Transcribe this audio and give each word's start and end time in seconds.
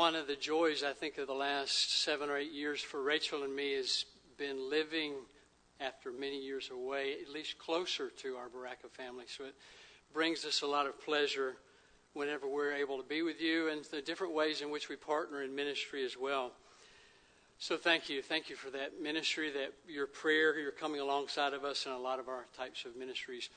one 0.00 0.16
of 0.16 0.26
the 0.26 0.34
joys, 0.34 0.82
I 0.82 0.94
think, 0.94 1.18
of 1.18 1.26
the 1.26 1.34
last 1.34 2.00
seven 2.00 2.30
or 2.30 2.38
eight 2.38 2.52
years 2.52 2.80
for 2.80 3.02
Rachel 3.02 3.42
and 3.42 3.54
me 3.54 3.74
has 3.74 4.06
been 4.38 4.70
living 4.70 5.12
after 5.78 6.10
many 6.10 6.42
years 6.42 6.70
away, 6.72 7.16
at 7.20 7.30
least 7.30 7.58
closer 7.58 8.08
to 8.22 8.36
our 8.36 8.48
Berachah 8.48 8.90
family. 8.90 9.26
So 9.28 9.44
it 9.44 9.54
brings 10.14 10.46
us 10.46 10.62
a 10.62 10.66
lot 10.66 10.86
of 10.86 10.98
pleasure 11.04 11.56
whenever 12.14 12.48
we're 12.48 12.72
able 12.72 12.96
to 12.96 13.06
be 13.06 13.20
with 13.20 13.42
you 13.42 13.68
and 13.68 13.84
the 13.90 14.00
different 14.00 14.32
ways 14.32 14.62
in 14.62 14.70
which 14.70 14.88
we 14.88 14.96
partner 14.96 15.42
in 15.42 15.54
ministry 15.54 16.02
as 16.02 16.16
well. 16.16 16.52
So 17.58 17.76
thank 17.76 18.08
you. 18.08 18.22
Thank 18.22 18.48
you 18.48 18.56
for 18.56 18.70
that 18.70 19.02
ministry, 19.02 19.50
that 19.50 19.74
your 19.86 20.06
prayer, 20.06 20.58
you're 20.58 20.70
coming 20.70 21.02
alongside 21.02 21.52
of 21.52 21.62
us 21.62 21.84
in 21.84 21.92
a 21.92 21.98
lot 21.98 22.18
of 22.18 22.26
our 22.26 22.46
types 22.56 22.86
of 22.86 22.96
ministries. 22.96 23.50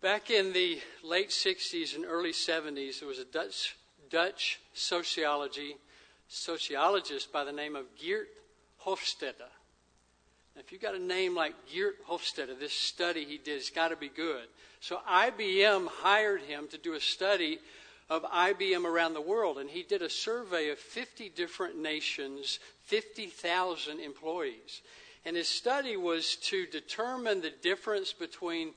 Back 0.00 0.30
in 0.30 0.54
the 0.54 0.80
late 1.04 1.28
60s 1.28 1.96
and 1.96 2.06
early 2.06 2.32
70s, 2.32 3.00
there 3.00 3.08
was 3.08 3.18
a 3.18 3.26
Dutch, 3.26 3.76
Dutch 4.12 4.60
sociology 4.74 5.76
sociologist 6.28 7.32
by 7.32 7.44
the 7.44 7.52
name 7.52 7.74
of 7.74 7.86
Geert 7.98 8.28
Hofstede. 8.84 9.38
Now, 9.38 10.60
if 10.60 10.70
you've 10.70 10.82
got 10.82 10.94
a 10.94 11.02
name 11.02 11.34
like 11.34 11.54
Geert 11.72 11.96
Hofstede, 12.06 12.58
this 12.60 12.74
study 12.74 13.24
he 13.24 13.38
did 13.38 13.54
has 13.54 13.70
got 13.70 13.88
to 13.88 13.96
be 13.96 14.10
good. 14.10 14.44
So 14.80 14.98
IBM 15.10 15.88
hired 15.88 16.42
him 16.42 16.68
to 16.68 16.78
do 16.78 16.92
a 16.92 17.00
study 17.00 17.58
of 18.10 18.22
IBM 18.24 18.84
around 18.84 19.14
the 19.14 19.20
world, 19.22 19.56
and 19.56 19.70
he 19.70 19.82
did 19.82 20.02
a 20.02 20.10
survey 20.10 20.68
of 20.68 20.78
50 20.78 21.30
different 21.30 21.80
nations, 21.80 22.58
50,000 22.84 23.98
employees. 23.98 24.82
And 25.24 25.36
his 25.36 25.48
study 25.48 25.96
was 25.96 26.36
to 26.36 26.66
determine 26.66 27.40
the 27.40 27.52
difference 27.62 28.12
between 28.12 28.72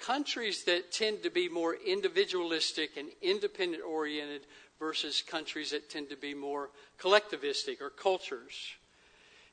countries 0.00 0.64
that 0.64 0.90
tend 0.90 1.22
to 1.22 1.30
be 1.30 1.48
more 1.48 1.76
individualistic 1.86 2.96
and 2.96 3.08
independent 3.20 3.84
oriented 3.84 4.42
versus 4.82 5.22
countries 5.22 5.70
that 5.70 5.88
tend 5.88 6.10
to 6.10 6.16
be 6.16 6.34
more 6.34 6.68
collectivistic 7.00 7.80
or 7.80 7.88
cultures. 7.88 8.72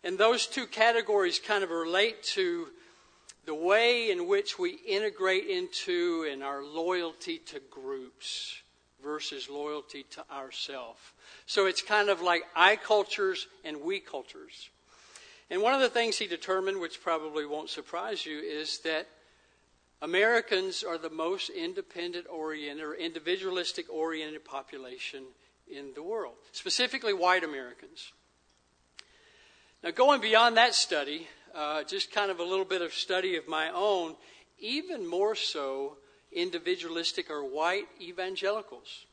And 0.03 0.17
those 0.17 0.47
two 0.47 0.65
categories 0.65 1.37
kind 1.37 1.63
of 1.63 1.69
relate 1.69 2.23
to 2.33 2.69
the 3.45 3.53
way 3.53 4.09
in 4.09 4.27
which 4.27 4.57
we 4.57 4.79
integrate 4.87 5.45
into 5.45 6.27
and 6.31 6.41
our 6.41 6.63
loyalty 6.63 7.37
to 7.45 7.61
groups 7.69 8.55
versus 9.03 9.47
loyalty 9.47 10.03
to 10.09 10.23
ourselves. 10.33 10.99
So 11.45 11.67
it's 11.67 11.83
kind 11.83 12.09
of 12.09 12.21
like 12.21 12.41
I 12.55 12.75
cultures 12.75 13.45
and 13.63 13.81
we 13.81 13.99
cultures. 13.99 14.69
And 15.51 15.61
one 15.61 15.75
of 15.75 15.79
the 15.79 15.89
things 15.89 16.17
he 16.17 16.25
determined, 16.25 16.79
which 16.79 17.03
probably 17.03 17.45
won't 17.45 17.69
surprise 17.69 18.25
you, 18.25 18.39
is 18.39 18.79
that 18.79 19.07
Americans 20.01 20.83
are 20.83 20.97
the 20.97 21.09
most 21.09 21.49
independent 21.49 22.25
oriented 22.29 22.85
or 22.85 22.95
individualistic 22.95 23.85
oriented 23.91 24.45
population 24.45 25.23
in 25.69 25.93
the 25.93 26.03
world, 26.03 26.35
specifically 26.51 27.13
white 27.13 27.43
Americans. 27.43 28.13
Now, 29.83 29.91
going 29.91 30.21
beyond 30.21 30.57
that 30.57 30.73
study, 30.73 31.27
uh, 31.53 31.83
just 31.83 32.11
kind 32.11 32.31
of 32.31 32.39
a 32.39 32.43
little 32.43 32.65
bit 32.65 32.81
of 32.81 32.93
study 32.93 33.35
of 33.35 33.47
my 33.47 33.69
own, 33.73 34.15
even 34.57 35.05
more 35.05 35.35
so, 35.35 35.97
individualistic 36.31 37.29
or 37.29 37.43
white 37.43 37.87
evangelicals. 37.99 39.05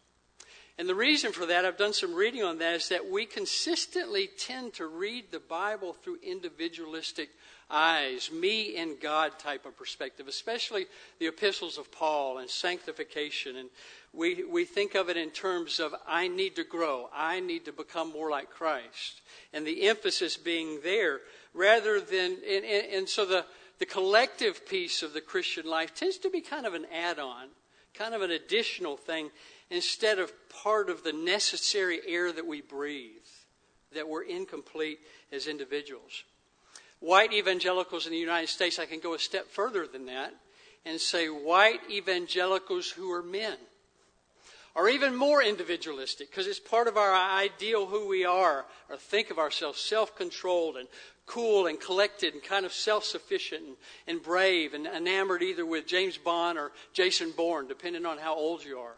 And 0.78 0.88
the 0.88 0.94
reason 0.94 1.32
for 1.32 1.46
that, 1.46 1.64
I've 1.64 1.78
done 1.78 1.94
some 1.94 2.14
reading 2.14 2.42
on 2.42 2.58
that, 2.58 2.74
is 2.74 2.88
that 2.90 3.10
we 3.10 3.24
consistently 3.26 4.28
tend 4.38 4.74
to 4.74 4.86
read 4.86 5.30
the 5.30 5.40
Bible 5.40 5.94
through 5.94 6.18
individualistic 6.22 7.30
eyes, 7.70 8.30
me 8.30 8.76
and 8.76 9.00
God 9.00 9.38
type 9.38 9.66
of 9.66 9.76
perspective, 9.76 10.28
especially 10.28 10.86
the 11.18 11.26
epistles 11.26 11.78
of 11.78 11.90
Paul 11.90 12.38
and 12.38 12.48
sanctification. 12.48 13.56
And 13.56 13.70
we, 14.12 14.44
we 14.44 14.64
think 14.64 14.94
of 14.94 15.08
it 15.08 15.16
in 15.16 15.30
terms 15.30 15.80
of 15.80 15.94
I 16.06 16.28
need 16.28 16.56
to 16.56 16.64
grow, 16.64 17.08
I 17.14 17.40
need 17.40 17.64
to 17.64 17.72
become 17.72 18.12
more 18.12 18.30
like 18.30 18.50
Christ. 18.50 19.20
And 19.52 19.66
the 19.66 19.88
emphasis 19.88 20.36
being 20.36 20.80
there 20.82 21.20
rather 21.54 22.00
than, 22.00 22.38
and, 22.48 22.64
and, 22.64 22.86
and 22.92 23.08
so 23.08 23.26
the, 23.26 23.44
the 23.78 23.86
collective 23.86 24.66
piece 24.66 25.02
of 25.02 25.12
the 25.12 25.20
Christian 25.20 25.66
life 25.66 25.94
tends 25.94 26.18
to 26.18 26.30
be 26.30 26.40
kind 26.40 26.66
of 26.66 26.74
an 26.74 26.86
add 26.94 27.18
on, 27.18 27.48
kind 27.94 28.14
of 28.14 28.22
an 28.22 28.30
additional 28.30 28.96
thing, 28.96 29.30
instead 29.70 30.18
of 30.18 30.32
part 30.48 30.88
of 30.88 31.02
the 31.02 31.12
necessary 31.12 32.00
air 32.06 32.30
that 32.30 32.46
we 32.46 32.60
breathe, 32.60 33.10
that 33.92 34.08
we're 34.08 34.22
incomplete 34.22 35.00
as 35.32 35.46
individuals 35.48 36.22
white 37.00 37.32
evangelicals 37.32 38.06
in 38.06 38.12
the 38.12 38.18
United 38.18 38.48
States, 38.48 38.78
I 38.78 38.86
can 38.86 39.00
go 39.00 39.14
a 39.14 39.18
step 39.18 39.48
further 39.48 39.86
than 39.86 40.06
that 40.06 40.34
and 40.84 41.00
say 41.00 41.26
white 41.26 41.80
evangelicals 41.90 42.90
who 42.90 43.10
are 43.12 43.22
men 43.22 43.56
are 44.76 44.88
even 44.90 45.16
more 45.16 45.42
individualistic 45.42 46.30
because 46.30 46.46
it's 46.46 46.60
part 46.60 46.86
of 46.86 46.98
our 46.98 47.14
ideal 47.14 47.86
who 47.86 48.06
we 48.06 48.26
are, 48.26 48.66
or 48.90 48.96
think 48.96 49.30
of 49.30 49.38
ourselves 49.38 49.80
self 49.80 50.14
controlled 50.16 50.76
and 50.76 50.86
cool 51.24 51.66
and 51.66 51.80
collected 51.80 52.34
and 52.34 52.42
kind 52.42 52.66
of 52.66 52.72
self 52.72 53.02
sufficient 53.04 53.62
and, 53.66 53.76
and, 54.06 54.22
brave 54.22 54.74
and 54.74 54.86
enamored 54.86 55.42
either 55.42 55.64
with 55.64 55.86
James 55.86 56.18
Bond 56.18 56.58
or 56.58 56.72
Jason 56.92 57.32
Bourne, 57.34 57.66
depending 57.66 58.04
on 58.04 58.18
how 58.18 58.34
old 58.34 58.64
you 58.64 58.78
are. 58.78 58.94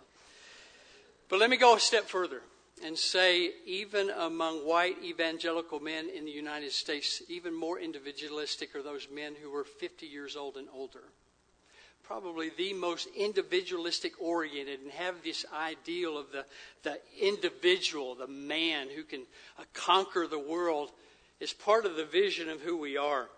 But 1.29 1.39
let 1.39 1.49
me 1.49 1.57
go 1.57 1.77
a 1.77 1.81
step 1.81 2.05
further 2.05 2.43
and 2.85 2.97
say, 2.97 3.53
even 3.67 4.11
among 4.11 4.67
white 4.67 4.97
evangelical 5.03 5.81
men 5.81 6.09
in 6.09 6.25
the 6.25 6.31
United 6.31 6.73
States, 6.73 7.23
even 7.29 7.55
more 7.55 7.79
individualistic 7.79 8.75
are 8.75 8.83
those 8.83 9.09
men 9.13 9.35
who 9.41 9.51
were 9.51 9.65
50 9.65 10.07
years 10.07 10.37
old 10.37 10.57
and 10.57 10.69
older. 10.73 11.05
Probably 12.03 12.51
the 12.57 12.73
most 12.73 13.09
individualistic 13.17 14.21
oriented 14.21 14.81
and 14.81 14.91
have 14.93 15.23
this 15.23 15.45
ideal 15.55 16.17
of 16.17 16.33
the, 16.33 16.45
the 16.83 16.99
individual, 17.21 18.15
the 18.15 18.27
man 18.27 18.89
who 18.95 19.03
can 19.03 19.23
uh, 19.59 19.65
conquer 19.75 20.27
the 20.27 20.39
world, 20.39 20.91
is 21.41 21.53
part 21.53 21.85
of 21.85 21.97
the 21.97 22.07
vision 22.07 22.49
of 22.49 22.63
who 22.63 22.79
we 22.79 22.97
are. 22.97 23.29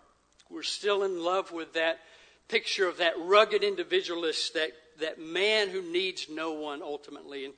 We're 0.49 0.63
still 0.63 1.03
in 1.03 1.23
love 1.23 1.51
with 1.51 1.73
that 1.73 1.99
picture 2.47 2.87
of 2.87 2.97
that 2.97 3.13
rugged 3.17 3.63
individualist, 3.63 4.53
that, 4.53 4.71
that 4.99 5.19
man 5.19 5.69
who 5.69 5.81
needs 5.81 6.27
no 6.29 6.53
one 6.53 6.81
ultimately. 6.81 7.45
And 7.45 7.53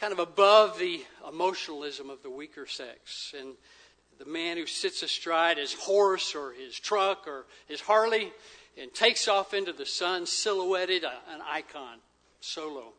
kind 0.00 0.12
of 0.14 0.18
above 0.18 0.78
the 0.78 1.04
emotionalism 1.28 2.08
of 2.08 2.22
the 2.22 2.30
weaker 2.30 2.66
sex. 2.66 3.34
And 3.38 3.54
the 4.18 4.24
man 4.24 4.56
who 4.56 4.64
sits 4.64 5.02
astride 5.02 5.58
his 5.58 5.74
horse 5.74 6.34
or 6.34 6.52
his 6.52 6.78
truck 6.78 7.28
or 7.28 7.44
his 7.68 7.82
Harley 7.82 8.32
and 8.80 8.92
takes 8.94 9.28
off 9.28 9.52
into 9.52 9.74
the 9.74 9.84
sun, 9.84 10.24
silhouetted, 10.24 11.04
an 11.04 11.40
icon, 11.46 11.98
solo. 12.40 12.94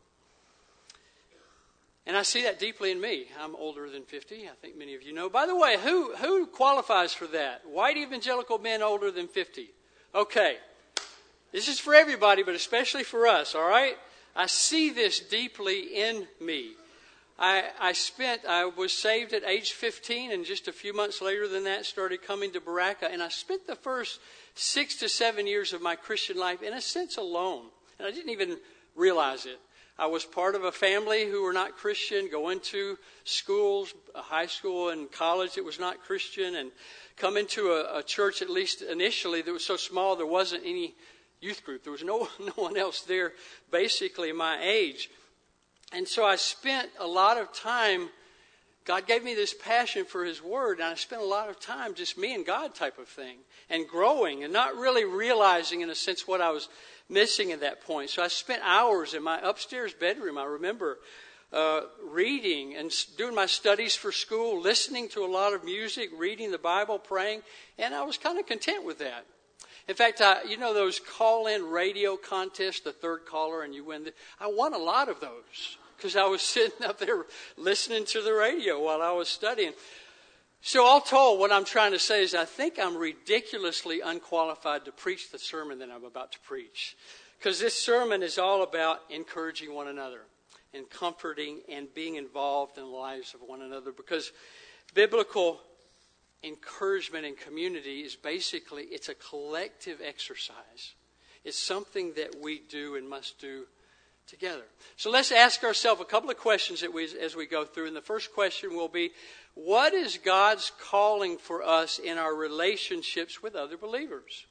And 2.06 2.16
I 2.16 2.22
see 2.22 2.44
that 2.44 2.60
deeply 2.60 2.92
in 2.92 3.02
me. 3.02 3.26
I'm 3.42 3.56
older 3.56 3.90
than 3.90 4.04
50. 4.04 4.48
I 4.48 4.52
think 4.62 4.78
many 4.78 4.94
of 4.94 5.02
you 5.02 5.14
know. 5.14 5.28
By 5.28 5.48
the 5.48 5.56
way, 5.56 5.78
who, 5.80 6.14
who 6.16 6.46
qualifies 6.46 7.14
for 7.14 7.26
that? 7.28 7.62
White 7.68 7.98
evangelical 7.98 8.60
men 8.60 8.84
older 8.84 9.10
than 9.10 9.28
50. 9.28 9.70
Okay. 10.14 10.58
This 11.52 11.68
is 11.68 11.80
for 11.80 11.96
everybody, 11.96 12.44
but 12.44 12.54
especially 12.54 13.04
for 13.04 13.28
us, 13.28 13.56
all 13.56 13.68
right? 13.68 13.96
I 14.36 14.46
see 14.46 14.92
this 14.92 15.20
deeply 15.20 15.80
in 15.96 16.28
me. 16.40 16.74
I, 17.44 17.64
I 17.80 17.94
spent, 17.94 18.46
I 18.48 18.66
was 18.66 18.94
saved 18.94 19.34
at 19.34 19.44
age 19.44 19.72
15, 19.72 20.32
and 20.32 20.46
just 20.46 20.68
a 20.68 20.72
few 20.72 20.94
months 20.94 21.24
later 21.24 21.48
than 21.48 21.64
that, 21.64 21.88
started 21.88 22.22
coming 22.22 22.52
to 22.52 22.62
Berachah. 22.62 23.12
And 23.12 23.22
I 23.22 23.30
spent 23.30 23.66
the 23.66 23.76
first 23.76 24.20
six 24.54 24.96
to 24.98 25.10
seven 25.10 25.48
years 25.48 25.74
of 25.74 25.82
my 25.82 25.96
Christian 25.96 26.38
life, 26.38 26.62
in 26.62 26.74
a 26.74 26.82
sense, 26.82 27.18
alone. 27.18 27.66
And 27.98 28.08
I 28.08 28.12
didn't 28.12 28.30
even 28.30 28.60
realize 28.96 29.48
it. 29.48 29.60
I 29.98 30.06
was 30.06 30.24
part 30.24 30.54
of 30.54 30.66
a 30.66 30.72
family 30.72 31.26
who 31.26 31.42
were 31.42 31.52
not 31.52 31.78
Christian, 31.78 32.30
going 32.30 32.60
to 32.60 33.00
schools, 33.24 33.92
high 34.14 34.46
school 34.46 34.90
and 34.90 35.12
college 35.12 35.56
that 35.56 35.66
was 35.66 35.80
not 35.80 36.04
Christian, 36.04 36.56
and 36.58 36.72
coming 37.18 37.48
to 37.48 37.72
a, 37.72 38.00
a 38.00 38.04
church, 38.04 38.44
at 38.44 38.52
least 38.52 38.84
initially, 38.84 39.42
that 39.42 39.52
was 39.52 39.66
so 39.66 39.78
small 39.78 40.16
there 40.16 40.28
wasn't 40.28 40.62
any 40.64 40.94
youth 41.40 41.66
group. 41.66 41.84
There 41.84 41.92
was 41.92 42.04
no, 42.04 42.30
no 42.40 42.54
one 42.54 42.78
else 42.78 43.02
there, 43.02 43.34
basically 43.72 44.32
my 44.32 44.60
age. 44.62 45.10
And 45.92 46.08
so 46.08 46.24
I 46.24 46.38
spent 46.38 46.90
a 47.00 47.08
lot 47.08 47.38
of 47.38 47.52
time, 47.52 48.10
God 48.86 49.08
gave 49.08 49.24
me 49.24 49.36
this 49.36 49.54
passion 49.54 50.06
for 50.06 50.24
His 50.24 50.42
Word, 50.42 50.80
and 50.80 50.88
I 50.88 50.96
spent 50.96 51.22
a 51.22 51.26
lot 51.26 51.50
of 51.50 51.60
time 51.60 51.94
just 51.94 52.18
me 52.18 52.34
and 52.34 52.46
God 52.46 52.74
type 52.74 52.98
of 52.98 53.08
thing, 53.08 53.38
and 53.70 53.88
growing, 53.88 54.44
and 54.44 54.54
not 54.54 54.76
really 54.76 55.04
realizing, 55.04 55.82
in 55.82 55.90
a 55.90 55.96
sense, 55.96 56.28
what 56.28 56.42
I 56.42 56.52
was 56.52 56.70
missing 57.10 57.52
at 57.52 57.60
that 57.60 57.82
point. 57.82 58.10
So 58.10 58.24
I 58.24 58.30
spent 58.30 58.62
hours 58.64 59.14
in 59.14 59.22
my 59.22 59.40
upstairs 59.42 59.94
bedroom, 59.94 60.38
I 60.38 60.46
remember, 60.46 61.00
uh, 61.52 61.82
reading 62.10 62.76
and 62.76 62.92
doing 63.18 63.36
my 63.36 63.46
studies 63.46 63.94
for 63.94 64.14
school, 64.14 64.62
listening 64.62 65.10
to 65.10 65.26
a 65.26 65.28
lot 65.28 65.54
of 65.54 65.66
music, 65.66 66.10
reading 66.18 66.52
the 66.52 66.58
Bible, 66.58 66.98
praying, 66.98 67.42
and 67.78 67.94
I 67.94 68.04
was 68.04 68.18
kind 68.18 68.40
of 68.40 68.46
content 68.46 68.86
with 68.86 69.00
that. 69.00 69.26
In 69.88 69.96
fact, 69.96 70.22
I, 70.22 70.44
you 70.44 70.58
know 70.58 70.74
those 70.74 71.00
call 71.00 71.48
in 71.48 71.66
radio 71.66 72.16
contests, 72.16 72.80
the 72.80 72.94
third 72.94 73.26
caller, 73.26 73.64
and 73.64 73.76
you 73.76 73.84
win. 73.84 74.06
The, 74.06 74.14
I 74.40 74.48
won 74.48 74.74
a 74.74 74.78
lot 74.78 75.10
of 75.10 75.20
those 75.20 75.78
because 76.02 76.16
I 76.16 76.26
was 76.26 76.42
sitting 76.58 76.86
up 76.86 76.98
there 76.98 77.26
listening 77.58 78.06
to 78.06 78.22
the 78.22 78.34
radio 78.34 78.84
while 78.84 79.02
I 79.02 79.12
was 79.12 79.30
studying. 79.30 79.74
So, 80.64 80.86
all 80.86 81.02
told, 81.02 81.40
what 81.40 81.52
I'm 81.52 81.66
trying 81.66 81.92
to 81.92 82.00
say 82.00 82.24
is 82.24 82.36
I 82.36 82.46
think 82.46 82.80
I'm 82.80 82.98
ridiculously 82.98 84.02
unqualified 84.02 84.86
to 84.86 84.92
preach 84.92 85.32
the 85.32 85.40
sermon 85.40 85.80
that 85.80 85.90
I'm 85.90 86.04
about 86.04 86.32
to 86.34 86.40
preach. 86.40 86.96
Because 87.38 87.60
this 87.60 87.82
sermon 87.82 88.22
is 88.22 88.38
all 88.38 88.62
about 88.62 89.00
encouraging 89.10 89.74
one 89.74 89.88
another. 89.88 90.22
and 90.74 90.90
comforting 90.90 91.60
and 91.70 91.94
being 91.94 92.16
involved 92.16 92.78
in 92.78 92.84
the 92.84 92.90
lives 92.90 93.34
of 93.34 93.42
one 93.42 93.62
another 93.62 93.92
because 93.92 94.32
biblical 94.94 95.60
encouragement 96.44 97.26
and 97.26 97.38
community 97.38 98.02
is 98.02 98.16
basically 98.16 98.84
it's 98.84 99.10
a 99.10 99.16
collective 99.16 100.00
exercise 100.04 100.96
it's 101.44 101.58
something 101.58 102.14
that 102.16 102.36
we 102.42 102.60
do 102.70 102.96
and 102.96 103.08
must 103.10 103.40
do 103.40 103.66
together 104.28 104.64
so 104.96 105.10
let's 105.10 105.32
ask 105.32 105.64
ourselves 105.64 106.02
a 106.02 106.06
couple 106.06 106.30
of 106.30 106.38
questions 106.38 106.84
we, 106.94 107.08
as 107.22 107.36
we 107.36 107.46
go 107.46 107.66
through 107.66 107.88
and 107.88 107.96
the 107.96 108.02
first 108.02 108.34
question 108.34 108.76
will 108.76 108.88
be 108.88 109.12
what 109.56 109.94
is 109.94 110.18
god's 110.24 110.72
calling 110.80 111.38
for 111.38 111.64
us 111.64 112.00
in 112.00 112.18
our 112.18 112.36
relationships 112.36 113.42
with 113.44 113.56
other 113.56 113.78
believers 113.78 114.46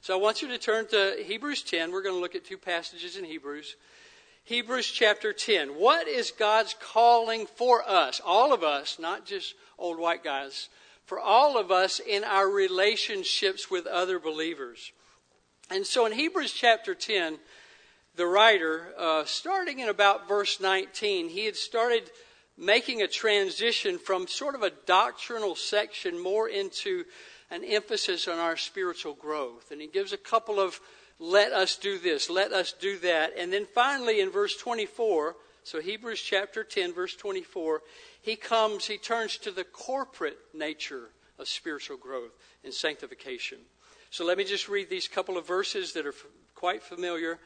so 0.00 0.14
i 0.14 0.20
want 0.20 0.42
you 0.42 0.48
to 0.48 0.58
turn 0.58 0.86
to 0.86 1.16
hebrews 1.24 1.62
10 1.62 1.90
we're 1.90 2.02
going 2.02 2.14
to 2.14 2.20
look 2.20 2.34
at 2.34 2.44
two 2.44 2.58
passages 2.58 3.16
in 3.16 3.24
hebrews 3.24 3.76
Hebrews 4.46 4.88
chapter 4.88 5.32
10. 5.32 5.70
What 5.70 6.06
is 6.06 6.30
God's 6.30 6.76
calling 6.78 7.46
for 7.46 7.82
us? 7.88 8.20
All 8.22 8.52
of 8.52 8.62
us, 8.62 8.98
not 8.98 9.24
just 9.24 9.54
old 9.78 9.98
white 9.98 10.22
guys, 10.22 10.68
for 11.06 11.18
all 11.18 11.58
of 11.58 11.70
us 11.70 11.98
in 11.98 12.24
our 12.24 12.50
relationships 12.50 13.70
with 13.70 13.86
other 13.86 14.18
believers. 14.18 14.92
And 15.70 15.86
so 15.86 16.04
in 16.04 16.12
Hebrews 16.12 16.52
chapter 16.52 16.94
10, 16.94 17.38
the 18.16 18.26
writer, 18.26 18.92
uh, 18.98 19.24
starting 19.24 19.80
in 19.80 19.88
about 19.88 20.28
verse 20.28 20.60
19, 20.60 21.28
he 21.28 21.44
had 21.46 21.56
started 21.56 22.10
making 22.56 23.02
a 23.02 23.08
transition 23.08 23.98
from 23.98 24.28
sort 24.28 24.54
of 24.54 24.62
a 24.62 24.70
doctrinal 24.86 25.56
section 25.56 26.22
more 26.22 26.48
into 26.48 27.04
an 27.50 27.64
emphasis 27.64 28.28
on 28.28 28.38
our 28.38 28.56
spiritual 28.56 29.14
growth. 29.14 29.70
And 29.70 29.80
he 29.80 29.86
gives 29.86 30.12
a 30.12 30.18
couple 30.18 30.60
of 30.60 30.80
let 31.18 31.52
us 31.52 31.76
do 31.76 31.98
this, 31.98 32.28
let 32.28 32.52
us 32.52 32.72
do 32.72 32.98
that. 33.00 33.32
And 33.38 33.52
then 33.52 33.66
finally 33.74 34.20
in 34.20 34.30
verse 34.30 34.56
24, 34.56 35.36
so 35.62 35.80
Hebrews 35.80 36.20
chapter 36.20 36.62
10, 36.64 36.92
verse 36.92 37.14
24, 37.14 37.82
he 38.20 38.36
comes, 38.36 38.86
he 38.86 38.98
turns 38.98 39.38
to 39.38 39.50
the 39.50 39.64
corporate 39.64 40.38
nature 40.52 41.10
of 41.38 41.48
spiritual 41.48 41.96
growth 41.96 42.32
and 42.62 42.72
sanctification. 42.72 43.58
So 44.10 44.24
let 44.24 44.38
me 44.38 44.44
just 44.44 44.68
read 44.68 44.90
these 44.90 45.08
couple 45.08 45.36
of 45.36 45.46
verses 45.46 45.92
that 45.94 46.06
are 46.06 46.14
quite 46.54 46.82
familiar. 46.82 47.38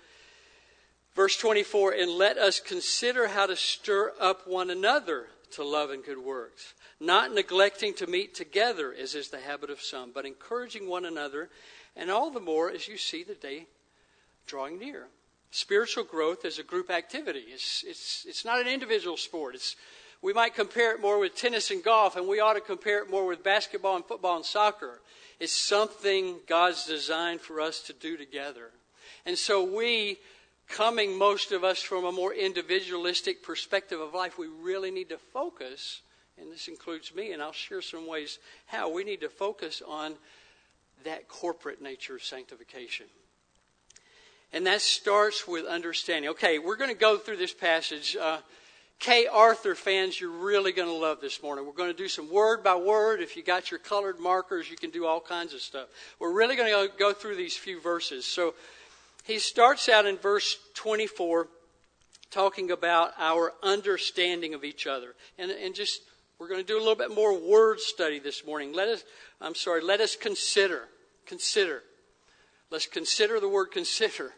Verse 1.18 1.36
24, 1.36 1.94
and 1.94 2.12
let 2.12 2.38
us 2.38 2.60
consider 2.60 3.26
how 3.26 3.46
to 3.46 3.56
stir 3.56 4.12
up 4.20 4.46
one 4.46 4.70
another 4.70 5.26
to 5.50 5.64
love 5.64 5.90
and 5.90 6.04
good 6.04 6.18
works, 6.18 6.74
not 7.00 7.34
neglecting 7.34 7.92
to 7.94 8.06
meet 8.06 8.36
together, 8.36 8.94
as 8.94 9.16
is 9.16 9.28
the 9.28 9.40
habit 9.40 9.68
of 9.68 9.80
some, 9.80 10.12
but 10.14 10.24
encouraging 10.24 10.88
one 10.88 11.04
another 11.04 11.50
and 11.96 12.08
all 12.08 12.30
the 12.30 12.38
more 12.38 12.70
as 12.70 12.86
you 12.86 12.96
see 12.96 13.24
the 13.24 13.34
day 13.34 13.66
drawing 14.46 14.78
near. 14.78 15.08
Spiritual 15.50 16.04
growth 16.04 16.44
is 16.44 16.60
a 16.60 16.62
group 16.62 16.88
activity. 16.88 17.46
It's, 17.48 17.82
it's, 17.84 18.24
it's 18.28 18.44
not 18.44 18.60
an 18.60 18.68
individual 18.68 19.16
sport. 19.16 19.56
It's, 19.56 19.74
we 20.22 20.32
might 20.32 20.54
compare 20.54 20.94
it 20.94 21.00
more 21.00 21.18
with 21.18 21.34
tennis 21.34 21.72
and 21.72 21.82
golf, 21.82 22.14
and 22.14 22.28
we 22.28 22.38
ought 22.38 22.54
to 22.54 22.60
compare 22.60 23.02
it 23.02 23.10
more 23.10 23.26
with 23.26 23.42
basketball 23.42 23.96
and 23.96 24.04
football 24.04 24.36
and 24.36 24.46
soccer. 24.46 25.00
It's 25.40 25.52
something 25.52 26.36
God's 26.46 26.86
designed 26.86 27.40
for 27.40 27.60
us 27.60 27.80
to 27.88 27.92
do 27.92 28.16
together. 28.16 28.70
And 29.26 29.36
so 29.36 29.64
we, 29.64 30.18
coming 30.68 31.16
most 31.16 31.52
of 31.52 31.64
us 31.64 31.80
from 31.80 32.04
a 32.04 32.12
more 32.12 32.32
individualistic 32.32 33.42
perspective 33.42 34.00
of 34.00 34.14
life, 34.14 34.38
we 34.38 34.46
really 34.46 34.90
need 34.90 35.08
to 35.08 35.18
focus, 35.18 36.02
and 36.40 36.52
this 36.52 36.68
includes 36.68 37.14
me, 37.14 37.32
and 37.32 37.42
I'll 37.42 37.52
share 37.52 37.82
some 37.82 38.06
ways 38.06 38.38
how 38.66 38.92
we 38.92 39.04
need 39.04 39.20
to 39.20 39.28
focus 39.28 39.82
on 39.86 40.14
that 41.04 41.28
corporate 41.28 41.80
nature 41.80 42.16
of 42.16 42.22
sanctification. 42.22 43.06
And 44.52 44.66
that 44.66 44.80
starts 44.80 45.46
with 45.46 45.66
understanding. 45.66 46.30
Okay, 46.30 46.58
we're 46.58 46.76
going 46.76 46.90
to 46.90 46.96
go 46.96 47.18
through 47.18 47.36
this 47.36 47.52
passage. 47.52 48.16
Uh, 48.16 48.38
Kay 48.98 49.26
Arthur 49.26 49.74
fans, 49.74 50.20
you're 50.20 50.30
really 50.30 50.72
going 50.72 50.88
to 50.88 50.94
love 50.94 51.20
this 51.20 51.42
morning. 51.42 51.64
We're 51.64 51.72
going 51.72 51.90
to 51.90 51.96
do 51.96 52.08
some 52.08 52.30
word 52.30 52.64
by 52.64 52.74
word. 52.74 53.20
If 53.20 53.36
you 53.36 53.44
got 53.44 53.70
your 53.70 53.78
colored 53.78 54.18
markers, 54.18 54.70
you 54.70 54.76
can 54.76 54.90
do 54.90 55.06
all 55.06 55.20
kinds 55.20 55.54
of 55.54 55.60
stuff. 55.60 55.88
We're 56.18 56.32
really 56.32 56.56
going 56.56 56.68
to 56.68 56.96
go 56.98 57.12
through 57.12 57.36
these 57.36 57.56
few 57.56 57.80
verses. 57.80 58.24
So 58.24 58.54
he 59.28 59.38
starts 59.38 59.90
out 59.90 60.06
in 60.06 60.16
verse 60.16 60.56
24 60.74 61.48
talking 62.30 62.70
about 62.70 63.12
our 63.18 63.52
understanding 63.62 64.54
of 64.54 64.64
each 64.64 64.86
other. 64.86 65.14
And, 65.38 65.50
and 65.50 65.74
just, 65.74 66.00
we're 66.38 66.48
going 66.48 66.60
to 66.60 66.66
do 66.66 66.78
a 66.78 66.80
little 66.80 66.96
bit 66.96 67.14
more 67.14 67.38
word 67.38 67.78
study 67.78 68.18
this 68.18 68.46
morning. 68.46 68.72
Let 68.72 68.88
us, 68.88 69.04
I'm 69.38 69.54
sorry, 69.54 69.82
let 69.82 70.00
us 70.00 70.16
consider. 70.16 70.88
Consider. 71.26 71.82
Let's 72.70 72.86
consider 72.86 73.38
the 73.38 73.50
word 73.50 73.66
consider. 73.66 74.32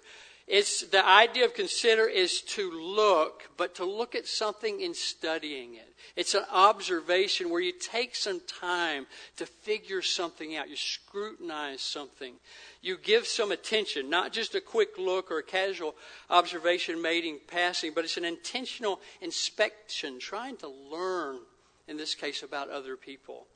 It's 0.51 0.83
the 0.83 1.07
idea 1.07 1.45
of 1.45 1.55
consider 1.55 2.09
is 2.09 2.41
to 2.43 2.73
look, 2.73 3.49
but 3.57 3.77
to 3.77 3.85
look 3.85 4.17
at 4.17 4.27
something 4.27 4.81
in 4.81 4.95
studying 4.95 5.77
it. 5.77 5.95
It's 6.17 6.35
an 6.35 6.43
observation 6.51 7.51
where 7.51 7.61
you 7.61 7.73
take 7.73 8.17
some 8.17 8.41
time 8.61 9.07
to 9.37 9.47
figure 9.47 10.03
something 10.03 10.57
out. 10.57 10.69
You 10.69 10.75
scrutinize 10.75 11.83
something. 11.83 12.35
You 12.83 12.97
give 12.99 13.29
some 13.29 13.53
attention, 13.53 14.11
not 14.11 14.33
just 14.33 14.57
a 14.57 14.61
quick 14.61 14.99
look 14.99 15.31
or 15.31 15.39
a 15.39 15.45
casual 15.45 15.95
observation 16.29 17.01
made 17.01 17.25
in 17.25 17.39
passing, 17.47 17.93
but 17.95 18.03
it's 18.03 18.17
an 18.17 18.25
intentional 18.25 18.99
inspection, 19.21 20.19
trying 20.19 20.57
to 20.57 20.69
learn, 20.69 21.37
in 21.87 21.97
this 21.97 22.17
case, 22.17 22.43
about 22.43 22.71
other 22.71 22.97
people. 22.97 23.47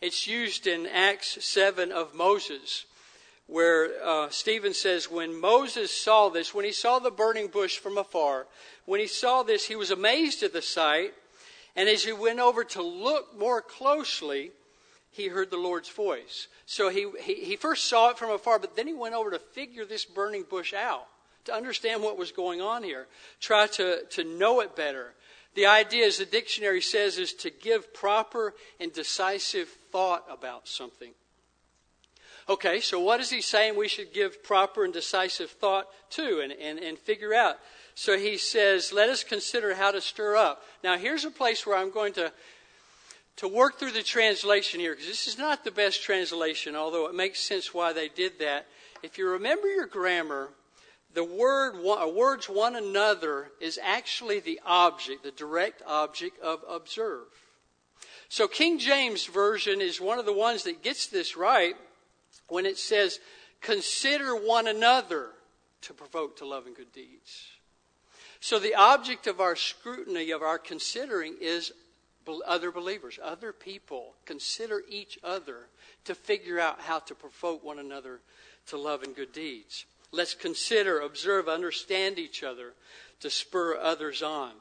It's 0.00 0.26
used 0.26 0.66
in 0.66 0.86
Acts 0.86 1.44
7 1.44 1.92
of 1.92 2.14
Moses, 2.14 2.86
where 3.50 3.90
uh, 4.04 4.28
Stephen 4.30 4.72
says, 4.72 5.10
When 5.10 5.38
Moses 5.38 5.90
saw 5.90 6.28
this, 6.28 6.54
when 6.54 6.64
he 6.64 6.72
saw 6.72 7.00
the 7.00 7.10
burning 7.10 7.48
bush 7.48 7.78
from 7.78 7.98
afar, 7.98 8.46
when 8.86 9.00
he 9.00 9.08
saw 9.08 9.42
this, 9.42 9.66
he 9.66 9.76
was 9.76 9.90
amazed 9.90 10.42
at 10.42 10.52
the 10.52 10.62
sight. 10.62 11.12
And 11.76 11.88
as 11.88 12.04
he 12.04 12.12
went 12.12 12.38
over 12.38 12.64
to 12.64 12.82
look 12.82 13.36
more 13.38 13.60
closely, 13.60 14.52
he 15.10 15.28
heard 15.28 15.50
the 15.50 15.56
Lord's 15.56 15.88
voice. 15.88 16.46
So 16.66 16.88
he, 16.88 17.08
he, 17.20 17.34
he 17.34 17.56
first 17.56 17.84
saw 17.84 18.10
it 18.10 18.18
from 18.18 18.30
afar, 18.30 18.58
but 18.58 18.76
then 18.76 18.86
he 18.86 18.94
went 18.94 19.14
over 19.14 19.30
to 19.32 19.38
figure 19.38 19.84
this 19.84 20.04
burning 20.04 20.44
bush 20.48 20.72
out, 20.72 21.06
to 21.44 21.54
understand 21.54 22.02
what 22.02 22.18
was 22.18 22.32
going 22.32 22.60
on 22.60 22.82
here, 22.82 23.06
try 23.40 23.66
to, 23.68 24.04
to 24.10 24.24
know 24.24 24.60
it 24.60 24.76
better. 24.76 25.14
The 25.54 25.66
idea, 25.66 26.06
as 26.06 26.18
the 26.18 26.24
dictionary 26.24 26.80
says, 26.80 27.18
is 27.18 27.32
to 27.34 27.50
give 27.50 27.92
proper 27.92 28.54
and 28.78 28.92
decisive 28.92 29.68
thought 29.90 30.24
about 30.30 30.68
something. 30.68 31.12
Okay, 32.50 32.80
so 32.80 32.98
what 32.98 33.20
is 33.20 33.30
he 33.30 33.40
saying 33.40 33.76
we 33.76 33.86
should 33.86 34.12
give 34.12 34.42
proper 34.42 34.84
and 34.84 34.92
decisive 34.92 35.52
thought 35.52 35.86
to 36.10 36.40
and, 36.40 36.50
and, 36.50 36.80
and 36.80 36.98
figure 36.98 37.32
out? 37.32 37.60
So 37.94 38.18
he 38.18 38.38
says, 38.38 38.92
let 38.92 39.08
us 39.08 39.22
consider 39.22 39.76
how 39.76 39.92
to 39.92 40.00
stir 40.00 40.34
up. 40.34 40.64
Now, 40.82 40.98
here's 40.98 41.24
a 41.24 41.30
place 41.30 41.64
where 41.64 41.78
I'm 41.78 41.92
going 41.92 42.12
to, 42.14 42.32
to 43.36 43.46
work 43.46 43.78
through 43.78 43.92
the 43.92 44.02
translation 44.02 44.80
here, 44.80 44.94
because 44.94 45.06
this 45.06 45.28
is 45.28 45.38
not 45.38 45.62
the 45.62 45.70
best 45.70 46.02
translation, 46.02 46.74
although 46.74 47.06
it 47.06 47.14
makes 47.14 47.38
sense 47.38 47.72
why 47.72 47.92
they 47.92 48.08
did 48.08 48.40
that. 48.40 48.66
If 49.04 49.16
you 49.16 49.28
remember 49.28 49.68
your 49.68 49.86
grammar, 49.86 50.48
the 51.14 51.22
word 51.22 51.76
uh, 51.86 52.08
words 52.08 52.48
one 52.48 52.74
another 52.74 53.52
is 53.60 53.78
actually 53.80 54.40
the 54.40 54.58
object, 54.66 55.22
the 55.22 55.30
direct 55.30 55.82
object 55.86 56.40
of 56.40 56.64
observe. 56.68 57.28
So 58.28 58.48
King 58.48 58.80
James 58.80 59.26
version 59.26 59.80
is 59.80 60.00
one 60.00 60.18
of 60.18 60.26
the 60.26 60.32
ones 60.32 60.64
that 60.64 60.82
gets 60.82 61.06
this 61.06 61.36
right 61.36 61.76
when 62.50 62.66
it 62.66 62.78
says 62.78 63.20
consider 63.60 64.34
one 64.34 64.66
another 64.66 65.28
to 65.82 65.94
provoke 65.94 66.36
to 66.38 66.46
love 66.46 66.66
and 66.66 66.76
good 66.76 66.92
deeds. 66.92 67.46
So 68.40 68.58
the 68.58 68.74
object 68.74 69.26
of 69.26 69.40
our 69.40 69.56
scrutiny 69.56 70.30
of 70.30 70.42
our 70.42 70.58
considering 70.58 71.36
is 71.40 71.72
other 72.46 72.70
believers, 72.70 73.18
other 73.22 73.52
people. 73.52 74.14
Consider 74.24 74.82
each 74.88 75.18
other 75.24 75.66
to 76.04 76.14
figure 76.14 76.60
out 76.60 76.80
how 76.80 77.00
to 77.00 77.14
provoke 77.14 77.64
one 77.64 77.78
another 77.78 78.20
to 78.66 78.76
love 78.76 79.02
and 79.02 79.16
good 79.16 79.32
deeds. 79.32 79.84
Let's 80.12 80.34
consider, 80.34 81.00
observe, 81.00 81.48
understand 81.48 82.18
each 82.18 82.42
other 82.42 82.74
to 83.20 83.30
spur 83.30 83.76
others 83.76 84.22
on. 84.22 84.52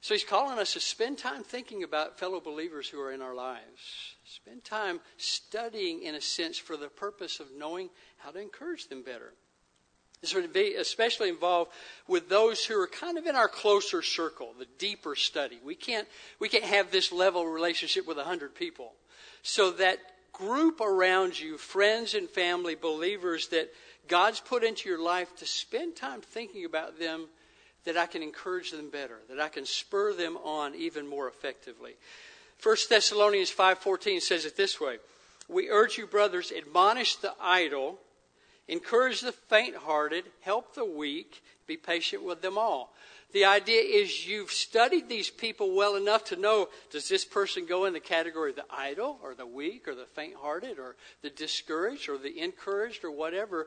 So 0.00 0.14
he's 0.14 0.24
calling 0.24 0.58
us 0.58 0.74
to 0.74 0.80
spend 0.80 1.18
time 1.18 1.42
thinking 1.42 1.82
about 1.82 2.18
fellow 2.18 2.40
believers 2.40 2.88
who 2.88 3.00
are 3.00 3.12
in 3.12 3.22
our 3.22 3.34
lives. 3.34 4.16
Spend 4.24 4.64
time 4.64 5.00
studying, 5.18 6.02
in 6.02 6.14
a 6.14 6.20
sense, 6.20 6.56
for 6.56 6.76
the 6.76 6.88
purpose 6.88 7.40
of 7.40 7.48
knowing 7.56 7.90
how 8.18 8.30
to 8.30 8.40
encourage 8.40 8.88
them 8.88 9.02
better. 9.02 9.34
This 10.22 10.34
would 10.34 10.50
be 10.54 10.74
especially 10.76 11.28
involved 11.28 11.70
with 12.08 12.30
those 12.30 12.64
who 12.64 12.80
are 12.80 12.86
kind 12.86 13.18
of 13.18 13.26
in 13.26 13.36
our 13.36 13.48
closer 13.48 14.00
circle, 14.00 14.54
the 14.58 14.66
deeper 14.78 15.14
study. 15.14 15.58
We 15.62 15.74
can't, 15.74 16.08
we 16.38 16.48
can't 16.48 16.64
have 16.64 16.90
this 16.90 17.12
level 17.12 17.46
relationship 17.46 18.06
with 18.06 18.16
a 18.16 18.24
hundred 18.24 18.54
people. 18.54 18.94
So 19.42 19.70
that 19.72 19.98
group 20.32 20.80
around 20.80 21.38
you, 21.38 21.58
friends 21.58 22.14
and 22.14 22.28
family, 22.30 22.74
believers 22.74 23.48
that 23.48 23.70
God's 24.08 24.40
put 24.40 24.64
into 24.64 24.88
your 24.88 25.02
life 25.02 25.36
to 25.36 25.46
spend 25.46 25.96
time 25.96 26.22
thinking 26.22 26.64
about 26.64 26.98
them 26.98 27.26
that 27.84 27.98
I 27.98 28.06
can 28.06 28.22
encourage 28.22 28.70
them 28.70 28.88
better, 28.88 29.18
that 29.28 29.40
I 29.40 29.48
can 29.48 29.66
spur 29.66 30.14
them 30.14 30.38
on 30.38 30.74
even 30.74 31.06
more 31.06 31.28
effectively. 31.28 31.96
1 32.62 32.76
Thessalonians 32.88 33.50
5:14 33.52 34.20
says 34.22 34.44
it 34.44 34.56
this 34.56 34.80
way: 34.80 34.98
We 35.48 35.68
urge 35.68 35.98
you 35.98 36.06
brothers 36.06 36.50
admonish 36.50 37.16
the 37.16 37.34
idle, 37.40 38.00
encourage 38.68 39.20
the 39.20 39.32
faint-hearted, 39.32 40.24
help 40.40 40.74
the 40.74 40.84
weak, 40.84 41.42
be 41.66 41.76
patient 41.76 42.22
with 42.22 42.42
them 42.42 42.56
all. 42.56 42.94
The 43.32 43.44
idea 43.44 43.80
is 43.80 44.28
you've 44.28 44.52
studied 44.52 45.08
these 45.08 45.28
people 45.28 45.74
well 45.74 45.96
enough 45.96 46.24
to 46.26 46.36
know 46.36 46.68
does 46.90 47.08
this 47.08 47.24
person 47.24 47.66
go 47.66 47.84
in 47.84 47.92
the 47.92 48.00
category 48.00 48.50
of 48.50 48.56
the 48.56 48.64
idle 48.70 49.18
or 49.22 49.34
the 49.34 49.46
weak 49.46 49.88
or 49.88 49.94
the 49.96 50.06
faint 50.06 50.36
hearted 50.36 50.78
or 50.78 50.94
the 51.22 51.30
discouraged 51.30 52.08
or 52.08 52.16
the 52.16 52.40
encouraged 52.40 53.04
or 53.04 53.10
whatever. 53.10 53.66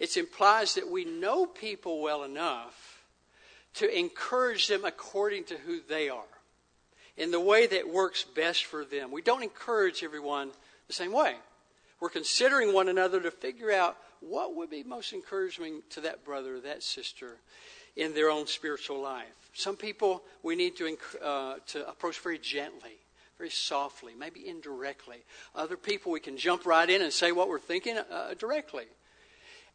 It 0.00 0.16
implies 0.16 0.74
that 0.74 0.90
we 0.90 1.04
know 1.04 1.46
people 1.46 2.02
well 2.02 2.24
enough 2.24 3.04
to 3.74 3.96
encourage 3.96 4.66
them 4.66 4.84
according 4.84 5.44
to 5.44 5.58
who 5.58 5.80
they 5.80 6.08
are 6.08 6.33
in 7.16 7.30
the 7.30 7.40
way 7.40 7.66
that 7.66 7.88
works 7.88 8.24
best 8.24 8.64
for 8.64 8.84
them. 8.84 9.10
We 9.10 9.22
don't 9.22 9.42
encourage 9.42 10.02
everyone 10.02 10.50
the 10.88 10.92
same 10.92 11.12
way. 11.12 11.36
We're 12.00 12.08
considering 12.10 12.72
one 12.72 12.88
another 12.88 13.20
to 13.20 13.30
figure 13.30 13.70
out 13.70 13.96
what 14.20 14.56
would 14.56 14.70
be 14.70 14.82
most 14.82 15.12
encouraging 15.12 15.82
to 15.90 16.00
that 16.02 16.24
brother 16.24 16.60
that 16.60 16.82
sister 16.82 17.36
in 17.96 18.14
their 18.14 18.30
own 18.30 18.46
spiritual 18.46 19.00
life. 19.00 19.26
Some 19.52 19.76
people 19.76 20.22
we 20.42 20.56
need 20.56 20.76
to, 20.76 20.96
uh, 21.22 21.56
to 21.68 21.88
approach 21.88 22.18
very 22.18 22.38
gently, 22.38 22.98
very 23.38 23.50
softly, 23.50 24.14
maybe 24.18 24.46
indirectly. 24.48 25.18
Other 25.54 25.76
people 25.76 26.10
we 26.10 26.20
can 26.20 26.36
jump 26.36 26.66
right 26.66 26.88
in 26.88 27.02
and 27.02 27.12
say 27.12 27.32
what 27.32 27.48
we're 27.48 27.60
thinking 27.60 27.98
uh, 27.98 28.34
directly. 28.38 28.86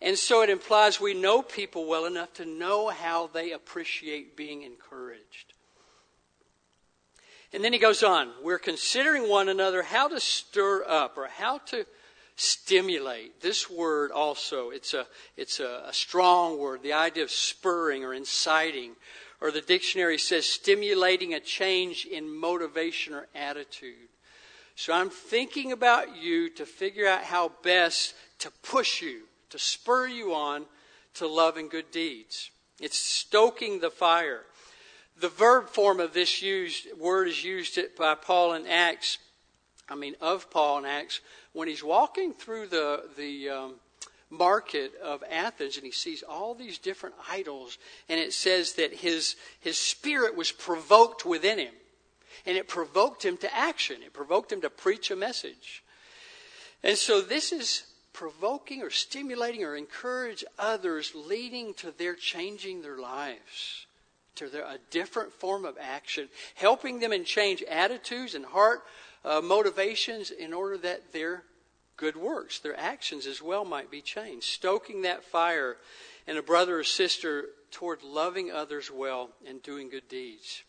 And 0.01 0.17
so 0.17 0.41
it 0.41 0.49
implies 0.49 0.99
we 0.99 1.13
know 1.13 1.41
people 1.41 1.85
well 1.85 2.05
enough 2.05 2.33
to 2.35 2.45
know 2.45 2.89
how 2.89 3.27
they 3.27 3.51
appreciate 3.51 4.37
being 4.37 4.63
encouraged. 4.63 5.53
And 7.51 7.63
then 7.63 7.73
he 7.73 7.79
goes 7.79 8.03
on, 8.03 8.31
we're 8.43 8.59
considering 8.59 9.27
one 9.27 9.49
another 9.49 9.81
how 9.81 10.07
to 10.07 10.19
stir 10.19 10.83
up 10.87 11.17
or 11.17 11.27
how 11.27 11.57
to 11.67 11.85
stimulate. 12.35 13.41
This 13.41 13.69
word 13.69 14.11
also, 14.11 14.69
it's 14.69 14.93
a, 14.93 15.07
it's 15.35 15.59
a, 15.59 15.83
a 15.87 15.93
strong 15.93 16.59
word. 16.59 16.83
The 16.83 16.93
idea 16.93 17.23
of 17.23 17.31
spurring 17.31 18.05
or 18.05 18.13
inciting, 18.13 18.95
or 19.41 19.51
the 19.51 19.61
dictionary 19.61 20.17
says 20.17 20.45
stimulating 20.45 21.33
a 21.33 21.39
change 21.39 22.05
in 22.05 22.33
motivation 22.33 23.13
or 23.13 23.27
attitude. 23.33 24.09
So 24.75 24.93
I'm 24.93 25.09
thinking 25.09 25.71
about 25.71 26.15
you 26.15 26.49
to 26.51 26.65
figure 26.65 27.07
out 27.07 27.23
how 27.23 27.51
best 27.63 28.13
to 28.39 28.51
push 28.61 29.01
you, 29.01 29.23
to 29.49 29.59
spur 29.59 30.07
you 30.07 30.33
on 30.33 30.65
to 31.15 31.27
love 31.27 31.57
and 31.57 31.69
good 31.69 31.91
deeds. 31.91 32.51
It's 32.79 32.97
stoking 32.97 33.79
the 33.79 33.89
fire. 33.89 34.43
The 35.19 35.29
verb 35.29 35.67
form 35.67 35.99
of 35.99 36.13
this 36.13 36.41
used, 36.41 36.87
word 36.97 37.27
is 37.27 37.43
used 37.43 37.77
by 37.97 38.15
Paul 38.15 38.53
in 38.53 38.65
Acts, 38.65 39.17
I 39.89 39.95
mean, 39.95 40.15
of 40.21 40.49
Paul 40.49 40.77
in 40.77 40.85
Acts, 40.85 41.19
when 41.51 41.67
he's 41.67 41.83
walking 41.83 42.33
through 42.33 42.67
the, 42.67 43.03
the 43.17 43.49
um, 43.49 43.75
market 44.29 44.93
of 45.03 45.21
Athens 45.29 45.75
and 45.75 45.85
he 45.85 45.91
sees 45.91 46.23
all 46.23 46.55
these 46.55 46.77
different 46.77 47.15
idols, 47.29 47.77
and 48.07 48.17
it 48.17 48.31
says 48.31 48.73
that 48.73 48.93
his, 48.93 49.35
his 49.59 49.77
spirit 49.77 50.37
was 50.37 50.53
provoked 50.53 51.25
within 51.25 51.59
him. 51.59 51.73
And 52.45 52.55
it 52.55 52.69
provoked 52.69 53.25
him 53.25 53.35
to 53.37 53.53
action, 53.53 53.97
it 54.01 54.13
provoked 54.13 54.53
him 54.53 54.61
to 54.61 54.69
preach 54.69 55.11
a 55.11 55.17
message. 55.17 55.83
And 56.81 56.97
so 56.97 57.19
this 57.19 57.51
is 57.51 57.83
provoking 58.13 58.83
or 58.83 58.89
stimulating 58.89 59.65
or 59.65 59.75
encourage 59.75 60.45
others, 60.57 61.11
leading 61.13 61.73
to 61.75 61.91
their 61.91 62.15
changing 62.15 62.83
their 62.83 62.99
lives 62.99 63.85
to 64.35 64.49
their, 64.49 64.63
a 64.63 64.77
different 64.89 65.33
form 65.33 65.65
of 65.65 65.77
action, 65.79 66.29
helping 66.55 66.99
them 66.99 67.11
and 67.11 67.25
change 67.25 67.63
attitudes 67.63 68.35
and 68.35 68.45
heart 68.45 68.83
uh, 69.25 69.41
motivations 69.41 70.31
in 70.31 70.53
order 70.53 70.77
that 70.77 71.11
their 71.11 71.43
good 71.97 72.15
works, 72.15 72.59
their 72.59 72.79
actions 72.79 73.27
as 73.27 73.41
well, 73.41 73.65
might 73.65 73.91
be 73.91 74.01
changed. 74.01 74.45
Stoking 74.45 75.01
that 75.01 75.23
fire 75.23 75.77
in 76.27 76.37
a 76.37 76.41
brother 76.41 76.79
or 76.79 76.83
sister 76.83 77.45
toward 77.71 78.03
loving 78.03 78.51
others 78.51 78.89
well 78.91 79.29
and 79.47 79.61
doing 79.61 79.89
good 79.89 80.07
deeds. 80.07 80.63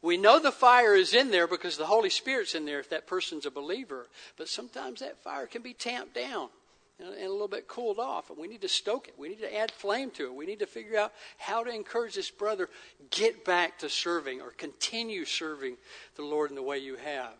We 0.00 0.16
know 0.16 0.38
the 0.38 0.52
fire 0.52 0.94
is 0.94 1.12
in 1.12 1.30
there 1.30 1.46
because 1.46 1.76
the 1.76 1.86
Holy 1.86 2.10
Spirit's 2.10 2.54
in 2.54 2.64
there 2.64 2.80
if 2.80 2.90
that 2.90 3.06
person's 3.06 3.46
a 3.46 3.50
believer. 3.50 4.08
But 4.36 4.48
sometimes 4.48 5.00
that 5.00 5.22
fire 5.22 5.46
can 5.46 5.62
be 5.62 5.74
tamped 5.74 6.14
down 6.14 6.48
and 6.98 7.08
a 7.08 7.30
little 7.30 7.48
bit 7.48 7.66
cooled 7.66 7.98
off. 7.98 8.30
And 8.30 8.38
we 8.38 8.46
need 8.46 8.60
to 8.62 8.68
stoke 8.68 9.08
it. 9.08 9.14
We 9.18 9.28
need 9.28 9.40
to 9.40 9.56
add 9.56 9.70
flame 9.70 10.10
to 10.12 10.26
it. 10.26 10.34
We 10.34 10.46
need 10.46 10.60
to 10.60 10.66
figure 10.66 10.98
out 10.98 11.12
how 11.38 11.64
to 11.64 11.74
encourage 11.74 12.14
this 12.14 12.30
brother 12.30 12.68
get 13.10 13.44
back 13.44 13.78
to 13.80 13.88
serving 13.88 14.40
or 14.40 14.50
continue 14.50 15.24
serving 15.24 15.76
the 16.16 16.22
Lord 16.22 16.50
in 16.50 16.56
the 16.56 16.62
way 16.62 16.78
you 16.78 16.96
have. 16.96 17.32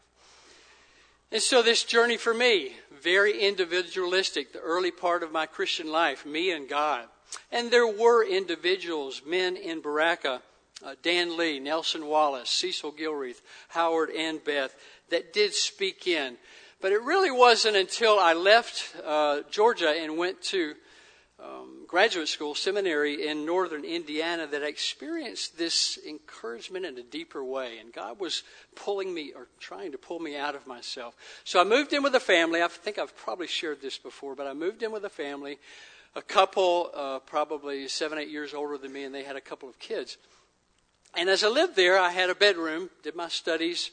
And 1.31 1.43
so 1.43 1.63
this 1.63 1.85
journey 1.85 2.17
for 2.17 2.35
me, 2.35 2.73
very 2.93 3.41
individualistic, 3.41 4.53
the 4.53 4.61
early 4.61 4.91
part 4.91 5.23
of 5.23 5.33
my 5.33 5.47
Christian 5.47 5.91
life, 5.91 6.25
me 6.25 6.51
and 6.51 6.69
God. 6.69 7.07
And 7.51 7.71
there 7.71 7.89
were 7.89 8.25
individuals, 8.25 9.23
men 9.27 9.57
in 9.57 9.83
Berachah, 9.83 10.43
uh, 10.85 10.95
Dan 11.03 11.37
Lee, 11.37 11.59
Nelson 11.59 12.07
Wallace, 12.07 12.51
Cecil 12.51 12.93
Gilreath, 12.93 13.41
Howard 13.69 14.11
and 14.11 14.43
Beth, 14.45 14.77
that 15.11 15.33
did 15.33 15.55
speak 15.55 16.07
in. 16.07 16.37
But 16.85 16.93
it 16.93 17.01
really 17.01 17.31
wasn't 17.31 17.77
until 17.77 18.19
I 18.19 18.35
left 18.35 18.95
uh, 19.03 19.41
Georgia 19.51 19.89
and 19.89 20.19
went 20.19 20.43
to 20.43 20.75
um, 21.43 21.87
graduate 21.89 22.29
school, 22.29 22.55
seminary 22.55 23.27
in 23.27 23.47
northern 23.47 23.87
Indiana, 23.87 24.47
that 24.47 24.63
I 24.63 24.67
experienced 24.67 25.57
this 25.57 25.99
encouragement 26.07 26.85
in 26.85 26.99
a 26.99 27.03
deeper 27.03 27.43
way. 27.43 27.79
And 27.79 27.91
God 27.91 28.21
was 28.21 28.43
pulling 28.75 29.15
me 29.15 29.33
or 29.35 29.49
trying 29.59 29.93
to 29.93 29.97
pull 29.97 30.19
me 30.19 30.37
out 30.37 30.55
of 30.55 30.67
myself. 30.67 31.17
So 31.45 31.59
I 31.59 31.65
moved 31.65 31.95
in 31.95 32.03
with 32.03 32.15
a 32.17 32.21
family. 32.21 32.63
I 32.63 32.69
think 32.69 32.99
I've 32.99 33.17
probably 33.17 33.47
shared 33.47 33.81
this 33.81 33.97
before, 33.97 34.35
but 34.35 34.47
I 34.47 34.53
moved 34.53 34.83
in 34.83 34.93
with 34.93 35.07
a 35.07 35.09
family, 35.09 35.57
a 36.15 36.21
couple, 36.21 36.91
uh, 36.95 37.21
probably 37.21 37.89
seven, 37.89 38.19
eight 38.19 38.29
years 38.29 38.53
older 38.53 38.77
than 38.77 38.93
me, 38.93 39.05
and 39.05 39.15
they 39.15 39.25
had 39.25 39.37
a 39.37 39.41
couple 39.41 39.71
of 39.71 39.79
kids. 39.79 40.19
And 41.17 41.31
as 41.31 41.45
I 41.45 41.49
lived 41.49 41.77
there, 41.77 41.99
I 41.99 42.11
had 42.11 42.29
a 42.29 42.35
bedroom, 42.35 42.91
did 43.03 43.17
my 43.17 43.29
studies. 43.29 43.91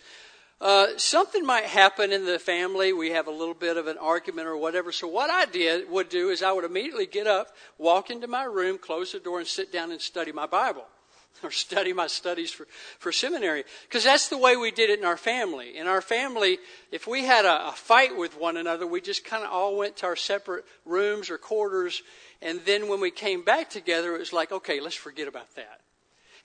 Uh, 0.62 0.96
something 0.96 1.44
might 1.44 1.63
happen 1.63 2.12
in 2.13 2.24
the 2.24 2.38
family. 2.38 2.94
We 2.94 3.10
have 3.10 3.25
a 3.25 3.32
little 3.32 3.56
bit 3.56 3.77
of 3.77 3.88
an 3.88 3.98
argument 3.98 4.48
or 4.48 4.56
whatever. 4.56 4.91
So 4.91 5.08
what 5.08 5.32
I 5.32 5.46
did 5.46 5.89
would 5.89 6.08
do 6.08 6.30
is 6.30 6.44
I 6.44 6.51
would 6.51 6.63
immediately 6.63 7.08
get 7.08 7.25
up, 7.25 7.48
walk 7.80 8.12
into 8.12 8.27
my 8.27 8.44
room, 8.44 8.77
close 8.77 9.12
the 9.12 9.20
door, 9.20 9.39
and 9.39 9.48
sit 9.48 9.74
down 9.74 9.91
and 9.91 10.00
study 10.00 10.32
my 10.32 10.46
Bible 10.46 10.86
or 11.44 11.50
study 11.50 11.94
my 11.94 12.06
studies 12.06 12.51
for, 12.51 12.68
for 13.00 13.12
seminary. 13.12 13.63
Because 13.88 14.03
that's 14.03 14.30
the 14.30 14.38
way 14.38 14.56
we 14.56 14.70
did 14.70 14.91
it 14.91 15.00
in 15.00 15.06
our 15.06 15.18
family. 15.18 15.75
In 15.75 15.88
our 15.88 16.01
family, 16.01 16.60
if 16.91 17.08
we 17.08 17.25
had 17.25 17.46
a, 17.46 17.70
a 17.70 17.72
fight 17.72 18.15
with 18.15 18.39
one 18.39 18.56
another, 18.56 18.86
we 18.86 19.01
just 19.01 19.25
kind 19.25 19.44
of 19.44 19.50
all 19.50 19.75
went 19.75 19.98
to 19.98 20.06
our 20.06 20.15
separate 20.15 20.65
rooms 20.86 21.32
or 21.32 21.39
quarters. 21.39 22.03
And 22.39 22.62
then 22.65 22.88
when 22.88 23.01
we 23.01 23.10
came 23.10 23.44
back 23.44 23.72
together, 23.72 24.13
it 24.13 24.20
was 24.20 24.32
like, 24.32 24.51
okay, 24.51 24.80
let's 24.80 24.94
forget 24.94 25.27
about 25.27 25.56
that. 25.56 25.82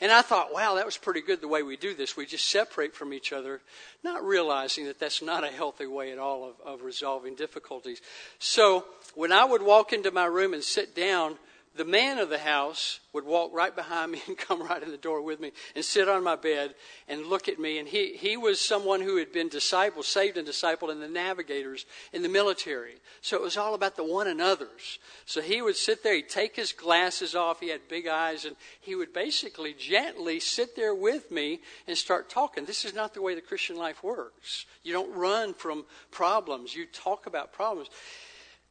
And 0.01 0.13
I 0.13 0.23
thought, 0.23 0.53
wow, 0.53 0.75
that 0.75 0.85
was 0.85 0.99
pretty 0.99 1.23
good 1.23 1.41
the 1.41 1.49
way 1.49 1.63
we 1.63 1.77
do 1.77 1.95
this. 1.95 2.17
We 2.17 2.27
just 2.27 2.49
separate 2.49 2.95
from 2.95 3.15
each 3.15 3.33
other, 3.33 3.63
not 4.05 4.25
realizing 4.25 4.85
that 4.87 4.99
that's 4.99 5.23
not 5.23 5.43
a 5.43 5.49
healthy 5.49 5.87
way 5.87 6.13
at 6.13 6.19
all 6.19 6.45
of, 6.45 6.55
of 6.65 6.83
resolving 6.83 7.35
difficulties. 7.35 8.03
So 8.39 8.85
when 9.15 9.33
I 9.33 9.45
would 9.45 9.63
walk 9.63 9.93
into 9.93 10.11
my 10.11 10.27
room 10.27 10.53
and 10.53 10.63
sit 10.63 10.95
down, 10.95 11.39
the 11.77 11.85
man 11.85 12.19
of 12.19 12.29
the 12.29 12.39
house 12.39 13.01
would 13.13 13.25
walk 13.25 13.51
right 13.55 13.75
behind 13.75 14.13
me 14.13 14.23
and 14.27 14.37
come 14.37 14.63
right 14.63 14.83
in 14.83 14.91
the 14.91 14.97
door 14.97 15.23
with 15.23 15.41
me 15.41 15.53
and 15.75 15.85
sit 15.85 16.09
on 16.09 16.23
my 16.23 16.37
bed 16.37 16.75
and 17.09 17.27
look 17.27 17.49
at 17.49 17.59
me. 17.59 17.79
And 17.79 17.89
he, 17.89 18.17
he 18.17 18.37
was 18.37 18.61
someone 18.61 19.01
who 19.01 19.17
had 19.17 19.33
been 19.33 19.49
discipled, 19.49 20.05
saved 20.05 20.37
and 20.37 20.47
discipled 20.47 20.93
in 20.93 21.01
the 21.01 21.09
navigators 21.09 21.87
in 22.13 22.23
the 22.23 22.29
military. 22.29 22.97
So 23.21 23.37
it 23.37 23.43
was 23.43 23.57
all 23.57 23.75
about 23.75 23.97
the 23.97 24.05
one 24.05 24.27
another's. 24.27 24.99
So 25.25 25.41
he 25.41 25.63
would 25.63 25.77
sit 25.77 26.03
there, 26.03 26.15
he'd 26.15 26.29
take 26.29 26.57
his 26.57 26.73
glasses 26.73 27.35
off, 27.35 27.61
he 27.61 27.69
had 27.69 27.89
big 27.89 28.07
eyes, 28.07 28.45
and 28.45 28.57
he 28.81 28.95
would 28.95 29.13
basically 29.13 29.75
gently 29.75 30.41
sit 30.41 30.77
there 30.77 30.95
with 30.95 31.31
me 31.31 31.61
and 31.87 31.97
start 31.97 32.29
talking. 32.29 32.65
This 32.65 32.85
is 32.85 32.95
not 32.95 33.15
the 33.15 33.23
way 33.23 33.35
the 33.35 33.41
Christian 33.41 33.77
life 33.77 34.03
works. 34.03 34.67
You 34.83 34.93
don't 34.93 35.15
run 35.15 35.55
from 35.55 35.85
problems, 36.11 36.75
you 36.75 36.87
talk 36.87 37.27
about 37.27 37.53
problems. 37.53 37.89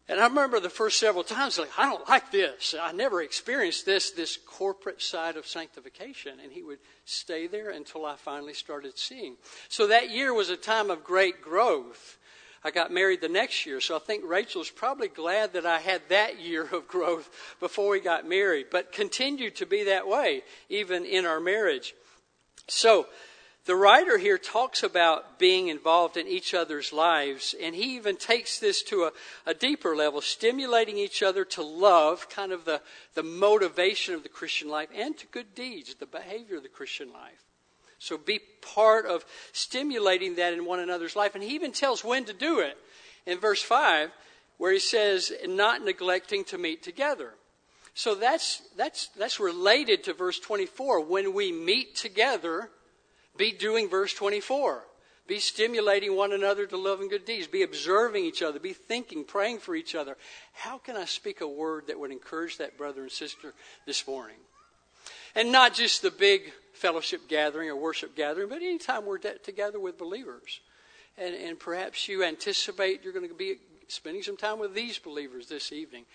And 0.07 0.19
I 0.19 0.27
remember 0.27 0.59
the 0.59 0.69
first 0.69 0.99
several 0.99 1.23
times, 1.23 1.57
like, 1.57 1.71
I 1.79 1.85
don't 1.85 2.07
like 2.07 2.31
this. 2.31 2.75
I 2.79 2.91
never 2.91 3.23
experienced 3.23 3.87
this, 3.87 4.11
this 4.11 4.37
corporate 4.37 5.01
side 5.01 5.35
of 5.35 5.47
sanctification. 5.47 6.39
And 6.43 6.51
he 6.51 6.61
would 6.61 6.77
stay 7.05 7.47
there 7.47 7.71
until 7.71 8.05
I 8.05 8.15
finally 8.15 8.53
started 8.53 8.99
seeing. 8.99 9.35
So 9.67 9.87
that 9.87 10.11
year 10.11 10.31
was 10.31 10.49
a 10.49 10.57
time 10.57 10.91
of 10.91 11.03
great 11.03 11.41
growth. 11.41 12.19
I 12.63 12.71
got 12.71 12.91
married 12.91 13.21
the 13.21 13.29
next 13.29 13.67
year, 13.67 13.79
so 13.79 13.95
I 13.95 13.99
think 13.99 14.23
Rachel's 14.25 14.71
probably 14.71 15.07
glad 15.07 15.53
that 15.53 15.67
I 15.67 15.77
had 15.77 16.01
that 16.09 16.39
year 16.43 16.67
of 16.71 16.87
growth 16.87 17.29
before 17.59 17.89
we 17.89 17.99
got 17.99 18.27
married, 18.27 18.67
but 18.71 18.91
continued 18.91 19.55
to 19.57 19.67
be 19.67 19.83
that 19.83 20.07
way 20.07 20.41
even 20.67 21.05
in 21.05 21.25
our 21.25 21.39
marriage. 21.39 21.93
So, 22.67 23.05
the 23.65 23.75
writer 23.75 24.17
here 24.17 24.37
talks 24.37 24.83
about 24.83 25.39
being 25.39 25.69
involved 25.69 26.17
in 26.17 26.27
each 26.27 26.53
other's 26.53 26.93
lives, 26.93 27.55
and 27.59 27.75
he 27.75 27.95
even 27.95 28.15
takes 28.15 28.59
this 28.59 28.83
to 28.83 29.05
a, 29.05 29.11
a, 29.47 29.53
deeper 29.55 29.95
level, 29.95 30.21
stimulating 30.21 30.97
each 30.97 31.23
other 31.23 31.43
to 31.45 31.63
love, 31.63 32.29
kind 32.29 32.51
of 32.51 32.65
the, 32.65 32.79
the 33.15 33.23
motivation 33.23 34.13
of 34.13 34.21
the 34.21 34.29
Christian 34.29 34.69
life, 34.69 34.89
and 34.95 35.17
to 35.17 35.25
good 35.27 35.55
deeds, 35.55 35.95
the 35.95 36.05
behavior 36.05 36.57
of 36.57 36.63
the 36.63 36.69
Christian 36.69 37.11
life. 37.11 37.43
So 37.97 38.17
be 38.19 38.39
part 38.61 39.07
of 39.07 39.25
stimulating 39.51 40.35
that 40.35 40.53
in 40.53 40.65
one 40.65 40.79
another's 40.79 41.15
life. 41.15 41.33
And 41.33 41.43
he 41.43 41.55
even 41.55 41.71
tells 41.71 42.03
when 42.03 42.25
to 42.25 42.33
do 42.33 42.59
it 42.59 42.77
in 43.25 43.39
verse 43.39 43.63
5, 43.63 44.11
where 44.57 44.73
he 44.73 44.79
says, 44.79 45.31
not 45.47 45.83
neglecting 45.83 46.43
to 46.45 46.59
meet 46.59 46.83
together. 46.83 47.33
So 47.95 48.13
that's, 48.13 48.61
that's, 48.77 49.07
that's 49.17 49.39
related 49.39 50.03
to 50.03 50.13
verse 50.13 50.39
24. 50.39 51.05
When 51.05 51.33
we 51.33 51.51
meet 51.51 51.95
together, 51.95 52.69
be 53.37 53.51
doing 53.51 53.89
verse 53.89 54.13
24. 54.13 54.83
Be 55.27 55.39
stimulating 55.39 56.15
one 56.15 56.33
another 56.33 56.67
to 56.67 56.77
love 56.77 56.99
and 56.99 57.09
good 57.09 57.25
deeds. 57.25 57.47
Be 57.47 57.63
observing 57.63 58.25
each 58.25 58.43
other. 58.43 58.59
Be 58.59 58.73
thinking, 58.73 59.23
praying 59.23 59.57
for 59.57 59.75
each 59.75 59.95
other. 59.95 60.17
How 60.53 60.77
can 60.77 60.95
I 60.95 61.05
speak 61.05 61.41
a 61.41 61.47
word 61.47 61.87
that 61.87 61.99
would 61.99 62.11
encourage 62.11 62.57
that 62.57 62.77
brother 62.77 63.01
and 63.01 63.11
sister 63.11 63.53
this 63.87 64.07
morning? 64.07 64.37
And 65.33 65.51
not 65.51 65.73
just 65.73 66.03
the 66.03 66.11
big 66.11 66.53
fellowship 66.73 67.27
gathering 67.27 67.69
or 67.69 67.75
worship 67.75 68.15
gathering, 68.15 68.49
but 68.49 68.61
anytime 68.61 69.05
we're 69.05 69.17
together 69.17 69.79
with 69.79 69.97
believers. 69.97 70.59
And, 71.17 71.33
and 71.33 71.59
perhaps 71.59 72.07
you 72.07 72.23
anticipate 72.23 73.03
you're 73.03 73.13
going 73.13 73.27
to 73.27 73.33
be 73.33 73.55
spending 73.87 74.21
some 74.21 74.37
time 74.37 74.59
with 74.59 74.75
these 74.75 74.99
believers 74.99 75.47
this 75.47 75.71
evening. 75.71 76.05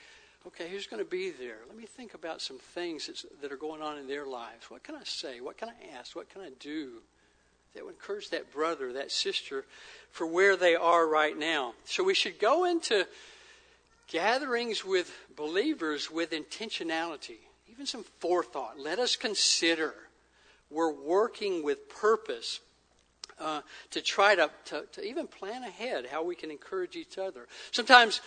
Okay, 0.47 0.69
who's 0.71 0.87
going 0.87 1.05
to 1.05 1.11
be 1.11 1.31
there? 1.31 1.59
Let 1.69 1.77
me 1.77 1.85
think 1.85 2.15
about 2.15 2.41
some 2.41 2.59
things 2.59 3.11
that 3.43 3.53
are 3.53 3.57
going 3.57 3.83
on 3.83 3.99
in 3.99 4.07
their 4.07 4.25
lives. 4.25 4.71
What 4.71 4.83
can 4.83 4.95
I 4.95 5.05
say? 5.05 5.41
What 5.41 5.59
can 5.59 5.69
I 5.69 5.99
ask? 5.99 6.17
What 6.17 6.31
can 6.31 6.41
I 6.41 6.51
do 6.59 7.03
that 7.75 7.85
would 7.85 7.95
encourage 7.95 8.31
that 8.31 8.51
brother, 8.51 8.95
that 8.95 9.13
sister, 9.13 9.67
for 10.11 10.27
where 10.27 10.57
they 10.57 10.75
are 10.75 11.07
right 11.07 11.39
now? 11.39 11.75
So 11.85 12.03
we 12.03 12.15
should 12.15 12.39
go 12.39 12.65
into 12.65 13.07
gatherings 14.09 14.83
with 14.83 15.15
believers 15.37 16.11
with 16.11 16.31
intentionality, 16.31 17.39
even 17.71 17.85
some 17.85 18.05
forethought. 18.19 18.79
Let 18.79 18.99
us 18.99 19.17
consider 19.17 19.95
we're 20.71 20.93
working 20.93 21.63
with 21.63 21.89
purpose 21.91 22.61
uh, 23.39 23.61
to 23.91 24.01
try 24.01 24.35
to, 24.37 24.51
to, 24.67 24.85
to 24.93 25.05
even 25.05 25.27
plan 25.27 25.65
ahead 25.65 26.07
how 26.07 26.23
we 26.23 26.35
can 26.35 26.51
encourage 26.51 26.97
each 26.97 27.19
other. 27.19 27.47
Sometimes 27.73 28.21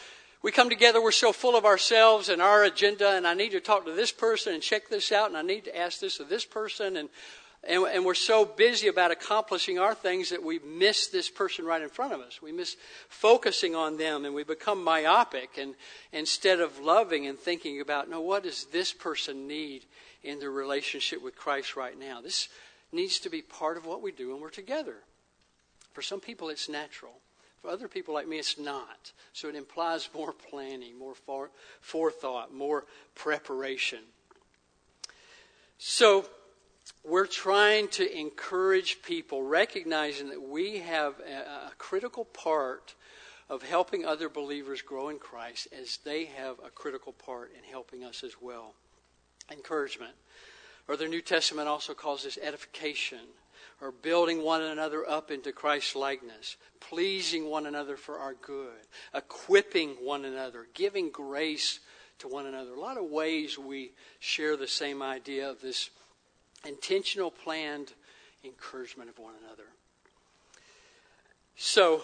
we 0.44 0.52
come 0.52 0.70
together, 0.70 1.02
we're 1.02 1.12
so 1.12 1.32
full 1.32 1.56
of 1.56 1.64
ourselves 1.64 2.28
and 2.28 2.42
our 2.42 2.66
agenda, 2.66 3.12
and 3.12 3.26
I 3.26 3.34
need 3.34 3.52
to 3.52 3.62
talk 3.62 3.86
to 3.86 3.94
this 3.94 4.12
person 4.12 4.54
and 4.54 4.62
check 4.62 4.90
this 4.90 5.14
out, 5.14 5.30
and 5.30 5.38
I 5.38 5.42
need 5.42 5.64
to 5.64 5.76
ask 5.76 6.02
this 6.02 6.20
of 6.20 6.28
this 6.28 6.44
person, 6.44 6.98
and, 6.98 7.08
and, 7.64 7.84
and 7.86 8.06
we're 8.06 8.14
so 8.14 8.44
busy 8.44 8.90
about 8.90 9.10
accomplishing 9.10 9.80
our 9.80 9.96
things 9.96 10.32
that 10.32 10.44
we 10.44 10.60
miss 10.60 11.08
this 11.08 11.30
person 11.30 11.64
right 11.64 11.82
in 11.82 11.88
front 11.88 12.12
of 12.12 12.20
us. 12.20 12.42
We 12.42 12.52
miss 12.52 12.76
focusing 13.08 13.74
on 13.74 13.98
them, 13.98 14.26
and 14.26 14.36
we 14.36 14.44
become 14.44 14.84
myopic, 14.84 15.58
and 15.58 15.76
instead 16.12 16.60
of 16.60 16.78
loving 16.78 17.26
and 17.26 17.40
thinking 17.40 17.80
about, 17.80 18.10
no, 18.10 18.20
what 18.20 18.44
does 18.44 18.66
this 18.66 18.92
person 18.92 19.48
need 19.48 19.86
in 20.24 20.40
their 20.40 20.52
relationship 20.52 21.24
with 21.24 21.38
Christ 21.38 21.78
right 21.78 21.98
now? 21.98 22.20
This 22.20 22.50
needs 22.92 23.18
to 23.20 23.30
be 23.30 23.42
part 23.42 23.78
of 23.78 23.86
what 23.86 24.02
we 24.02 24.12
do 24.12 24.34
when 24.34 24.42
we're 24.42 24.50
together. 24.50 24.96
For 25.94 26.02
some 26.02 26.20
people, 26.20 26.50
it's 26.50 26.68
natural. 26.68 27.14
For 27.64 27.70
other 27.70 27.88
people 27.88 28.14
like 28.14 28.28
me, 28.28 28.40
it's 28.40 28.60
not. 28.60 29.14
So 29.32 29.48
it 29.48 29.56
implies 29.56 30.10
more 30.14 30.34
planning, 30.34 31.00
more 31.00 31.16
forethought, 31.80 32.54
more 32.54 32.86
preparation. 33.16 34.00
So 35.78 36.26
we're 37.06 37.26
trying 37.26 37.88
to 37.90 38.20
encourage 38.20 39.02
people, 39.02 39.44
recognizing 39.44 40.30
that 40.30 40.42
we 40.42 40.80
have 40.80 41.16
a, 41.22 41.70
a 41.70 41.72
critical 41.78 42.26
part 42.26 42.96
of 43.50 43.64
helping 43.64 44.06
other 44.06 44.28
believers 44.28 44.82
grow 44.82 45.08
in 45.08 45.18
Christ 45.18 45.70
as 45.78 45.98
they 46.04 46.26
have 46.26 46.58
a 46.66 46.70
critical 46.70 47.14
part 47.14 47.52
in 47.58 47.64
helping 47.64 48.04
us 48.04 48.26
as 48.26 48.34
well. 48.42 48.74
Encouragement. 49.50 50.14
Or 50.90 50.98
the 50.98 51.08
New 51.08 51.22
Testament 51.22 51.70
also 51.70 51.94
calls 51.94 52.24
this 52.24 52.38
edification, 52.42 53.20
or 53.84 53.92
building 53.92 54.42
one 54.42 54.62
another 54.62 55.08
up 55.08 55.30
into 55.30 55.52
Christ's 55.52 55.94
likeness, 55.94 56.56
pleasing 56.80 57.50
one 57.50 57.66
another 57.66 57.98
for 57.98 58.18
our 58.18 58.34
good, 58.34 58.80
equipping 59.14 59.90
one 60.00 60.24
another, 60.24 60.68
giving 60.74 61.10
grace 61.10 61.82
to 62.20 62.30
one 62.30 62.46
another. 62.46 62.72
A 62.72 62.80
lot 62.80 62.98
of 62.98 63.04
ways 63.10 63.60
we 63.60 63.92
share 64.22 64.56
the 64.56 64.70
same 64.70 65.02
idea 65.02 65.50
of 65.50 65.60
this 65.60 65.90
intentional, 66.66 67.30
planned 67.30 67.92
encouragement 68.46 69.10
of 69.10 69.20
one 69.20 69.34
another. 69.46 69.68
So, 71.58 72.04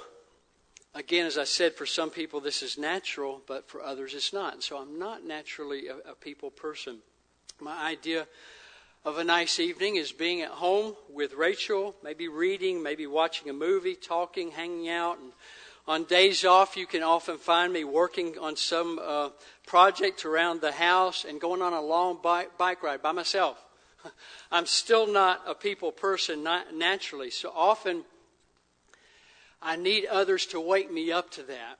again, 0.93 1.25
as 1.25 1.37
I 1.37 1.45
said, 1.45 1.75
for 1.75 1.85
some 1.85 2.09
people 2.09 2.41
this 2.41 2.61
is 2.61 2.77
natural, 2.77 3.41
but 3.47 3.69
for 3.69 3.81
others 3.81 4.13
it's 4.13 4.33
not. 4.33 4.63
So 4.63 4.77
I'm 4.77 4.99
not 4.99 5.25
naturally 5.25 5.87
a, 5.87 6.11
a 6.11 6.15
people 6.15 6.51
person. 6.51 6.97
My 7.61 7.85
idea 7.85 8.27
of 9.05 9.17
a 9.17 9.23
nice 9.23 9.59
evening 9.59 9.95
is 9.95 10.11
being 10.11 10.41
at 10.41 10.49
home 10.49 10.93
with 11.09 11.33
Rachel, 11.33 11.95
maybe 12.03 12.27
reading, 12.27 12.83
maybe 12.83 13.07
watching 13.07 13.49
a 13.49 13.53
movie, 13.53 13.95
talking, 13.95 14.51
hanging 14.51 14.89
out. 14.89 15.19
And 15.19 15.31
on 15.87 16.03
days 16.03 16.43
off, 16.43 16.75
you 16.75 16.85
can 16.85 17.01
often 17.01 17.37
find 17.37 17.71
me 17.71 17.85
working 17.85 18.37
on 18.39 18.57
some 18.57 18.99
uh, 19.01 19.29
project 19.65 20.25
around 20.25 20.59
the 20.59 20.73
house 20.73 21.25
and 21.27 21.39
going 21.39 21.61
on 21.61 21.71
a 21.71 21.81
long 21.81 22.19
bike, 22.21 22.57
bike 22.57 22.83
ride 22.83 23.01
by 23.01 23.13
myself. 23.13 23.63
I'm 24.51 24.65
still 24.65 25.07
not 25.07 25.43
a 25.47 25.55
people 25.55 25.93
person 25.93 26.45
naturally, 26.73 27.31
so 27.31 27.53
often 27.55 28.03
I 29.61 29.77
need 29.77 30.07
others 30.07 30.45
to 30.47 30.59
wake 30.59 30.91
me 30.91 31.11
up 31.11 31.31
to 31.31 31.43
that. 31.43 31.79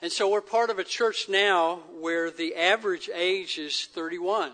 And 0.00 0.10
so 0.10 0.30
we're 0.30 0.40
part 0.40 0.70
of 0.70 0.78
a 0.78 0.84
church 0.84 1.28
now 1.28 1.80
where 2.00 2.30
the 2.30 2.54
average 2.54 3.10
age 3.12 3.58
is 3.58 3.86
31. 3.86 4.52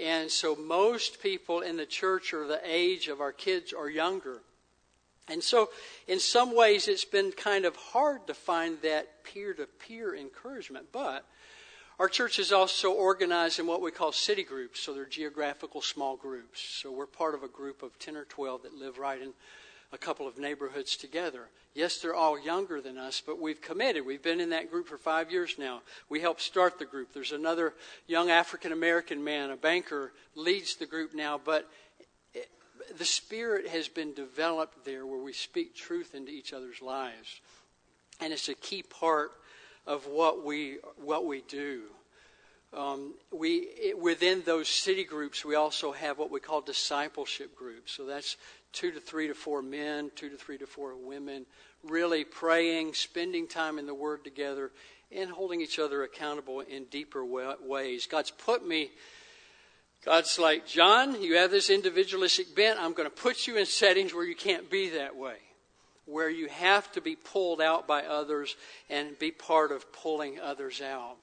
And 0.00 0.30
so 0.30 0.54
most 0.56 1.22
people 1.22 1.60
in 1.60 1.76
the 1.76 1.86
church 1.86 2.34
are 2.34 2.46
the 2.46 2.60
age 2.64 3.08
of 3.08 3.20
our 3.20 3.32
kids 3.32 3.72
or 3.72 3.88
younger. 3.88 4.42
And 5.28 5.42
so, 5.42 5.70
in 6.06 6.20
some 6.20 6.54
ways, 6.54 6.86
it's 6.86 7.04
been 7.04 7.32
kind 7.32 7.64
of 7.64 7.74
hard 7.74 8.28
to 8.28 8.34
find 8.34 8.80
that 8.82 9.24
peer 9.24 9.54
to 9.54 9.66
peer 9.66 10.14
encouragement. 10.14 10.86
But 10.92 11.26
our 11.98 12.08
church 12.08 12.38
is 12.38 12.52
also 12.52 12.92
organized 12.92 13.58
in 13.58 13.66
what 13.66 13.80
we 13.80 13.90
call 13.90 14.12
city 14.12 14.44
groups, 14.44 14.80
so 14.80 14.92
they're 14.92 15.04
geographical 15.04 15.80
small 15.80 16.16
groups. 16.16 16.60
So 16.60 16.92
we're 16.92 17.06
part 17.06 17.34
of 17.34 17.42
a 17.42 17.48
group 17.48 17.82
of 17.82 17.98
10 17.98 18.16
or 18.16 18.24
12 18.24 18.62
that 18.62 18.74
live 18.74 18.98
right 18.98 19.20
in 19.20 19.32
a 19.92 19.98
couple 19.98 20.26
of 20.26 20.38
neighborhoods 20.38 20.96
together. 20.96 21.48
Yes, 21.74 21.98
they're 21.98 22.14
all 22.14 22.38
younger 22.38 22.80
than 22.80 22.96
us, 22.96 23.22
but 23.24 23.40
we've 23.40 23.60
committed. 23.60 24.06
We've 24.06 24.22
been 24.22 24.40
in 24.40 24.50
that 24.50 24.70
group 24.70 24.88
for 24.88 24.96
five 24.96 25.30
years 25.30 25.56
now. 25.58 25.82
We 26.08 26.20
helped 26.20 26.40
start 26.40 26.78
the 26.78 26.86
group. 26.86 27.12
There's 27.12 27.32
another 27.32 27.74
young 28.06 28.30
African 28.30 28.72
American 28.72 29.22
man, 29.22 29.50
a 29.50 29.56
banker, 29.56 30.12
leads 30.34 30.76
the 30.76 30.86
group 30.86 31.14
now, 31.14 31.40
but 31.42 31.68
the 32.98 33.04
spirit 33.04 33.66
has 33.68 33.88
been 33.88 34.14
developed 34.14 34.84
there 34.84 35.06
where 35.06 35.20
we 35.20 35.32
speak 35.32 35.74
truth 35.74 36.14
into 36.14 36.30
each 36.30 36.52
other's 36.52 36.80
lives. 36.80 37.40
And 38.20 38.32
it's 38.32 38.48
a 38.48 38.54
key 38.54 38.82
part 38.82 39.32
of 39.86 40.06
what 40.06 40.44
we, 40.44 40.78
what 40.96 41.26
we 41.26 41.42
do. 41.42 41.82
Um, 42.72 43.14
we 43.30 43.68
it, 43.78 43.98
within 43.98 44.42
those 44.44 44.68
city 44.68 45.04
groups, 45.04 45.44
we 45.44 45.54
also 45.54 45.92
have 45.92 46.18
what 46.18 46.30
we 46.30 46.40
call 46.40 46.60
discipleship 46.60 47.56
groups. 47.56 47.92
So 47.92 48.04
that's 48.04 48.36
two 48.76 48.92
to 48.92 49.00
three 49.00 49.26
to 49.26 49.34
four 49.34 49.62
men, 49.62 50.10
two 50.14 50.28
to 50.28 50.36
three 50.36 50.58
to 50.58 50.66
four 50.66 50.94
women, 50.94 51.46
really 51.82 52.24
praying, 52.24 52.92
spending 52.92 53.48
time 53.48 53.78
in 53.78 53.86
the 53.86 53.94
Word 53.94 54.22
together, 54.22 54.70
and 55.10 55.30
holding 55.30 55.62
each 55.62 55.78
other 55.78 56.02
accountable 56.02 56.60
in 56.60 56.84
deeper 56.84 57.24
ways. 57.24 58.06
God's 58.06 58.30
put 58.30 58.66
me. 58.66 58.90
God's 60.04 60.38
like, 60.38 60.66
John, 60.66 61.22
you 61.22 61.36
have 61.36 61.50
this 61.50 61.70
individualistic 61.70 62.54
bent. 62.54 62.78
I'm 62.78 62.92
going 62.92 63.08
to 63.08 63.14
put 63.14 63.46
you 63.46 63.56
in 63.56 63.64
settings 63.64 64.12
where 64.12 64.24
you 64.24 64.36
can't 64.36 64.70
be 64.70 64.90
that 64.90 65.16
way, 65.16 65.36
where 66.04 66.30
you 66.30 66.48
have 66.48 66.92
to 66.92 67.00
be 67.00 67.16
pulled 67.16 67.62
out 67.62 67.86
by 67.86 68.02
others 68.02 68.56
and 68.90 69.18
be 69.18 69.30
part 69.30 69.72
of 69.72 69.90
pulling 69.92 70.38
others 70.38 70.82
out. 70.82 71.16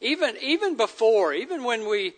Even, 0.00 0.36
even 0.40 0.76
before, 0.76 1.34
even 1.34 1.64
when 1.64 1.88
we, 1.88 2.12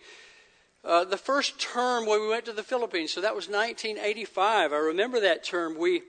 uh, 0.85 1.03
the 1.03 1.17
first 1.17 1.59
term 1.59 2.05
when 2.05 2.21
we 2.21 2.29
went 2.29 2.45
to 2.45 2.53
the 2.53 2.63
Philippines, 2.63 3.11
so 3.11 3.21
that 3.21 3.35
was 3.35 3.47
1985. 3.47 4.71
I 4.71 4.75
remember 4.77 5.19
that 5.19 5.43
term. 5.43 5.77
We 5.77 6.03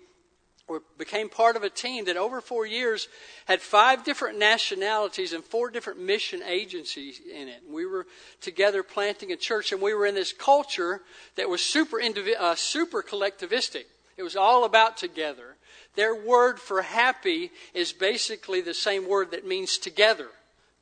were, 0.68 0.82
became 0.98 1.28
part 1.28 1.56
of 1.56 1.62
a 1.62 1.70
team 1.70 2.04
that 2.04 2.16
over 2.16 2.40
four 2.40 2.66
years 2.66 3.08
had 3.46 3.62
five 3.62 4.04
different 4.04 4.38
nationalities 4.38 5.32
and 5.32 5.42
four 5.42 5.70
different 5.70 6.00
mission 6.00 6.42
agencies 6.42 7.20
in 7.20 7.48
it. 7.48 7.62
We 7.68 7.86
were 7.86 8.06
together 8.40 8.82
planting 8.82 9.32
a 9.32 9.36
church, 9.36 9.72
and 9.72 9.80
we 9.80 9.94
were 9.94 10.04
in 10.04 10.14
this 10.14 10.32
culture 10.32 11.00
that 11.36 11.48
was 11.48 11.62
super, 11.62 11.98
indivi- 11.98 12.38
uh, 12.38 12.54
super 12.54 13.02
collectivistic. 13.02 13.84
It 14.18 14.22
was 14.22 14.36
all 14.36 14.64
about 14.64 14.96
together. 14.96 15.56
Their 15.94 16.14
word 16.14 16.60
for 16.60 16.82
happy 16.82 17.50
is 17.72 17.92
basically 17.92 18.60
the 18.60 18.74
same 18.74 19.08
word 19.08 19.30
that 19.30 19.46
means 19.46 19.78
together 19.78 20.28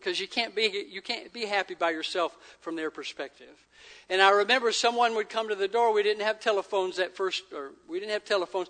because 0.05 0.21
you 0.21 0.29
can't 0.29 0.55
be 0.55 0.87
you 0.90 1.01
can't 1.01 1.33
be 1.33 1.47
happy 1.47 1.75
by 1.75 1.90
yourself 1.90 2.37
from 2.61 2.77
their 2.77 2.90
perspective. 2.90 3.67
And 4.11 4.21
I 4.21 4.31
remember 4.31 4.71
someone 4.71 5.14
would 5.14 5.31
come 5.31 5.49
to 5.49 5.55
the 5.55 5.69
door. 5.69 5.93
We 5.93 6.03
didn't 6.03 6.25
have 6.25 6.40
telephones 6.40 6.99
at 6.99 7.17
first, 7.17 7.45
or 7.55 7.71
we 7.88 8.01
didn't 8.01 8.12
have 8.12 8.25
telephones. 8.25 8.69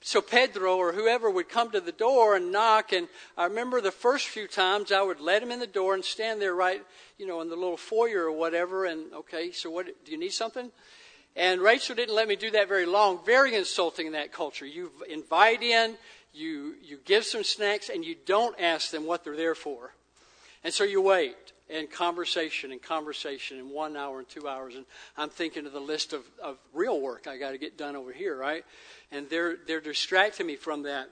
So 0.00 0.20
Pedro 0.20 0.76
or 0.76 0.92
whoever 0.92 1.30
would 1.30 1.48
come 1.48 1.70
to 1.70 1.80
the 1.80 1.92
door 1.92 2.34
and 2.34 2.50
knock. 2.50 2.92
And 2.92 3.06
I 3.38 3.44
remember 3.44 3.80
the 3.80 3.92
first 3.92 4.26
few 4.26 4.48
times 4.48 4.90
I 4.90 5.00
would 5.00 5.20
let 5.20 5.40
him 5.40 5.52
in 5.52 5.60
the 5.60 5.66
door 5.68 5.94
and 5.94 6.04
stand 6.04 6.42
there 6.42 6.54
right, 6.54 6.82
you 7.18 7.26
know, 7.26 7.40
in 7.40 7.48
the 7.48 7.54
little 7.54 7.76
foyer 7.76 8.24
or 8.24 8.32
whatever. 8.32 8.84
And 8.84 9.12
okay, 9.12 9.52
so 9.52 9.70
what? 9.70 9.86
Do 10.04 10.10
you 10.10 10.18
need 10.18 10.32
something? 10.32 10.72
And 11.36 11.60
Rachel 11.60 11.94
didn't 11.94 12.16
let 12.16 12.26
me 12.26 12.34
do 12.34 12.50
that 12.50 12.68
very 12.68 12.86
long. 12.86 13.24
Very 13.24 13.54
insulting 13.54 14.08
in 14.08 14.12
that 14.14 14.32
culture. 14.32 14.66
You 14.66 14.90
invite 15.08 15.62
in, 15.62 15.94
you 16.34 16.74
you 16.82 16.98
give 17.04 17.24
some 17.24 17.44
snacks, 17.44 17.88
and 17.88 18.04
you 18.04 18.16
don't 18.26 18.58
ask 18.60 18.90
them 18.90 19.06
what 19.06 19.22
they're 19.22 19.36
there 19.36 19.54
for. 19.54 19.94
And 20.64 20.72
so 20.72 20.84
you 20.84 21.00
wait 21.02 21.36
and 21.68 21.90
conversation 21.90 22.72
and 22.72 22.82
conversation 22.82 23.58
and 23.58 23.70
one 23.70 23.96
hour 23.96 24.18
and 24.18 24.28
two 24.28 24.46
hours 24.46 24.74
and 24.74 24.84
I'm 25.16 25.30
thinking 25.30 25.66
of 25.66 25.72
the 25.72 25.80
list 25.80 26.12
of, 26.12 26.22
of 26.42 26.58
real 26.72 27.00
work 27.00 27.26
I 27.26 27.38
got 27.38 27.52
to 27.52 27.58
get 27.58 27.78
done 27.78 27.96
over 27.96 28.12
here, 28.12 28.36
right? 28.36 28.64
And 29.10 29.28
they're 29.28 29.56
they're 29.66 29.80
distracting 29.80 30.46
me 30.46 30.56
from 30.56 30.82
that. 30.84 31.08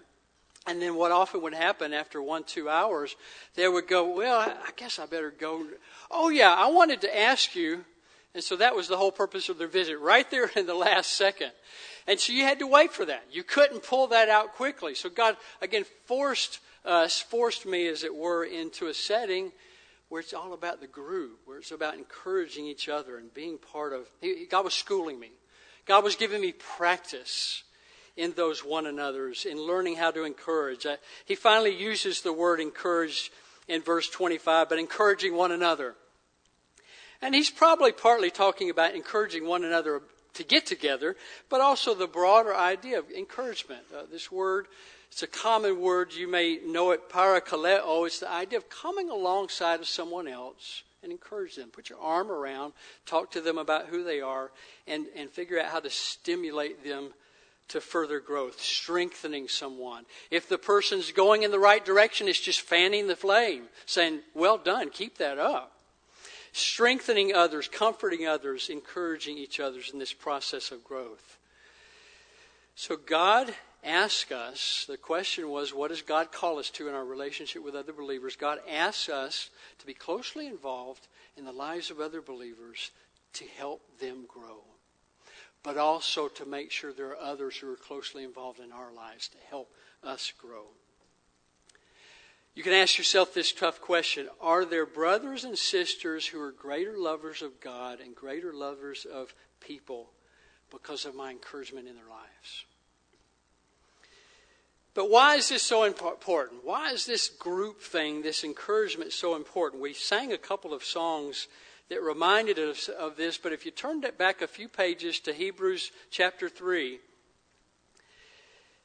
And 0.66 0.80
then 0.80 0.94
what 0.94 1.10
often 1.10 1.42
would 1.42 1.54
happen 1.54 1.94
after 1.94 2.20
one, 2.20 2.44
two 2.44 2.68
hours, 2.68 3.16
they 3.54 3.66
would 3.66 3.88
go, 3.88 4.14
Well, 4.14 4.38
I, 4.38 4.52
I 4.52 4.70
guess 4.76 4.98
I 4.98 5.06
better 5.06 5.30
go. 5.30 5.66
Oh, 6.10 6.28
yeah, 6.28 6.54
I 6.54 6.70
wanted 6.70 7.00
to 7.02 7.18
ask 7.18 7.54
you. 7.54 7.84
And 8.34 8.44
so 8.44 8.56
that 8.56 8.76
was 8.76 8.86
the 8.86 8.96
whole 8.96 9.10
purpose 9.10 9.48
of 9.48 9.58
their 9.58 9.68
visit, 9.68 9.98
right 9.98 10.30
there 10.30 10.50
in 10.56 10.66
the 10.66 10.74
last 10.74 11.12
second. 11.12 11.52
And 12.06 12.20
so 12.20 12.32
you 12.32 12.44
had 12.44 12.58
to 12.58 12.66
wait 12.66 12.92
for 12.92 13.04
that. 13.04 13.24
You 13.30 13.42
couldn't 13.42 13.82
pull 13.82 14.08
that 14.08 14.28
out 14.28 14.54
quickly. 14.54 14.94
So 14.94 15.08
God, 15.08 15.36
again, 15.60 15.84
forced 16.06 16.60
us, 16.84 17.20
forced 17.20 17.66
me, 17.66 17.86
as 17.88 18.04
it 18.04 18.14
were, 18.14 18.44
into 18.44 18.86
a 18.86 18.94
setting 18.94 19.52
where 20.08 20.20
it's 20.20 20.34
all 20.34 20.52
about 20.52 20.80
the 20.80 20.86
group, 20.86 21.40
where 21.44 21.58
it's 21.58 21.70
about 21.70 21.94
encouraging 21.94 22.66
each 22.66 22.88
other 22.88 23.16
and 23.16 23.32
being 23.32 23.58
part 23.58 23.92
of. 23.92 24.10
God 24.50 24.64
was 24.64 24.74
schooling 24.74 25.18
me. 25.20 25.30
God 25.86 26.04
was 26.04 26.16
giving 26.16 26.40
me 26.40 26.52
practice 26.52 27.62
in 28.16 28.32
those 28.32 28.64
one 28.64 28.86
another's, 28.86 29.46
in 29.46 29.58
learning 29.58 29.96
how 29.96 30.10
to 30.10 30.24
encourage. 30.24 30.84
Uh, 30.84 30.96
he 31.24 31.34
finally 31.34 31.74
uses 31.74 32.20
the 32.20 32.32
word 32.32 32.60
encourage 32.60 33.30
in 33.68 33.82
verse 33.82 34.10
25, 34.10 34.68
but 34.68 34.78
encouraging 34.78 35.34
one 35.34 35.52
another. 35.52 35.94
And 37.22 37.34
he's 37.34 37.50
probably 37.50 37.92
partly 37.92 38.30
talking 38.30 38.68
about 38.68 38.94
encouraging 38.94 39.46
one 39.46 39.64
another 39.64 40.02
to 40.34 40.44
get 40.44 40.66
together, 40.66 41.16
but 41.48 41.60
also 41.60 41.94
the 41.94 42.06
broader 42.06 42.54
idea 42.54 42.98
of 42.98 43.10
encouragement. 43.10 43.82
Uh, 43.96 44.02
this 44.10 44.30
word 44.30 44.66
it's 45.10 45.22
a 45.22 45.26
common 45.26 45.80
word. 45.80 46.14
You 46.14 46.28
may 46.28 46.60
know 46.64 46.92
it, 46.92 47.08
parakaleo. 47.08 48.06
It's 48.06 48.20
the 48.20 48.30
idea 48.30 48.58
of 48.58 48.68
coming 48.68 49.10
alongside 49.10 49.80
of 49.80 49.88
someone 49.88 50.28
else 50.28 50.82
and 51.02 51.10
encourage 51.10 51.56
them. 51.56 51.70
Put 51.70 51.90
your 51.90 51.98
arm 51.98 52.30
around, 52.30 52.72
talk 53.06 53.30
to 53.32 53.40
them 53.40 53.58
about 53.58 53.86
who 53.86 54.04
they 54.04 54.20
are, 54.20 54.50
and, 54.86 55.06
and 55.16 55.30
figure 55.30 55.58
out 55.58 55.70
how 55.70 55.80
to 55.80 55.90
stimulate 55.90 56.84
them 56.84 57.10
to 57.68 57.80
further 57.80 58.18
growth, 58.18 58.60
strengthening 58.60 59.46
someone. 59.46 60.04
If 60.30 60.48
the 60.48 60.58
person's 60.58 61.12
going 61.12 61.44
in 61.44 61.52
the 61.52 61.58
right 61.58 61.84
direction, 61.84 62.26
it's 62.26 62.40
just 62.40 62.60
fanning 62.60 63.06
the 63.06 63.16
flame, 63.16 63.64
saying, 63.86 64.20
Well 64.34 64.58
done, 64.58 64.90
keep 64.90 65.18
that 65.18 65.38
up. 65.38 65.72
Strengthening 66.52 67.32
others, 67.32 67.68
comforting 67.68 68.26
others, 68.26 68.68
encouraging 68.68 69.38
each 69.38 69.60
other 69.60 69.78
in 69.92 70.00
this 70.00 70.12
process 70.12 70.72
of 70.72 70.82
growth. 70.82 71.38
So 72.74 72.96
God 72.96 73.54
ask 73.84 74.30
us, 74.32 74.84
the 74.88 74.96
question 74.96 75.48
was, 75.48 75.74
what 75.74 75.88
does 75.88 76.02
God 76.02 76.32
call 76.32 76.58
us 76.58 76.70
to 76.70 76.88
in 76.88 76.94
our 76.94 77.04
relationship 77.04 77.64
with 77.64 77.74
other 77.74 77.92
believers? 77.92 78.36
God 78.36 78.58
asks 78.68 79.08
us 79.08 79.50
to 79.78 79.86
be 79.86 79.94
closely 79.94 80.46
involved 80.46 81.08
in 81.36 81.44
the 81.44 81.52
lives 81.52 81.90
of 81.90 82.00
other 82.00 82.20
believers 82.20 82.90
to 83.34 83.44
help 83.56 83.82
them 83.98 84.24
grow, 84.28 84.62
but 85.62 85.76
also 85.76 86.28
to 86.28 86.44
make 86.44 86.70
sure 86.70 86.92
there 86.92 87.10
are 87.10 87.20
others 87.20 87.56
who 87.56 87.72
are 87.72 87.76
closely 87.76 88.24
involved 88.24 88.60
in 88.60 88.72
our 88.72 88.92
lives 88.92 89.28
to 89.28 89.38
help 89.48 89.70
us 90.02 90.32
grow. 90.38 90.64
You 92.54 92.62
can 92.62 92.72
ask 92.72 92.98
yourself 92.98 93.32
this 93.32 93.52
tough 93.52 93.80
question 93.80 94.28
Are 94.40 94.64
there 94.64 94.86
brothers 94.86 95.44
and 95.44 95.56
sisters 95.56 96.26
who 96.26 96.40
are 96.40 96.52
greater 96.52 96.98
lovers 96.98 97.42
of 97.42 97.60
God 97.60 98.00
and 98.00 98.14
greater 98.14 98.52
lovers 98.52 99.06
of 99.10 99.34
people 99.60 100.10
because 100.70 101.04
of 101.04 101.14
my 101.14 101.30
encouragement 101.30 101.88
in 101.88 101.94
their 101.94 102.08
lives? 102.08 102.64
But 104.94 105.08
why 105.08 105.36
is 105.36 105.48
this 105.48 105.62
so 105.62 105.84
important? 105.84 106.64
Why 106.64 106.90
is 106.90 107.06
this 107.06 107.28
group 107.28 107.80
thing, 107.80 108.22
this 108.22 108.42
encouragement, 108.42 109.12
so 109.12 109.36
important? 109.36 109.82
We 109.82 109.94
sang 109.94 110.32
a 110.32 110.38
couple 110.38 110.74
of 110.74 110.82
songs 110.82 111.46
that 111.88 112.02
reminded 112.02 112.58
us 112.58 112.88
of 112.88 113.16
this, 113.16 113.38
but 113.38 113.52
if 113.52 113.64
you 113.64 113.70
turned 113.70 114.04
it 114.04 114.18
back 114.18 114.42
a 114.42 114.48
few 114.48 114.68
pages 114.68 115.20
to 115.20 115.32
Hebrews 115.32 115.92
chapter 116.10 116.48
3, 116.48 116.98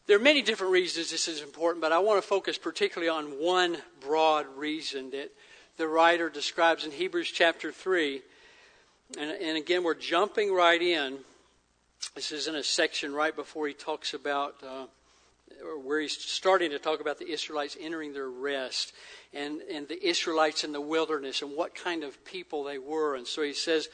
there 0.07 0.17
are 0.17 0.21
many 0.21 0.43
different 0.43 0.71
reasons 0.71 1.09
this 1.09 1.27
is 1.27 1.41
important, 1.41 1.81
but 1.81 1.91
I 1.91 1.97
want 1.97 2.21
to 2.21 2.27
focus 2.27 2.59
particularly 2.59 3.09
on 3.09 3.41
one 3.43 3.77
broad 3.99 4.45
reason 4.55 5.09
that 5.11 5.31
the 5.77 5.87
writer 5.87 6.29
describes 6.29 6.85
in 6.85 6.91
Hebrews 6.91 7.31
chapter 7.31 7.71
3. 7.71 8.21
And, 9.19 9.31
and 9.31 9.57
again, 9.57 9.83
we're 9.83 9.95
jumping 9.95 10.53
right 10.53 10.81
in. 10.81 11.17
This 12.13 12.31
is 12.31 12.47
in 12.47 12.55
a 12.55 12.63
section 12.63 13.13
right 13.13 13.35
before 13.35 13.67
he 13.67 13.73
talks 13.73 14.13
about. 14.13 14.55
Uh, 14.63 14.85
where 15.83 16.01
he's 16.01 16.17
starting 16.17 16.71
to 16.71 16.79
talk 16.79 17.01
about 17.01 17.17
the 17.17 17.29
Israelites 17.29 17.77
entering 17.79 18.13
their 18.13 18.29
rest 18.29 18.93
and, 19.33 19.61
and 19.61 19.87
the 19.87 20.07
Israelites 20.07 20.63
in 20.63 20.71
the 20.71 20.81
wilderness 20.81 21.41
and 21.41 21.55
what 21.55 21.75
kind 21.75 22.03
of 22.03 22.23
people 22.25 22.63
they 22.63 22.77
were. 22.77 23.15
And 23.15 23.27
so 23.27 23.41
he 23.41 23.53
says 23.53 23.89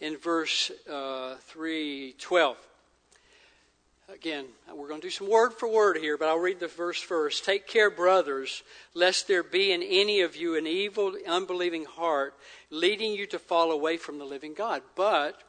in 0.00 0.16
verse 0.16 0.70
uh, 0.90 1.36
312, 1.40 2.56
again, 4.12 4.46
we're 4.74 4.88
going 4.88 5.00
to 5.00 5.06
do 5.06 5.10
some 5.10 5.28
word 5.28 5.52
for 5.52 5.68
word 5.68 5.96
here, 5.96 6.16
but 6.16 6.28
I'll 6.28 6.38
read 6.38 6.60
the 6.60 6.68
verse 6.68 7.00
first. 7.00 7.44
Take 7.44 7.66
care, 7.66 7.90
brothers, 7.90 8.62
lest 8.94 9.26
there 9.26 9.42
be 9.42 9.72
in 9.72 9.82
any 9.82 10.20
of 10.20 10.36
you 10.36 10.56
an 10.56 10.66
evil, 10.66 11.14
unbelieving 11.26 11.84
heart, 11.84 12.34
leading 12.70 13.12
you 13.12 13.26
to 13.26 13.38
fall 13.38 13.72
away 13.72 13.96
from 13.96 14.18
the 14.18 14.24
living 14.24 14.54
God. 14.54 14.82
But 14.94 15.42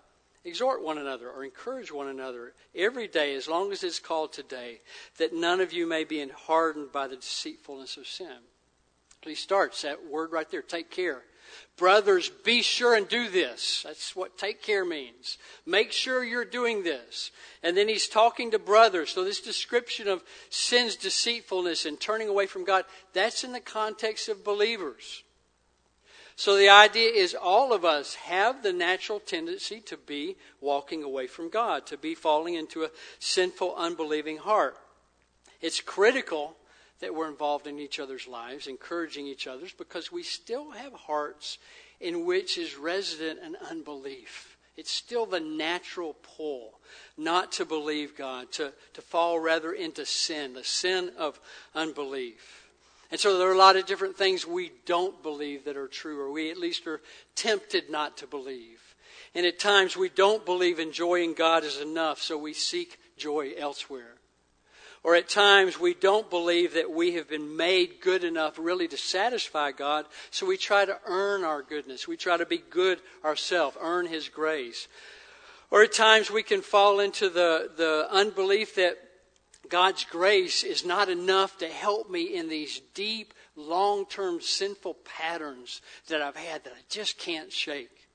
Exhort 0.47 0.81
one 0.81 0.97
another 0.97 1.29
or 1.29 1.43
encourage 1.43 1.91
one 1.91 2.07
another 2.07 2.53
every 2.73 3.07
day, 3.07 3.35
as 3.35 3.49
long 3.49 3.73
as 3.73 3.83
it's 3.83 3.99
called 3.99 4.31
today, 4.31 4.79
that 5.17 5.33
none 5.33 5.59
of 5.59 5.73
you 5.73 5.85
may 5.85 6.05
be 6.05 6.25
hardened 6.25 6.91
by 6.93 7.07
the 7.07 7.17
deceitfulness 7.17 7.97
of 7.97 8.07
sin. 8.07 8.37
He 9.21 9.35
starts 9.35 9.81
that 9.81 10.05
word 10.09 10.31
right 10.31 10.49
there 10.49 10.61
take 10.61 10.89
care. 10.89 11.23
Brothers, 11.75 12.29
be 12.29 12.61
sure 12.61 12.95
and 12.95 13.07
do 13.07 13.29
this. 13.29 13.83
That's 13.83 14.15
what 14.15 14.37
take 14.37 14.61
care 14.61 14.85
means. 14.85 15.37
Make 15.65 15.91
sure 15.91 16.23
you're 16.23 16.45
doing 16.45 16.83
this. 16.83 17.31
And 17.61 17.75
then 17.75 17.87
he's 17.87 18.07
talking 18.07 18.51
to 18.51 18.59
brothers. 18.59 19.11
So, 19.11 19.23
this 19.23 19.41
description 19.41 20.07
of 20.07 20.23
sin's 20.49 20.95
deceitfulness 20.95 21.85
and 21.85 21.99
turning 21.99 22.29
away 22.29 22.47
from 22.47 22.63
God, 22.63 22.85
that's 23.13 23.43
in 23.43 23.51
the 23.51 23.59
context 23.59 24.29
of 24.29 24.43
believers. 24.43 25.23
So 26.37 26.55
the 26.55 26.69
idea 26.69 27.09
is 27.09 27.33
all 27.33 27.73
of 27.73 27.83
us 27.83 28.13
have 28.13 28.61
the 28.61 28.71
natural 28.71 29.19
tendency 29.19 29.79
to 29.81 29.97
be 29.97 30.37
walking 30.61 31.03
away 31.03 31.25
from 31.25 31.49
God, 31.49 31.87
to 31.87 31.97
be 31.97 32.13
falling 32.13 32.53
into 32.53 32.83
a 32.83 32.91
sinful, 33.17 33.75
unbelieving 33.75 34.37
heart. 34.37 34.77
It's 35.61 35.81
critical 35.81 36.55
that 36.99 37.15
we're 37.15 37.27
involved 37.27 37.65
in 37.65 37.79
each 37.79 37.99
other's 37.99 38.27
lives, 38.27 38.67
encouraging 38.67 39.25
each 39.25 39.47
other, 39.47 39.65
because 39.79 40.11
we 40.11 40.21
still 40.21 40.69
have 40.69 40.93
hearts 40.93 41.57
in 41.99 42.23
which 42.23 42.59
is 42.59 42.77
resident 42.77 43.39
an 43.41 43.57
unbelief. 43.71 44.57
It's 44.75 44.91
still 44.91 45.25
the 45.25 45.39
natural 45.39 46.17
pull 46.21 46.79
not 47.17 47.51
to 47.53 47.65
believe 47.65 48.15
God, 48.15 48.51
to, 48.53 48.73
to 48.93 49.01
fall 49.01 49.39
rather 49.39 49.73
into 49.73 50.05
sin, 50.05 50.53
the 50.53 50.63
sin 50.63 51.13
of 51.17 51.39
unbelief. 51.73 52.66
And 53.11 53.19
so 53.19 53.37
there 53.37 53.49
are 53.49 53.53
a 53.53 53.57
lot 53.57 53.77
of 53.77 53.85
different 53.85 54.17
things 54.17 54.45
we 54.45 54.71
don't 54.85 55.23
believe 55.23 55.65
that 55.65 55.77
are 55.77 55.87
true, 55.87 56.19
or 56.19 56.31
we 56.31 56.51
at 56.51 56.57
least 56.57 56.87
are 56.87 57.01
tempted 57.35 57.89
not 57.89 58.17
to 58.17 58.27
believe. 58.27 58.95
And 59.33 59.45
at 59.45 59.59
times 59.59 59.95
we 59.95 60.09
don't 60.09 60.45
believe 60.45 60.79
enjoying 60.79 61.33
God 61.33 61.63
is 61.63 61.79
enough, 61.79 62.21
so 62.21 62.37
we 62.37 62.53
seek 62.53 62.99
joy 63.17 63.53
elsewhere. 63.57 64.15
Or 65.03 65.15
at 65.15 65.29
times 65.29 65.79
we 65.79 65.93
don't 65.93 66.29
believe 66.29 66.73
that 66.73 66.91
we 66.91 67.13
have 67.13 67.29
been 67.29 67.55
made 67.55 68.01
good 68.01 68.25
enough 68.25 68.59
really 68.59 68.89
to 68.89 68.97
satisfy 68.97 69.71
God, 69.71 70.05
so 70.31 70.45
we 70.45 70.57
try 70.57 70.83
to 70.83 70.99
earn 71.05 71.45
our 71.45 71.61
goodness. 71.61 72.07
We 72.07 72.17
try 72.17 72.35
to 72.35 72.45
be 72.45 72.57
good 72.69 72.99
ourselves, 73.23 73.77
earn 73.79 74.07
His 74.07 74.27
grace. 74.27 74.87
Or 75.71 75.83
at 75.83 75.93
times 75.93 76.31
we 76.31 76.43
can 76.43 76.61
fall 76.61 76.99
into 76.99 77.29
the, 77.29 77.71
the 77.77 78.07
unbelief 78.11 78.75
that 78.75 78.97
God's 79.69 80.05
grace 80.05 80.63
is 80.63 80.85
not 80.85 81.09
enough 81.09 81.57
to 81.59 81.67
help 81.67 82.09
me 82.09 82.35
in 82.35 82.49
these 82.49 82.81
deep, 82.93 83.33
long 83.55 84.05
term 84.05 84.41
sinful 84.41 84.95
patterns 85.03 85.81
that 86.07 86.21
I've 86.21 86.35
had 86.35 86.63
that 86.63 86.73
I 86.73 86.81
just 86.89 87.17
can't 87.17 87.51
shake. 87.51 88.07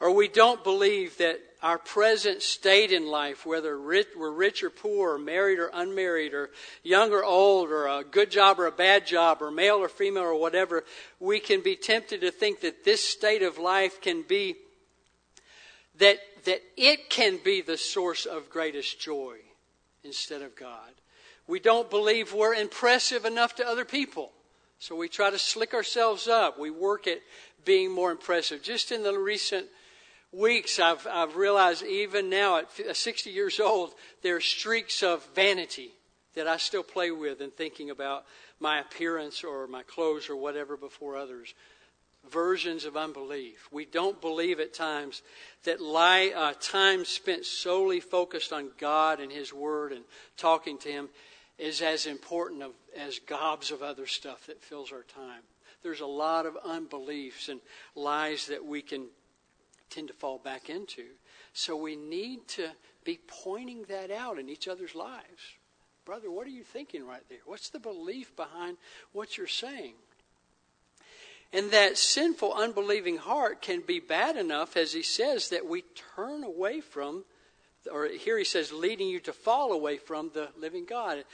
Or 0.00 0.10
we 0.10 0.28
don't 0.28 0.64
believe 0.64 1.18
that 1.18 1.40
our 1.62 1.78
present 1.78 2.42
state 2.42 2.92
in 2.92 3.06
life, 3.06 3.46
whether 3.46 3.80
we're 3.80 4.30
rich 4.30 4.62
or 4.62 4.70
poor, 4.70 5.14
or 5.14 5.18
married 5.18 5.58
or 5.58 5.70
unmarried, 5.72 6.34
or 6.34 6.50
young 6.82 7.12
or 7.12 7.24
old, 7.24 7.70
or 7.70 7.86
a 7.86 8.04
good 8.04 8.30
job 8.30 8.58
or 8.58 8.66
a 8.66 8.72
bad 8.72 9.06
job, 9.06 9.40
or 9.40 9.50
male 9.50 9.76
or 9.76 9.88
female, 9.88 10.24
or 10.24 10.38
whatever, 10.38 10.84
we 11.20 11.38
can 11.38 11.62
be 11.62 11.76
tempted 11.76 12.20
to 12.20 12.30
think 12.30 12.60
that 12.60 12.84
this 12.84 13.02
state 13.02 13.42
of 13.42 13.56
life 13.56 14.00
can 14.00 14.22
be, 14.22 14.56
that, 15.98 16.18
that 16.44 16.60
it 16.76 17.08
can 17.08 17.38
be 17.42 17.62
the 17.62 17.78
source 17.78 18.26
of 18.26 18.50
greatest 18.50 19.00
joy 19.00 19.38
instead 20.04 20.42
of 20.42 20.54
God. 20.56 20.90
We 21.46 21.60
don't 21.60 21.90
believe 21.90 22.32
we're 22.32 22.54
impressive 22.54 23.24
enough 23.24 23.54
to 23.56 23.66
other 23.66 23.84
people. 23.84 24.32
So 24.78 24.96
we 24.96 25.08
try 25.08 25.30
to 25.30 25.38
slick 25.38 25.74
ourselves 25.74 26.28
up. 26.28 26.58
We 26.58 26.70
work 26.70 27.06
at 27.06 27.20
being 27.64 27.90
more 27.90 28.10
impressive. 28.10 28.62
Just 28.62 28.92
in 28.92 29.02
the 29.02 29.18
recent 29.18 29.66
weeks, 30.32 30.78
I've, 30.78 31.06
I've 31.06 31.36
realized 31.36 31.82
even 31.84 32.28
now 32.28 32.58
at 32.58 32.68
uh, 32.80 32.92
60 32.92 33.30
years 33.30 33.60
old, 33.60 33.94
there 34.22 34.36
are 34.36 34.40
streaks 34.40 35.02
of 35.02 35.26
vanity 35.34 35.92
that 36.34 36.48
I 36.48 36.56
still 36.56 36.82
play 36.82 37.10
with 37.10 37.40
in 37.40 37.50
thinking 37.50 37.90
about 37.90 38.24
my 38.60 38.80
appearance 38.80 39.44
or 39.44 39.66
my 39.66 39.82
clothes 39.82 40.28
or 40.28 40.36
whatever 40.36 40.76
before 40.76 41.16
others. 41.16 41.54
Versions 42.30 42.84
of 42.84 42.96
unbelief. 42.96 43.68
We 43.70 43.84
don't 43.84 44.20
believe 44.20 44.60
at 44.60 44.74
times 44.74 45.22
that 45.64 45.80
lie, 45.80 46.32
uh, 46.34 46.54
time 46.60 47.04
spent 47.04 47.44
solely 47.44 48.00
focused 48.00 48.52
on 48.52 48.70
God 48.78 49.20
and 49.20 49.30
His 49.30 49.52
Word 49.52 49.92
and 49.92 50.04
talking 50.36 50.78
to 50.78 50.88
Him 50.88 51.08
is 51.58 51.82
as 51.82 52.06
important 52.06 52.62
of, 52.62 52.72
as 52.96 53.18
gobs 53.20 53.70
of 53.70 53.82
other 53.82 54.06
stuff 54.06 54.46
that 54.46 54.62
fills 54.62 54.92
our 54.92 55.02
time. 55.02 55.42
There's 55.82 56.00
a 56.00 56.06
lot 56.06 56.46
of 56.46 56.56
unbeliefs 56.64 57.48
and 57.48 57.60
lies 57.94 58.46
that 58.46 58.64
we 58.64 58.82
can 58.82 59.06
tend 59.90 60.08
to 60.08 60.14
fall 60.14 60.38
back 60.38 60.70
into. 60.70 61.04
So 61.52 61.76
we 61.76 61.94
need 61.94 62.48
to 62.48 62.70
be 63.04 63.20
pointing 63.26 63.84
that 63.84 64.10
out 64.10 64.38
in 64.38 64.48
each 64.48 64.66
other's 64.66 64.94
lives. 64.94 65.54
Brother, 66.04 66.30
what 66.30 66.46
are 66.46 66.50
you 66.50 66.64
thinking 66.64 67.06
right 67.06 67.22
there? 67.28 67.38
What's 67.46 67.70
the 67.70 67.78
belief 67.78 68.34
behind 68.34 68.76
what 69.12 69.38
you're 69.38 69.46
saying? 69.46 69.94
And 71.54 71.70
that 71.70 71.96
sinful, 71.96 72.52
unbelieving 72.52 73.16
heart 73.16 73.62
can 73.62 73.80
be 73.80 74.00
bad 74.00 74.36
enough, 74.36 74.76
as 74.76 74.92
he 74.92 75.02
says, 75.02 75.50
that 75.50 75.66
we 75.66 75.84
turn 76.16 76.42
away 76.42 76.80
from, 76.80 77.24
or 77.90 78.08
here 78.08 78.36
he 78.36 78.44
says, 78.44 78.72
leading 78.72 79.08
you 79.08 79.20
to 79.20 79.32
fall 79.32 79.72
away 79.72 79.96
from 79.96 80.32
the 80.34 80.48
living 80.58 80.84
God. 80.84 81.24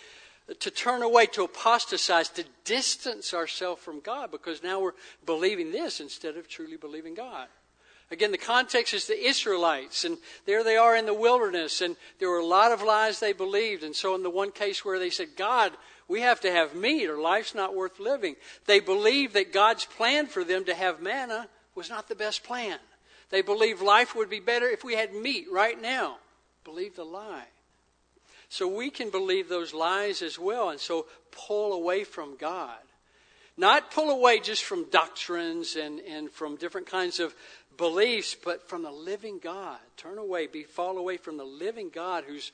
To 0.58 0.70
turn 0.70 1.02
away, 1.02 1.26
to 1.26 1.44
apostatize, 1.44 2.28
to 2.30 2.44
distance 2.64 3.32
ourselves 3.32 3.82
from 3.82 4.00
God, 4.00 4.30
because 4.30 4.62
now 4.62 4.80
we're 4.80 4.92
believing 5.24 5.70
this 5.70 6.00
instead 6.00 6.36
of 6.36 6.48
truly 6.48 6.76
believing 6.76 7.14
God. 7.14 7.48
Again, 8.10 8.32
the 8.32 8.38
context 8.38 8.92
is 8.92 9.06
the 9.06 9.24
Israelites, 9.24 10.04
and 10.04 10.18
there 10.44 10.64
they 10.64 10.76
are 10.76 10.96
in 10.96 11.06
the 11.06 11.14
wilderness, 11.14 11.80
and 11.80 11.94
there 12.18 12.28
were 12.28 12.40
a 12.40 12.44
lot 12.44 12.72
of 12.72 12.82
lies 12.82 13.20
they 13.20 13.32
believed. 13.32 13.84
And 13.84 13.94
so, 13.94 14.16
in 14.16 14.24
the 14.24 14.30
one 14.30 14.50
case 14.50 14.84
where 14.84 14.98
they 14.98 15.10
said, 15.10 15.36
God, 15.36 15.72
we 16.08 16.22
have 16.22 16.40
to 16.40 16.50
have 16.50 16.74
meat, 16.74 17.06
or 17.06 17.20
life's 17.20 17.54
not 17.54 17.76
worth 17.76 18.00
living, 18.00 18.34
they 18.66 18.80
believed 18.80 19.34
that 19.34 19.52
God's 19.52 19.84
plan 19.84 20.26
for 20.26 20.42
them 20.42 20.64
to 20.64 20.74
have 20.74 21.00
manna 21.00 21.48
was 21.76 21.88
not 21.88 22.08
the 22.08 22.16
best 22.16 22.42
plan. 22.42 22.78
They 23.30 23.42
believed 23.42 23.80
life 23.80 24.16
would 24.16 24.28
be 24.28 24.40
better 24.40 24.68
if 24.68 24.82
we 24.82 24.96
had 24.96 25.14
meat 25.14 25.46
right 25.52 25.80
now. 25.80 26.16
Believe 26.64 26.96
the 26.96 27.04
lie. 27.04 27.46
So, 28.48 28.66
we 28.66 28.90
can 28.90 29.10
believe 29.10 29.48
those 29.48 29.72
lies 29.72 30.20
as 30.20 30.36
well, 30.36 30.70
and 30.70 30.80
so 30.80 31.06
pull 31.30 31.72
away 31.72 32.02
from 32.02 32.36
God. 32.36 32.80
Not 33.60 33.90
pull 33.90 34.08
away 34.08 34.40
just 34.40 34.64
from 34.64 34.88
doctrines 34.90 35.76
and, 35.76 36.00
and 36.00 36.30
from 36.30 36.56
different 36.56 36.86
kinds 36.86 37.20
of 37.20 37.34
beliefs, 37.80 38.36
but 38.36 38.68
from 38.68 38.82
the 38.82 38.92
living 38.92 39.40
God. 39.40 39.78
Turn 39.96 40.18
away, 40.18 40.46
be 40.46 40.62
fall 40.62 40.98
away 40.98 41.16
from 41.16 41.38
the 41.38 41.44
living 41.44 41.88
God 41.88 42.24
who's 42.28 42.52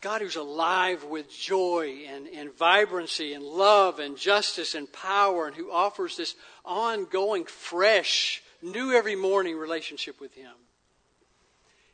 God 0.00 0.20
who's 0.20 0.36
alive 0.36 1.04
with 1.04 1.30
joy 1.30 2.04
and, 2.08 2.28
and 2.28 2.54
vibrancy 2.56 3.32
and 3.32 3.42
love 3.42 3.98
and 3.98 4.16
justice 4.18 4.74
and 4.74 4.90
power 4.92 5.46
and 5.46 5.56
who 5.56 5.72
offers 5.72 6.16
this 6.16 6.36
ongoing, 6.64 7.44
fresh, 7.44 8.42
new 8.62 8.92
every 8.92 9.16
morning 9.16 9.56
relationship 9.56 10.20
with 10.20 10.34
Him. 10.34 10.52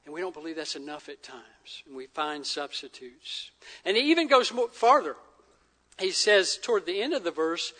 And 0.04 0.12
we 0.12 0.20
don't 0.20 0.34
believe 0.34 0.56
that's 0.56 0.76
enough 0.76 1.08
at 1.08 1.22
times. 1.22 1.84
And 1.86 1.96
we 1.96 2.06
find 2.06 2.44
substitutes. 2.44 3.52
And 3.84 3.96
he 3.96 4.10
even 4.10 4.26
goes 4.26 4.52
farther. 4.72 5.14
He 6.00 6.10
says 6.10 6.58
toward 6.60 6.84
the 6.84 7.00
end 7.00 7.14
of 7.14 7.22
the 7.22 7.30
verse, 7.30 7.72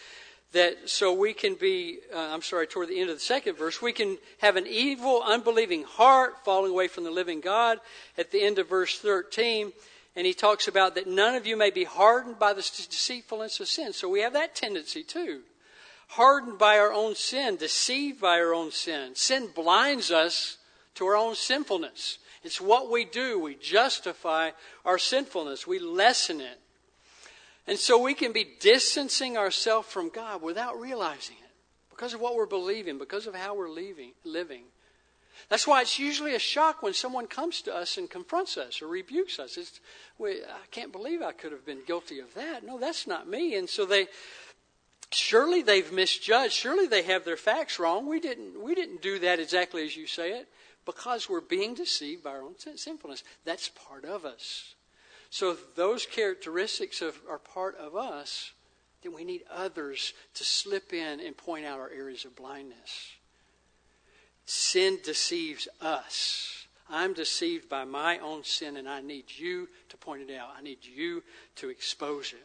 that 0.53 0.89
so 0.89 1.13
we 1.13 1.33
can 1.33 1.55
be, 1.55 1.99
uh, 2.15 2.19
I'm 2.19 2.43
sorry, 2.43 2.67
toward 2.67 2.89
the 2.89 3.01
end 3.01 3.11
of 3.11 3.17
the 3.17 3.21
second 3.21 3.57
verse, 3.57 3.81
we 3.81 3.93
can 3.93 4.19
have 4.39 4.57
an 4.57 4.67
evil, 4.67 5.23
unbelieving 5.25 5.85
heart 5.85 6.45
falling 6.45 6.73
away 6.73 6.89
from 6.89 7.05
the 7.05 7.11
living 7.11 7.41
God. 7.41 7.79
At 8.19 8.31
the 8.31 8.43
end 8.43 8.59
of 8.59 8.69
verse 8.69 8.99
13, 8.99 9.73
and 10.17 10.27
he 10.27 10.35
talks 10.35 10.67
about 10.67 10.97
that 10.97 11.07
none 11.07 11.35
of 11.35 11.47
you 11.47 11.57
may 11.57 11.71
be 11.71 11.85
hardened 11.85 12.39
by 12.39 12.53
the 12.53 12.63
deceitfulness 12.63 13.61
of 13.61 13.69
sin. 13.69 13.93
So 13.93 14.09
we 14.09 14.23
have 14.23 14.33
that 14.33 14.57
tendency 14.57 15.03
too. 15.03 15.41
Hardened 16.09 16.59
by 16.59 16.79
our 16.79 16.93
own 16.93 17.15
sin, 17.15 17.57
deceived 17.57 18.21
by 18.21 18.41
our 18.41 18.53
own 18.53 18.73
sin. 18.73 19.15
Sin 19.15 19.49
blinds 19.55 20.11
us 20.11 20.59
to 20.97 21.07
our 21.07 21.17
own 21.17 21.37
sinfulness. 21.37 22.19
It's 22.43 22.61
what 22.61 22.91
we 22.91 23.05
do. 23.05 23.39
We 23.39 23.55
justify 23.55 24.51
our 24.85 24.99
sinfulness, 24.99 25.67
we 25.67 25.79
lessen 25.79 26.41
it. 26.41 26.60
And 27.67 27.79
so 27.79 28.01
we 28.01 28.15
can 28.15 28.33
be 28.33 28.47
distancing 28.61 29.37
ourselves 29.37 29.89
from 29.89 30.09
God 30.09 30.43
without 30.43 30.81
realizing 30.81 31.37
it 31.43 31.51
because 31.91 32.15
of 32.15 32.21
what 32.21 32.35
we're 32.35 32.47
believing, 32.47 32.99
because 32.99 33.27
of 33.27 33.35
how 33.35 33.55
we're 33.55 33.69
leaving, 33.69 34.13
living. 34.25 34.65
That's 35.49 35.67
why 35.67 35.81
it's 35.81 35.99
usually 35.99 36.35
a 36.35 36.39
shock 36.39 36.83
when 36.83 36.95
someone 36.95 37.27
comes 37.27 37.63
to 37.63 37.75
us 37.75 37.97
and 37.97 38.11
confronts 38.11 38.57
us 38.57 38.83
or 38.83 38.89
rebukes 38.89 39.39
us. 39.39 39.57
It's, 39.57 39.81
I 40.21 40.67
can't 40.71 40.93
believe 40.93 41.23
I 41.23 41.33
could 41.33 41.53
have 41.53 41.65
been 41.65 41.85
guilty 41.87 42.19
of 42.19 42.35
that. 42.35 42.65
No, 42.65 42.79
that's 42.79 43.07
not 43.07 43.29
me. 43.29 43.57
And 43.57 43.69
so 43.69 43.87
they, 43.87 44.09
surely 45.13 45.63
they've 45.63 45.93
misjudged. 45.93 46.53
Surely 46.53 46.87
they 46.87 47.03
have 47.03 47.25
their 47.25 47.37
facts 47.37 47.79
wrong. 47.79 48.07
We 48.07 48.21
didn't, 48.21 48.63
we 48.63 48.75
didn't 48.75 49.03
do 49.03 49.19
that 49.21 49.41
exactly 49.41 49.85
as 49.85 49.97
you 49.97 50.07
say 50.07 50.33
it 50.33 50.49
because 50.85 51.29
we're 51.29 51.41
being 51.41 51.75
deceived 51.75 52.25
by 52.25 52.31
our 52.31 52.43
own 52.43 52.55
sinfulness. 52.77 53.23
That's 53.45 53.69
part 53.69 54.05
of 54.05 54.25
us. 54.25 54.75
So 55.31 55.57
those 55.77 56.07
characteristics 56.07 57.01
of, 57.01 57.17
are 57.29 57.39
part 57.39 57.77
of 57.77 57.95
us, 57.97 58.53
then 59.03 59.15
we 59.15 59.25
need 59.25 59.45
others 59.51 60.13
to 60.35 60.45
slip 60.45 60.93
in 60.93 61.21
and 61.21 61.37
point 61.37 61.65
out 61.65 61.79
our 61.79 61.91
areas 61.91 62.25
of 62.25 62.37
blindness. 62.37 63.13
Sin 64.45 64.99
deceives 65.05 65.69
us. 65.81 66.67
I'm 66.91 67.15
deceived 67.15 67.69
by 67.69 67.85
my 67.85 68.19
own 68.19 68.43
sin, 68.43 68.77
and 68.77 68.89
I 68.89 69.01
need 69.01 69.27
you 69.29 69.69
to 69.91 69.97
point 69.97 70.29
it 70.29 70.37
out. 70.37 70.49
I 70.59 70.63
need 70.63 70.85
you 70.85 71.23
to 71.57 71.69
expose 71.71 72.33
it. 72.33 72.45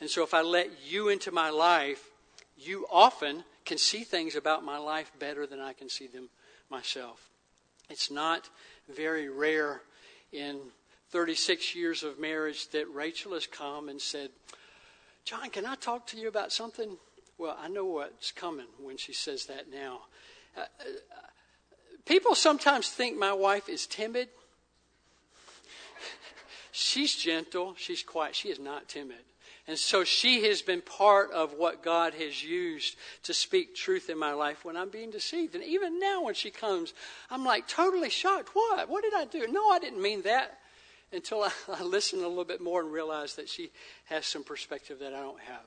And 0.00 0.10
so, 0.10 0.22
if 0.22 0.34
I 0.34 0.42
let 0.42 0.68
you 0.86 1.08
into 1.08 1.32
my 1.32 1.48
life, 1.48 2.10
you 2.58 2.86
often 2.92 3.44
can 3.64 3.78
see 3.78 4.04
things 4.04 4.36
about 4.36 4.64
my 4.64 4.76
life 4.76 5.10
better 5.18 5.46
than 5.46 5.60
I 5.60 5.72
can 5.72 5.88
see 5.88 6.06
them 6.06 6.28
myself. 6.70 7.30
It's 7.88 8.10
not 8.10 8.50
very 8.94 9.30
rare 9.30 9.80
in 10.32 10.58
36 11.10 11.74
years 11.74 12.02
of 12.02 12.20
marriage 12.20 12.68
that 12.70 12.86
Rachel 12.92 13.34
has 13.34 13.46
come 13.46 13.88
and 13.88 14.00
said, 14.00 14.30
John, 15.24 15.50
can 15.50 15.66
I 15.66 15.74
talk 15.74 16.06
to 16.08 16.16
you 16.16 16.28
about 16.28 16.52
something? 16.52 16.96
Well, 17.36 17.56
I 17.60 17.68
know 17.68 17.84
what's 17.84 18.32
coming 18.32 18.66
when 18.80 18.96
she 18.96 19.12
says 19.12 19.46
that 19.46 19.70
now. 19.70 20.02
Uh, 20.56 20.60
uh, 20.60 20.64
people 22.06 22.34
sometimes 22.34 22.88
think 22.88 23.18
my 23.18 23.32
wife 23.32 23.68
is 23.68 23.86
timid. 23.86 24.28
she's 26.72 27.16
gentle, 27.16 27.74
she's 27.76 28.02
quiet, 28.02 28.36
she 28.36 28.48
is 28.48 28.58
not 28.58 28.88
timid. 28.88 29.18
And 29.66 29.78
so 29.78 30.04
she 30.04 30.44
has 30.48 30.62
been 30.62 30.80
part 30.80 31.30
of 31.32 31.54
what 31.54 31.82
God 31.82 32.14
has 32.14 32.42
used 32.42 32.96
to 33.24 33.34
speak 33.34 33.74
truth 33.74 34.10
in 34.10 34.18
my 34.18 34.32
life 34.32 34.64
when 34.64 34.76
I'm 34.76 34.88
being 34.88 35.10
deceived. 35.10 35.54
And 35.54 35.62
even 35.62 36.00
now, 36.00 36.22
when 36.22 36.34
she 36.34 36.50
comes, 36.50 36.92
I'm 37.30 37.44
like 37.44 37.68
totally 37.68 38.10
shocked. 38.10 38.50
What? 38.52 38.88
What 38.88 39.04
did 39.04 39.14
I 39.14 39.26
do? 39.26 39.46
No, 39.48 39.70
I 39.70 39.78
didn't 39.78 40.02
mean 40.02 40.22
that 40.22 40.59
until 41.12 41.42
I, 41.42 41.50
I 41.68 41.80
a 41.80 41.84
little 41.84 42.44
bit 42.44 42.60
more 42.60 42.80
and 42.80 42.92
realized 42.92 43.36
that 43.36 43.48
she 43.48 43.70
has 44.06 44.26
some 44.26 44.44
perspective 44.44 44.98
that 45.00 45.14
I 45.14 45.20
don't 45.20 45.40
have. 45.40 45.64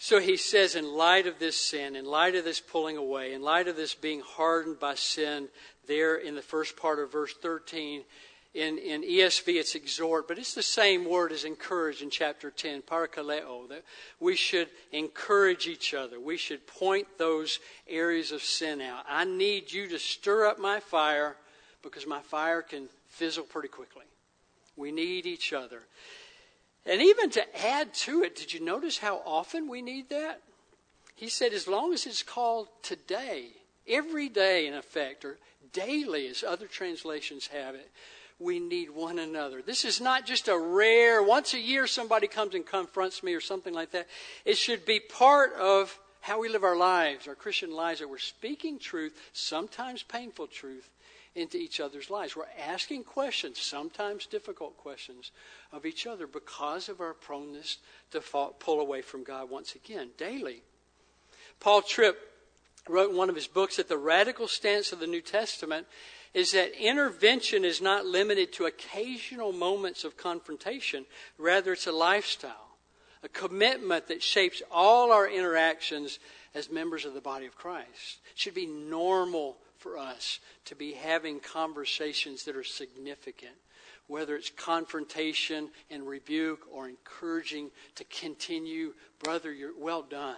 So 0.00 0.20
he 0.20 0.36
says, 0.36 0.76
in 0.76 0.92
light 0.92 1.26
of 1.26 1.40
this 1.40 1.56
sin, 1.56 1.96
in 1.96 2.04
light 2.04 2.36
of 2.36 2.44
this 2.44 2.60
pulling 2.60 2.96
away, 2.96 3.32
in 3.32 3.42
light 3.42 3.66
of 3.66 3.74
this 3.74 3.96
being 3.96 4.20
hardened 4.20 4.78
by 4.78 4.94
sin, 4.94 5.48
there 5.88 6.16
in 6.16 6.36
the 6.36 6.42
first 6.42 6.76
part 6.76 7.00
of 7.00 7.10
verse 7.10 7.34
13, 7.34 8.04
in, 8.54 8.78
in 8.78 9.02
ESV 9.02 9.58
it's 9.58 9.74
exhort, 9.74 10.28
but 10.28 10.38
it's 10.38 10.54
the 10.54 10.62
same 10.62 11.04
word 11.04 11.32
as 11.32 11.44
encourage 11.44 12.00
in 12.00 12.10
chapter 12.10 12.50
10, 12.50 12.82
parakaleo, 12.82 13.68
that 13.68 13.82
we 14.20 14.36
should 14.36 14.68
encourage 14.92 15.66
each 15.66 15.94
other. 15.94 16.20
We 16.20 16.36
should 16.36 16.66
point 16.66 17.06
those 17.18 17.58
areas 17.88 18.30
of 18.30 18.42
sin 18.42 18.80
out. 18.80 19.04
I 19.08 19.24
need 19.24 19.72
you 19.72 19.88
to 19.88 19.98
stir 19.98 20.46
up 20.46 20.60
my 20.60 20.78
fire 20.78 21.36
because 21.82 22.06
my 22.06 22.20
fire 22.20 22.62
can 22.62 22.88
fizzle 23.18 23.44
pretty 23.44 23.68
quickly. 23.68 24.04
We 24.76 24.92
need 24.92 25.26
each 25.26 25.52
other. 25.52 25.82
And 26.86 27.02
even 27.02 27.30
to 27.30 27.66
add 27.66 27.92
to 27.94 28.22
it, 28.22 28.36
did 28.36 28.54
you 28.54 28.64
notice 28.64 28.98
how 28.98 29.20
often 29.26 29.68
we 29.68 29.82
need 29.82 30.08
that? 30.10 30.40
He 31.16 31.28
said, 31.28 31.52
as 31.52 31.66
long 31.66 31.92
as 31.92 32.06
it's 32.06 32.22
called 32.22 32.68
today, 32.82 33.48
every 33.88 34.28
day 34.28 34.68
in 34.68 34.74
effect, 34.74 35.24
or 35.24 35.36
daily 35.72 36.28
as 36.28 36.44
other 36.44 36.66
translations 36.66 37.48
have 37.48 37.74
it, 37.74 37.90
we 38.38 38.60
need 38.60 38.90
one 38.90 39.18
another. 39.18 39.62
This 39.62 39.84
is 39.84 40.00
not 40.00 40.24
just 40.24 40.46
a 40.46 40.56
rare, 40.56 41.20
once 41.20 41.54
a 41.54 41.58
year 41.58 41.88
somebody 41.88 42.28
comes 42.28 42.54
and 42.54 42.64
confronts 42.64 43.24
me 43.24 43.34
or 43.34 43.40
something 43.40 43.74
like 43.74 43.90
that. 43.90 44.06
It 44.44 44.56
should 44.56 44.86
be 44.86 45.00
part 45.00 45.54
of 45.54 45.98
how 46.20 46.40
we 46.40 46.48
live 46.48 46.62
our 46.62 46.76
lives, 46.76 47.26
our 47.26 47.34
Christian 47.34 47.72
lives, 47.72 47.98
that 47.98 48.08
we're 48.08 48.18
speaking 48.18 48.78
truth, 48.78 49.18
sometimes 49.32 50.04
painful 50.04 50.46
truth, 50.46 50.88
into 51.34 51.56
each 51.56 51.80
other's 51.80 52.10
lives. 52.10 52.36
We're 52.36 52.44
asking 52.58 53.04
questions, 53.04 53.60
sometimes 53.60 54.26
difficult 54.26 54.76
questions, 54.76 55.30
of 55.72 55.86
each 55.86 56.06
other 56.06 56.26
because 56.26 56.88
of 56.88 57.00
our 57.00 57.14
proneness 57.14 57.78
to 58.10 58.20
fall, 58.20 58.54
pull 58.58 58.80
away 58.80 59.02
from 59.02 59.24
God 59.24 59.50
once 59.50 59.74
again, 59.74 60.10
daily. 60.16 60.62
Paul 61.60 61.82
Tripp 61.82 62.16
wrote 62.88 63.10
in 63.10 63.16
one 63.16 63.28
of 63.28 63.36
his 63.36 63.46
books 63.46 63.76
that 63.76 63.88
the 63.88 63.98
radical 63.98 64.48
stance 64.48 64.92
of 64.92 65.00
the 65.00 65.06
New 65.06 65.20
Testament 65.20 65.86
is 66.34 66.52
that 66.52 66.72
intervention 66.80 67.64
is 67.64 67.80
not 67.80 68.06
limited 68.06 68.52
to 68.52 68.66
occasional 68.66 69.52
moments 69.52 70.04
of 70.04 70.16
confrontation. 70.16 71.06
Rather, 71.38 71.72
it's 71.72 71.86
a 71.86 71.92
lifestyle, 71.92 72.76
a 73.22 73.28
commitment 73.28 74.08
that 74.08 74.22
shapes 74.22 74.62
all 74.70 75.12
our 75.12 75.28
interactions 75.28 76.18
as 76.54 76.70
members 76.70 77.04
of 77.04 77.14
the 77.14 77.20
body 77.20 77.46
of 77.46 77.56
Christ. 77.56 78.20
It 78.32 78.38
should 78.38 78.54
be 78.54 78.66
normal 78.66 79.58
for 79.78 79.96
us 79.96 80.40
to 80.66 80.74
be 80.74 80.92
having 80.92 81.40
conversations 81.40 82.44
that 82.44 82.56
are 82.56 82.64
significant, 82.64 83.54
whether 84.06 84.36
it's 84.36 84.50
confrontation 84.50 85.70
and 85.90 86.06
rebuke 86.06 86.60
or 86.72 86.88
encouraging 86.88 87.70
to 87.94 88.04
continue. 88.04 88.92
Brother, 89.22 89.52
you're 89.52 89.78
well 89.78 90.02
done. 90.02 90.36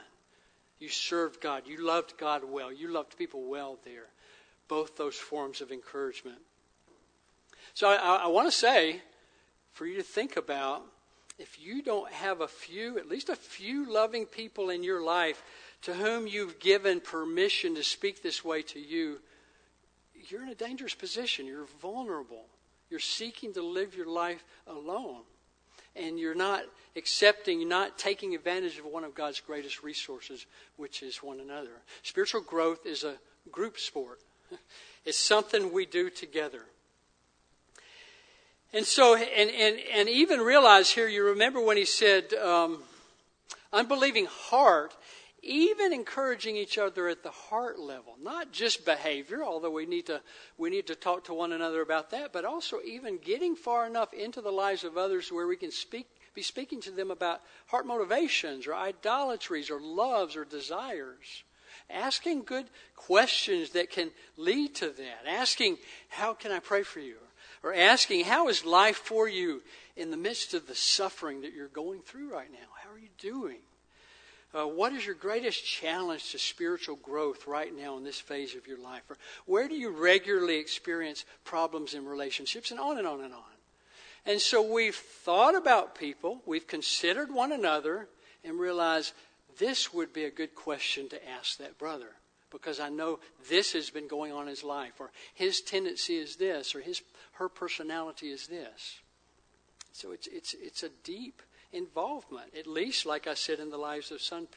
You 0.79 0.88
served 0.88 1.40
God. 1.40 1.64
You 1.66 1.85
loved 1.85 2.16
God 2.18 2.42
well. 2.44 2.72
You 2.72 2.88
loved 2.88 3.18
people 3.18 3.44
well 3.44 3.79
there. 3.85 4.07
Both 4.68 4.96
those 4.96 5.16
forms 5.16 5.61
of 5.61 5.72
encouragement. 5.72 6.38
So 7.74 7.88
I, 7.88 8.22
I 8.24 8.26
want 8.29 8.48
to 8.48 8.57
say 8.57 9.03
for 9.72 9.87
you 9.87 9.96
to 9.96 10.03
think 10.03 10.37
about 10.37 10.83
if 11.38 11.59
you 11.59 11.83
don't 11.83 12.11
have 12.12 12.42
a 12.42 12.48
few, 12.48 12.98
at 12.98 13.09
least 13.09 13.31
a 13.31 13.37
few 13.37 13.90
loving 13.90 14.26
people 14.26 14.68
in 14.68 14.83
your 14.83 15.03
life 15.03 15.42
to 15.83 15.94
whom 15.94 16.26
you've 16.26 16.61
given 16.61 17.00
permission 17.00 17.74
to 17.76 17.83
speak 17.83 18.22
this 18.22 18.44
way 18.44 18.61
to 18.62 18.79
you, 18.79 19.18
you're 20.31 20.43
in 20.43 20.49
a 20.49 20.55
dangerous 20.55 20.95
position. 20.95 21.47
You're 21.47 21.66
vulnerable. 21.81 22.47
You're 22.90 23.01
seeking 23.01 23.53
to 23.55 23.62
live 23.62 23.95
your 23.95 24.07
life 24.07 24.45
alone. 24.66 25.23
And 25.97 26.19
you're 26.19 26.35
not 26.35 26.62
accepting, 26.97 27.61
you're 27.61 27.69
not 27.69 27.99
taking 27.99 28.35
advantage 28.35 28.79
of 28.79 28.85
one 28.85 29.03
of 29.05 29.14
God's 29.14 29.40
greatest 29.40 29.83
resources, 29.83 30.47
which 30.77 31.03
is 31.03 31.16
one 31.19 31.40
another. 31.40 31.83
Spiritual 32.03 32.43
growth 32.43 32.87
is 32.87 33.03
a 33.03 33.16
group 33.51 33.79
sport, 33.79 34.21
it's 35.05 35.19
something 35.19 35.73
we 35.73 35.87
do 35.87 36.09
together. 36.09 36.62
And 38.73 38.87
so, 38.87 39.16
and, 39.16 39.51
and, 39.51 39.81
and 39.93 40.09
even 40.09 40.40
realize 40.40 40.90
here, 40.90 41.09
you 41.09 41.25
remember 41.25 41.61
when 41.61 41.77
he 41.77 41.85
said, 41.85 42.33
um, 42.35 42.85
unbelieving 43.73 44.27
heart 44.27 44.95
even 45.42 45.92
encouraging 45.92 46.57
each 46.57 46.79
other 46.79 47.09
at 47.09 47.22
the 47.22 47.31
heart 47.31 47.79
level, 47.79 48.16
not 48.22 48.53
just 48.53 48.85
behavior, 48.85 49.42
although 49.44 49.70
we 49.70 49.87
need 49.87 50.07
to 50.07 50.20
we 50.59 50.70
need 50.70 50.87
to 50.88 50.94
talk 50.94 51.24
to 51.24 51.35
one 51.35 51.53
another 51.53 51.81
about 51.81 52.11
that, 52.11 52.33
but 52.33 52.44
also 52.44 52.81
even 52.85 53.18
getting 53.18 53.57
far 53.57 53.87
enough 53.87 54.12
into 54.12 54.40
the 54.40 54.53
lives 54.53 54.85
of 54.85 54.96
others 54.96 55.33
where 55.33 55.46
we 55.46 55.57
can 55.57 55.70
speak 55.70 56.07
be 56.35 56.42
speaking 56.42 56.81
to 56.83 56.90
them 56.90 57.11
about 57.11 57.40
heart 57.66 57.87
motivations 57.87 58.66
or 58.66 58.74
idolatries 58.74 59.70
or 59.70 59.81
loves 59.81 60.37
or 60.37 60.44
desires. 60.44 61.42
Asking 61.88 62.42
good 62.42 62.66
questions 62.94 63.70
that 63.70 63.90
can 63.90 64.11
lead 64.37 64.76
to 64.76 64.90
that. 64.90 65.26
Asking, 65.26 65.79
how 66.09 66.35
can 66.35 66.53
I 66.53 66.61
pray 66.61 66.85
for 66.85 67.00
you? 67.00 67.16
Or 67.62 67.74
asking, 67.74 68.24
how 68.24 68.48
is 68.48 68.64
life 68.64 68.96
for 68.96 69.29
you 69.29 69.62
in 69.96 70.11
the 70.11 70.16
midst 70.16 70.55
of 70.55 70.66
the 70.66 70.74
suffering 70.74 71.40
that 71.40 71.53
you're 71.53 71.68
going 71.68 72.00
through 72.00 72.33
right 72.33 72.50
now? 72.50 72.68
How 72.83 72.90
are 72.90 72.98
you 72.98 73.09
doing? 73.18 73.59
Uh, 74.53 74.67
what 74.67 74.93
is 74.93 75.07
your 75.07 75.15
greatest 75.15 75.65
challenge 75.65 76.33
to 76.33 76.39
spiritual 76.39 76.97
growth 76.97 77.47
right 77.47 77.77
now 77.77 77.97
in 77.97 78.05
this 78.05 78.19
phase 78.19 78.57
of 78.57 78.67
your 78.67 78.79
life? 78.79 79.03
Or 79.09 79.17
where 79.47 79.69
do 79.69 79.77
you 79.77 79.91
regularly 79.91 80.57
experience 80.57 81.25
problems 81.45 81.95
in 81.95 82.05
relationships? 82.05 82.71
And 82.71 82.81
on 82.81 82.99
and 82.99 83.07
on 83.07 83.21
and 83.21 83.33
on. 83.33 83.43
And 84.27 84.41
so 84.41 84.61
we've 84.61 84.95
thought 84.95 85.55
about 85.55 85.95
people, 85.95 86.43
we've 86.45 86.67
considered 86.67 87.33
one 87.33 87.53
another, 87.53 88.09
and 88.45 88.59
realized 88.59 89.13
this 89.59 89.95
would 89.95 90.13
be 90.13 90.25
a 90.25 90.31
good 90.31 90.55
question 90.55 91.09
to 91.11 91.29
ask 91.29 91.59
that 91.59 91.79
brother 91.79 92.11
because 92.51 92.81
I 92.81 92.89
know 92.89 93.21
this 93.49 93.73
has 93.73 93.91
been 93.91 94.09
going 94.09 94.33
on 94.33 94.43
in 94.43 94.49
his 94.49 94.65
life, 94.65 94.95
or 94.99 95.11
his 95.35 95.61
tendency 95.61 96.17
is 96.17 96.37
this, 96.37 96.75
or 96.75 96.81
his 96.81 97.03
her 97.33 97.49
personality 97.49 98.31
is 98.31 98.49
this. 98.49 98.99
So 99.93 100.13
it's 100.13 100.27
it's 100.27 100.55
it's 100.55 100.83
a 100.83 100.91
deep 101.05 101.43
involvement, 101.72 102.54
at 102.56 102.66
least, 102.66 103.06
like 103.06 103.26
I 103.26 103.35
said, 103.35 103.61
in 103.61 103.70
the 103.70 103.78
lives 103.78 104.11
of 104.11 104.20
some 104.20 104.48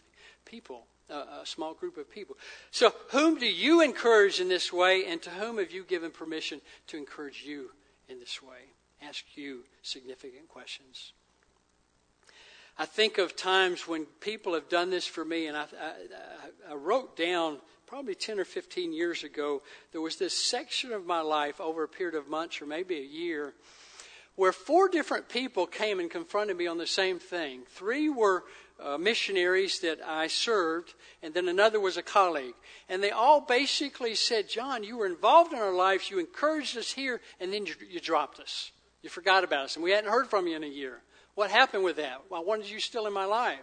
people, 0.46 0.86
uh, 1.10 1.42
a 1.42 1.46
small 1.46 1.74
group 1.74 1.98
of 1.98 2.10
people. 2.10 2.38
So, 2.72 2.94
whom 3.12 3.38
do 3.38 3.46
you 3.46 3.82
encourage 3.82 4.40
in 4.40 4.50
this 4.50 4.72
way, 4.72 5.06
and 5.06 5.22
to 5.22 5.30
whom 5.30 5.58
have 5.58 5.72
you 5.72 5.84
given 5.84 6.12
permission 6.12 6.62
to 6.88 6.98
encourage 6.98 7.44
you 7.46 7.72
in 8.10 8.20
this 8.20 8.42
way? 8.42 8.72
Ask 9.02 9.24
you 9.36 9.64
significant 9.82 10.48
questions. 10.48 11.14
I 12.78 12.86
think 12.86 13.20
of 13.20 13.36
times 13.36 13.88
when 13.88 14.06
people 14.20 14.56
have 14.56 14.70
done 14.70 14.90
this 14.90 15.06
for 15.06 15.24
me, 15.24 15.48
and 15.48 15.56
I, 15.56 15.64
I, 15.64 16.72
I 16.72 16.74
wrote 16.74 17.16
down 17.16 17.60
probably 17.86 18.16
10 18.16 18.40
or 18.40 18.46
15 18.46 18.92
years 18.92 19.24
ago, 19.24 19.62
there 19.92 20.02
was 20.02 20.16
this 20.16 20.36
section 20.36 20.92
of 20.92 21.06
my 21.06 21.22
life 21.22 21.62
over 21.62 21.84
a 21.84 21.88
period 21.88 22.16
of 22.16 22.28
months 22.28 22.60
or 22.60 22.66
maybe 22.66 22.98
a 22.98 23.04
year 23.04 23.54
where 24.36 24.52
four 24.52 24.90
different 24.90 25.30
people 25.30 25.68
came 25.68 26.00
and 26.00 26.10
confronted 26.10 26.58
me 26.58 26.68
on 26.68 26.78
the 26.78 26.88
same 26.88 27.20
thing. 27.20 27.62
Three 27.70 28.10
were 28.10 28.44
uh, 28.82 28.98
missionaries 28.98 29.80
that 29.80 30.00
I 30.06 30.28
served, 30.28 30.96
and 31.22 31.34
then 31.34 31.48
another 31.48 31.80
was 31.80 31.98
a 31.98 32.04
colleague. 32.04 32.56
And 32.90 33.04
they 33.04 33.12
all 33.12 33.42
basically 33.42 34.16
said, 34.16 34.50
John, 34.50 34.84
you 34.84 34.98
were 34.98 35.06
involved 35.06 35.54
in 35.54 35.60
our 35.60 35.74
lives, 35.74 36.10
you 36.10 36.20
encouraged 36.20 36.78
us 36.78 36.92
here, 36.92 37.22
and 37.40 37.54
then 37.54 37.66
you, 37.66 37.76
you 37.90 38.00
dropped 38.00 38.40
us. 38.40 38.72
You 39.02 39.10
forgot 39.10 39.44
about 39.44 39.66
us, 39.66 39.76
and 39.76 39.84
we 39.84 39.92
hadn't 39.92 40.10
heard 40.10 40.28
from 40.28 40.48
you 40.48 40.56
in 40.56 40.64
a 40.64 40.68
year. 40.68 41.02
What 41.36 41.50
happened 41.50 41.84
with 41.84 41.98
that? 41.98 42.22
Why 42.30 42.40
wanted 42.40 42.70
you 42.70 42.80
still 42.80 43.08
in 43.08 43.14
my 43.14 43.26
life? 43.26 43.60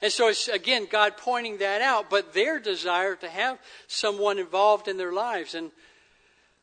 And 0.00 0.12
so 0.12 0.28
it's 0.28 0.48
again 0.48 0.86
God 0.90 1.16
pointing 1.16 1.58
that 1.58 1.80
out, 1.80 2.10
but 2.10 2.34
their 2.34 2.58
desire 2.58 3.14
to 3.16 3.28
have 3.28 3.58
someone 3.86 4.38
involved 4.38 4.88
in 4.88 4.96
their 4.96 5.12
lives. 5.12 5.54
And 5.54 5.70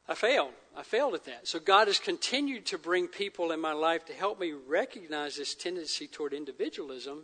I 0.07 0.15
failed. 0.15 0.51
I 0.79 0.83
failed 0.83 1.13
at 1.13 1.25
that. 1.25 1.45
So 1.45 1.59
God 1.59 1.87
has 1.87 1.99
continued 1.99 2.65
to 2.67 2.77
bring 2.77 3.07
people 3.07 3.51
in 3.51 3.59
my 3.59 3.73
life 3.73 4.05
to 4.05 4.13
help 4.13 4.39
me 4.39 4.53
recognize 4.53 5.35
this 5.35 5.53
tendency 5.53 6.07
toward 6.07 6.31
individualism 6.31 7.23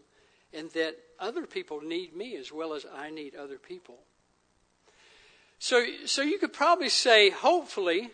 and 0.51 0.69
that 0.71 0.97
other 1.21 1.45
people 1.45 1.79
need 1.79 2.13
me 2.13 2.35
as 2.35 2.51
well 2.51 2.73
as 2.73 2.85
I 2.93 3.11
need 3.11 3.33
other 3.33 3.57
people. 3.57 3.95
So, 5.57 5.85
so 6.05 6.21
you 6.21 6.37
could 6.37 6.51
probably 6.51 6.89
say, 6.89 7.29
hopefully, 7.29 8.09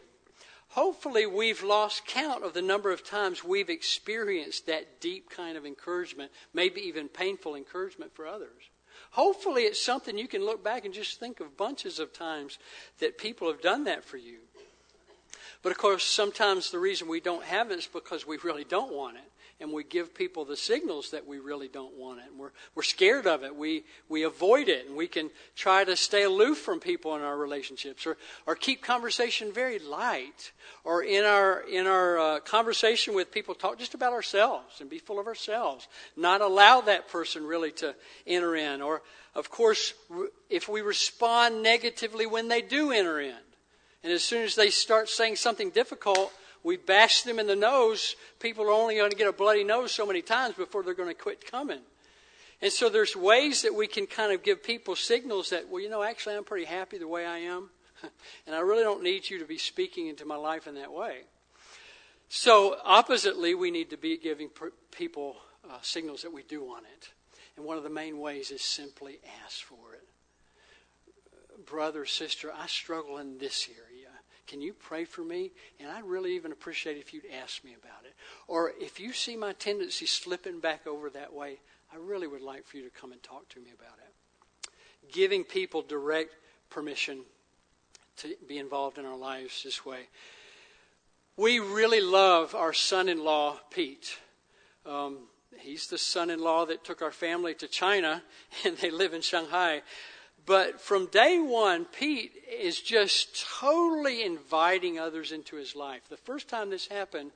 hopefully 0.70 1.26
we've 1.26 1.64
lost 1.64 2.06
count 2.06 2.44
of 2.44 2.54
the 2.54 2.62
number 2.62 2.92
of 2.92 3.04
times 3.04 3.44
we've 3.44 3.72
experienced 3.72 4.68
that 4.68 5.02
deep 5.02 5.32
kind 5.32 5.58
of 5.58 5.66
encouragement, 5.66 6.32
maybe 6.54 6.82
even 6.82 7.08
painful 7.08 7.56
encouragement 7.56 8.14
for 8.14 8.28
others. 8.28 8.70
Hopefully 9.10 9.64
it's 9.64 9.84
something 9.84 10.20
you 10.20 10.28
can 10.28 10.46
look 10.46 10.64
back 10.64 10.86
and 10.86 10.94
just 10.94 11.20
think 11.20 11.40
of 11.40 11.58
bunches 11.58 11.98
of 11.98 12.14
times 12.14 12.60
that 13.00 13.18
people 13.18 13.48
have 13.52 13.62
done 13.62 13.86
that 13.86 14.06
for 14.06 14.18
you. 14.18 14.38
But 15.62 15.72
of 15.72 15.78
course, 15.78 16.04
sometimes 16.04 16.72
the 16.72 16.80
reason 16.80 17.08
we 17.08 17.20
don't 17.20 17.44
have 17.44 17.72
it 17.72 17.80
is 17.80 17.88
because 17.88 18.26
we 18.26 18.38
really 18.44 18.64
don't 18.64 18.94
want 18.94 19.18
it. 19.18 19.24
And 19.60 19.72
we 19.72 19.84
give 19.84 20.16
people 20.16 20.44
the 20.44 20.58
signals 20.58 21.12
that 21.12 21.28
we 21.28 21.38
really 21.38 21.68
don't 21.68 21.96
want 21.96 22.20
it. 22.20 22.26
And 22.32 22.40
we're, 22.40 22.50
we're 22.74 22.82
scared 22.82 23.28
of 23.28 23.44
it. 23.44 23.56
We, 23.56 23.84
we 24.10 24.24
avoid 24.24 24.70
it. 24.70 24.88
And 24.88 24.98
we 24.98 25.06
can 25.06 25.30
try 25.56 25.84
to 25.84 25.96
stay 25.96 26.24
aloof 26.24 26.58
from 26.58 26.80
people 26.80 27.16
in 27.16 27.22
our 27.22 27.38
relationships 27.38 28.08
or, 28.08 28.18
or 28.48 28.56
keep 28.56 28.82
conversation 28.82 29.54
very 29.54 29.78
light. 29.78 30.52
Or 30.84 31.04
in 31.04 31.26
our, 31.26 31.62
in 31.70 31.86
our 31.86 32.18
uh, 32.18 32.40
conversation 32.40 33.14
with 33.14 33.32
people, 33.32 33.54
talk 33.54 33.78
just 33.78 33.94
about 33.94 34.14
ourselves 34.14 34.82
and 34.82 34.90
be 34.90 34.98
full 34.98 35.20
of 35.20 35.28
ourselves. 35.28 35.88
Not 36.18 36.42
allow 36.42 36.82
that 36.82 37.08
person 37.10 37.46
really 37.46 37.72
to 37.74 37.94
enter 38.26 38.56
in. 38.56 38.82
Or, 38.82 39.04
of 39.36 39.52
course, 39.52 39.94
if 40.50 40.70
we 40.70 40.82
respond 40.82 41.62
negatively 41.62 42.26
when 42.26 42.48
they 42.48 42.64
do 42.64 42.92
enter 42.92 43.20
in 43.20 43.38
and 44.04 44.12
as 44.12 44.24
soon 44.24 44.44
as 44.44 44.56
they 44.56 44.70
start 44.70 45.10
saying 45.10 45.36
something 45.36 45.70
difficult, 45.70 46.32
we 46.64 46.78
bash 46.78 47.22
them 47.22 47.40
in 47.40 47.48
the 47.48 47.56
nose. 47.56 48.16
People 48.40 48.66
are 48.66 48.72
only 48.72 48.96
going 48.96 49.12
to 49.12 49.18
get 49.18 49.28
a 49.28 49.34
bloody 49.34 49.64
nose 49.64 49.92
so 49.92 50.06
many 50.06 50.22
times 50.22 50.56
before 50.56 50.84
they're 50.84 50.94
going 50.94 51.10
to 51.10 51.16
quit 51.16 51.50
coming. 51.50 51.82
And 52.62 52.72
so 52.72 52.90
there's 52.90 53.16
ways 53.16 53.64
that 53.64 53.74
we 53.74 53.88
can 53.88 54.06
kind 54.06 54.32
of 54.32 54.44
give 54.44 54.64
people 54.64 54.96
signals 54.96 55.50
that, 55.50 55.70
well, 55.70 55.82
you 55.82 55.90
know, 55.90 56.04
actually 56.04 56.36
I'm 56.36 56.44
pretty 56.44 56.66
happy 56.66 56.98
the 56.98 57.08
way 57.08 57.26
I 57.26 57.40
am. 57.40 57.70
and 58.48 58.56
I 58.56 58.60
really 58.60 58.84
don't 58.84 59.04
need 59.04 59.30
you 59.30 59.40
to 59.40 59.46
be 59.46 59.58
speaking 59.58 60.08
into 60.08 60.26
my 60.26 60.36
life 60.36 60.68
in 60.68 60.76
that 60.76 60.92
way. 60.92 61.22
So, 62.30 62.78
oppositely, 62.86 63.56
we 63.56 63.72
need 63.72 63.90
to 63.90 63.98
be 63.98 64.18
giving 64.18 64.50
people 64.92 65.36
uh, 65.70 65.78
signals 65.82 66.22
that 66.22 66.32
we 66.32 66.44
do 66.44 66.64
want 66.64 66.86
it. 66.86 67.10
And 67.58 67.66
one 67.66 67.78
of 67.78 67.84
the 67.84 67.90
main 67.90 68.20
ways 68.20 68.52
is 68.52 68.62
simply 68.62 69.20
ask 69.44 69.64
for 69.64 69.94
it. 69.94 70.08
Brother, 71.66 72.06
sister, 72.06 72.52
I 72.58 72.68
struggle 72.68 73.18
in 73.18 73.38
this 73.38 73.68
area. 73.70 73.91
Can 74.52 74.60
you 74.60 74.74
pray 74.74 75.06
for 75.06 75.22
me? 75.22 75.54
And 75.80 75.90
I'd 75.90 76.04
really 76.04 76.36
even 76.36 76.52
appreciate 76.52 76.98
if 76.98 77.14
you'd 77.14 77.24
ask 77.42 77.64
me 77.64 77.74
about 77.74 78.04
it. 78.04 78.14
Or 78.50 78.74
if 78.82 79.00
you 79.00 79.14
see 79.14 79.38
my 79.38 79.54
tendency 79.54 80.06
slipping 80.06 80.60
back 80.60 80.86
over 80.86 81.10
that 81.12 81.32
way, 81.32 81.62
I 81.94 81.96
really 81.96 82.28
would 82.28 82.42
like 82.42 82.66
for 82.66 82.76
you 82.76 82.84
to 82.84 82.90
come 82.90 83.14
and 83.14 83.24
talk 83.24 83.48
to 83.48 83.62
me 83.62 83.70
about 83.74 83.98
it. 84.00 85.14
Giving 85.14 85.46
people 85.46 85.82
direct 85.82 86.36
permission 86.70 87.22
to 88.18 88.36
be 88.46 88.58
involved 88.58 88.98
in 88.98 89.06
our 89.06 89.16
lives 89.16 89.64
this 89.64 89.86
way. 89.86 90.10
We 91.38 91.60
really 91.60 92.02
love 92.02 92.54
our 92.54 92.74
son 92.74 93.08
in 93.08 93.24
law, 93.24 93.58
Pete. 93.70 94.18
Um, 94.86 95.30
he's 95.60 95.88
the 95.88 95.98
son 95.98 96.30
in 96.30 96.42
law 96.42 96.66
that 96.66 96.84
took 96.84 97.02
our 97.02 97.14
family 97.14 97.54
to 97.54 97.70
China, 97.70 98.22
and 98.66 98.76
they 98.80 98.92
live 98.92 99.14
in 99.14 99.22
Shanghai. 99.22 99.82
But 100.46 100.82
from 100.82 101.06
day 101.08 101.40
one, 101.40 101.86
Pete 101.86 102.34
is 102.52 102.80
just 102.80 103.46
totally 103.60 104.24
inviting 104.24 104.98
others 105.00 105.32
into 105.32 105.56
his 105.56 105.76
life. 105.76 106.02
The 106.10 106.18
first 106.18 106.48
time 106.48 106.70
this 106.70 106.88
happened, 106.88 107.32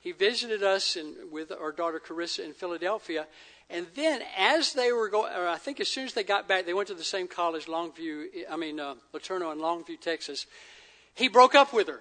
he 0.00 0.12
visited 0.12 0.62
us 0.62 0.96
in, 0.96 1.14
with 1.30 1.52
our 1.52 1.72
daughter 1.72 2.00
Carissa 2.00 2.44
in 2.44 2.52
Philadelphia. 2.52 3.26
And 3.68 3.86
then, 3.94 4.22
as 4.36 4.72
they 4.72 4.92
were 4.92 5.08
going, 5.08 5.32
I 5.32 5.56
think 5.56 5.80
as 5.80 5.88
soon 5.88 6.04
as 6.04 6.12
they 6.12 6.24
got 6.24 6.48
back, 6.48 6.66
they 6.66 6.74
went 6.74 6.88
to 6.88 6.94
the 6.94 7.04
same 7.04 7.28
college, 7.28 7.66
Longview, 7.66 8.26
I 8.50 8.56
mean, 8.56 8.80
uh, 8.80 8.96
LeTourneau 9.14 9.52
in 9.52 9.58
Longview, 9.58 10.00
Texas. 10.00 10.46
He 11.14 11.28
broke 11.28 11.54
up 11.54 11.72
with 11.72 11.88
her. 11.88 12.00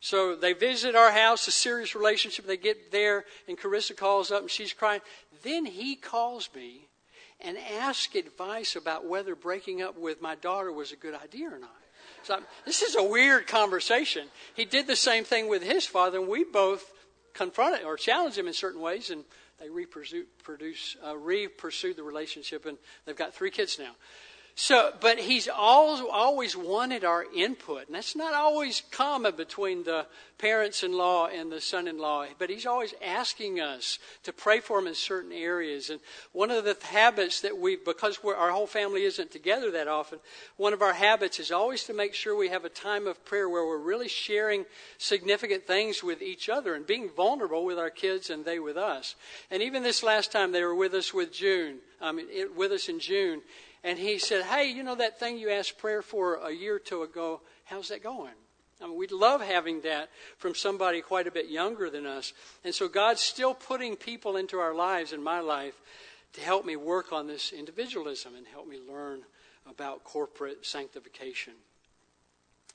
So 0.00 0.36
they 0.36 0.52
visit 0.52 0.94
our 0.94 1.10
house, 1.10 1.48
a 1.48 1.50
serious 1.50 1.94
relationship. 1.94 2.46
They 2.46 2.56
get 2.56 2.92
there, 2.92 3.24
and 3.48 3.58
Carissa 3.58 3.96
calls 3.96 4.30
up 4.30 4.42
and 4.42 4.50
she's 4.50 4.72
crying. 4.72 5.00
Then 5.42 5.66
he 5.66 5.96
calls 5.96 6.48
me 6.54 6.87
and 7.40 7.56
ask 7.78 8.14
advice 8.14 8.76
about 8.76 9.06
whether 9.06 9.34
breaking 9.34 9.82
up 9.82 9.96
with 9.96 10.20
my 10.20 10.34
daughter 10.34 10.72
was 10.72 10.92
a 10.92 10.96
good 10.96 11.14
idea 11.14 11.48
or 11.48 11.58
not. 11.58 11.76
So 12.22 12.34
I'm, 12.34 12.44
this 12.64 12.82
is 12.82 12.96
a 12.96 13.02
weird 13.02 13.46
conversation. 13.46 14.28
He 14.54 14.64
did 14.64 14.86
the 14.86 14.96
same 14.96 15.24
thing 15.24 15.48
with 15.48 15.62
his 15.62 15.86
father, 15.86 16.18
and 16.18 16.28
we 16.28 16.44
both 16.44 16.92
confronted 17.34 17.84
or 17.84 17.96
challenged 17.96 18.36
him 18.36 18.48
in 18.48 18.52
certain 18.52 18.80
ways, 18.80 19.10
and 19.10 19.24
they 19.60 19.68
re-pursue, 19.68 20.24
produce, 20.42 20.96
uh, 21.06 21.16
re-pursued 21.16 21.96
the 21.96 22.02
relationship, 22.02 22.66
and 22.66 22.78
they've 23.04 23.16
got 23.16 23.34
three 23.34 23.50
kids 23.50 23.78
now. 23.78 23.92
So, 24.60 24.92
but 25.00 25.20
he's 25.20 25.46
always, 25.46 26.02
always 26.12 26.56
wanted 26.56 27.04
our 27.04 27.24
input, 27.32 27.86
and 27.86 27.94
that's 27.94 28.16
not 28.16 28.34
always 28.34 28.82
common 28.90 29.36
between 29.36 29.84
the 29.84 30.04
parents-in-law 30.38 31.28
and 31.28 31.52
the 31.52 31.60
son-in-law. 31.60 32.26
But 32.40 32.50
he's 32.50 32.66
always 32.66 32.92
asking 33.00 33.60
us 33.60 34.00
to 34.24 34.32
pray 34.32 34.58
for 34.58 34.80
him 34.80 34.88
in 34.88 34.96
certain 34.96 35.30
areas. 35.30 35.90
And 35.90 36.00
one 36.32 36.50
of 36.50 36.64
the 36.64 36.76
habits 36.82 37.42
that 37.42 37.56
we, 37.56 37.76
because 37.76 38.18
our 38.24 38.50
whole 38.50 38.66
family 38.66 39.04
isn't 39.04 39.30
together 39.30 39.70
that 39.70 39.86
often, 39.86 40.18
one 40.56 40.72
of 40.72 40.82
our 40.82 40.94
habits 40.94 41.38
is 41.38 41.52
always 41.52 41.84
to 41.84 41.94
make 41.94 42.12
sure 42.12 42.36
we 42.36 42.48
have 42.48 42.64
a 42.64 42.68
time 42.68 43.06
of 43.06 43.24
prayer 43.24 43.48
where 43.48 43.64
we're 43.64 43.78
really 43.78 44.08
sharing 44.08 44.64
significant 44.98 45.68
things 45.68 46.02
with 46.02 46.20
each 46.20 46.48
other 46.48 46.74
and 46.74 46.84
being 46.84 47.10
vulnerable 47.10 47.64
with 47.64 47.78
our 47.78 47.90
kids 47.90 48.28
and 48.28 48.44
they 48.44 48.58
with 48.58 48.76
us. 48.76 49.14
And 49.52 49.62
even 49.62 49.84
this 49.84 50.02
last 50.02 50.32
time, 50.32 50.50
they 50.50 50.64
were 50.64 50.74
with 50.74 50.94
us 50.94 51.14
with 51.14 51.32
June, 51.32 51.76
I 52.00 52.10
mean, 52.10 52.26
it, 52.28 52.56
with 52.56 52.72
us 52.72 52.88
in 52.88 52.98
June 52.98 53.42
and 53.88 53.98
he 53.98 54.18
said, 54.18 54.44
Hey, 54.44 54.70
you 54.70 54.82
know 54.82 54.96
that 54.96 55.18
thing 55.18 55.38
you 55.38 55.48
asked 55.48 55.78
prayer 55.78 56.02
for 56.02 56.34
a 56.34 56.52
year 56.52 56.76
or 56.76 56.78
two 56.78 57.02
ago? 57.02 57.40
How's 57.64 57.88
that 57.88 58.02
going? 58.02 58.34
I 58.82 58.86
mean, 58.86 58.98
we'd 58.98 59.12
love 59.12 59.40
having 59.40 59.80
that 59.80 60.10
from 60.36 60.54
somebody 60.54 61.00
quite 61.00 61.26
a 61.26 61.30
bit 61.30 61.48
younger 61.48 61.88
than 61.88 62.04
us. 62.04 62.34
And 62.64 62.74
so 62.74 62.86
God's 62.86 63.22
still 63.22 63.54
putting 63.54 63.96
people 63.96 64.36
into 64.36 64.58
our 64.58 64.74
lives, 64.74 65.14
in 65.14 65.22
my 65.22 65.40
life, 65.40 65.74
to 66.34 66.42
help 66.42 66.66
me 66.66 66.76
work 66.76 67.14
on 67.14 67.26
this 67.26 67.50
individualism 67.50 68.34
and 68.36 68.46
help 68.46 68.68
me 68.68 68.78
learn 68.78 69.22
about 69.68 70.04
corporate 70.04 70.66
sanctification. 70.66 71.54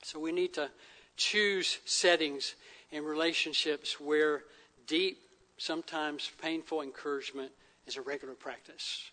So 0.01 0.19
we 0.19 0.31
need 0.31 0.55
to 0.55 0.71
choose 1.15 1.77
settings 1.85 2.55
and 2.91 3.05
relationships 3.05 3.99
where 3.99 4.41
deep, 4.87 5.19
sometimes 5.57 6.31
painful 6.41 6.81
encouragement 6.81 7.51
is 7.85 7.97
a 7.97 8.01
regular 8.01 8.33
practice. 8.33 9.11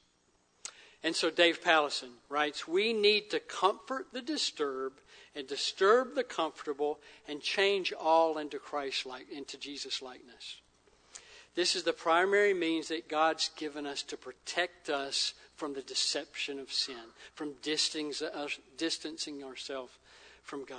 And 1.03 1.17
so 1.17 1.31
Dave 1.31 1.63
Powlison 1.63 2.11
writes 2.29 2.69
We 2.69 2.93
need 2.93 3.31
to 3.31 3.41
comfort 3.41 4.09
the 4.13 4.23
disturbed 4.23 5.01
and 5.35 5.47
disturb 5.47 6.15
the 6.15 6.25
comfortable 6.25 6.99
and 7.29 7.41
change 7.41 7.93
all 7.93 8.39
into 8.39 8.59
Christ 8.59 9.07
like 9.07 9.31
into 9.31 9.57
Jesus 9.59 10.03
likeness. 10.03 10.61
This 11.55 11.75
is 11.75 11.83
the 11.83 11.93
primary 11.93 12.55
means 12.55 12.89
that 12.89 13.09
God's 13.09 13.51
given 13.57 13.87
us 13.87 14.03
to 14.05 14.17
protect 14.17 14.89
us 14.89 15.35
from 15.57 15.75
the 15.75 15.83
deception 15.83 16.59
of 16.59 16.73
sin, 16.73 16.95
from 17.35 17.55
distancing 17.63 19.43
uh, 19.43 19.47
ourselves 19.47 19.93
from 20.43 20.65
God. 20.65 20.79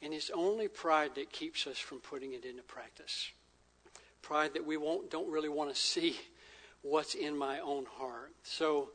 And 0.00 0.14
it's 0.14 0.30
only 0.30 0.68
pride 0.68 1.12
that 1.16 1.32
keeps 1.32 1.66
us 1.66 1.78
from 1.78 1.98
putting 1.98 2.34
it 2.34 2.44
into 2.44 2.62
practice. 2.62 3.30
Pride 4.22 4.54
that 4.54 4.64
we 4.64 4.76
won't, 4.76 5.10
don't 5.10 5.30
really 5.30 5.48
want 5.48 5.74
to 5.74 5.80
see 5.80 6.16
what's 6.82 7.14
in 7.14 7.36
my 7.36 7.60
own 7.60 7.86
heart. 7.98 8.32
So, 8.42 8.90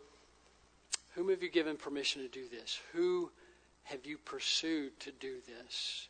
whom 1.19 1.29
have 1.29 1.43
you 1.43 1.51
given 1.51 1.75
permission 1.75 2.21
to 2.21 2.29
do 2.29 2.47
this? 2.49 2.79
Who 2.93 3.29
have 3.83 4.05
you 4.05 4.17
pursued 4.17 4.97
to 5.01 5.11
do 5.11 5.35
this? 5.45 6.07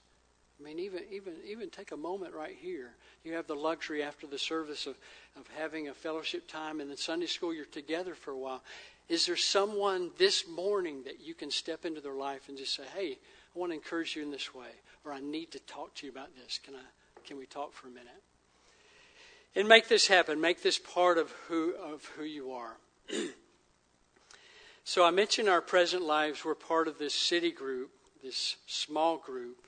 I 0.59 0.63
mean, 0.63 0.77
even 0.77 1.01
even 1.11 1.33
even 1.47 1.71
take 1.71 1.91
a 1.91 1.97
moment 1.97 2.35
right 2.35 2.55
here. 2.55 2.91
You 3.23 3.33
have 3.33 3.47
the 3.47 3.55
luxury 3.55 4.03
after 4.03 4.27
the 4.27 4.37
service 4.37 4.85
of, 4.85 4.99
of 5.35 5.47
having 5.57 5.87
a 5.87 5.95
fellowship 5.95 6.47
time 6.47 6.79
and 6.79 6.91
then 6.91 6.97
Sunday 6.97 7.25
school 7.25 7.51
you're 7.51 7.65
together 7.65 8.13
for 8.13 8.29
a 8.29 8.37
while. 8.37 8.61
Is 9.07 9.25
there 9.25 9.35
someone 9.35 10.11
this 10.19 10.47
morning 10.47 11.01
that 11.05 11.19
you 11.19 11.33
can 11.33 11.49
step 11.49 11.85
into 11.85 12.01
their 12.01 12.13
life 12.13 12.47
and 12.47 12.55
just 12.55 12.75
say, 12.75 12.83
Hey, 12.95 13.17
I 13.55 13.59
want 13.59 13.71
to 13.71 13.75
encourage 13.75 14.15
you 14.15 14.21
in 14.21 14.29
this 14.29 14.53
way, 14.53 14.69
or 15.03 15.11
I 15.11 15.21
need 15.21 15.49
to 15.53 15.59
talk 15.61 15.95
to 15.95 16.05
you 16.05 16.11
about 16.11 16.35
this. 16.35 16.59
Can 16.63 16.75
I 16.75 16.85
can 17.25 17.39
we 17.39 17.47
talk 17.47 17.73
for 17.73 17.87
a 17.87 17.91
minute? 17.91 18.21
And 19.55 19.67
make 19.67 19.87
this 19.87 20.05
happen. 20.05 20.39
Make 20.39 20.61
this 20.61 20.77
part 20.77 21.17
of 21.17 21.31
who 21.47 21.73
of 21.73 22.05
who 22.15 22.25
you 22.25 22.51
are. 22.51 22.77
So 24.83 25.03
I 25.03 25.11
mentioned 25.11 25.49
our 25.49 25.61
present 25.61 26.03
lives. 26.03 26.43
We're 26.43 26.55
part 26.55 26.87
of 26.87 26.97
this 26.97 27.13
city 27.13 27.51
group, 27.51 27.91
this 28.23 28.55
small 28.65 29.17
group. 29.17 29.65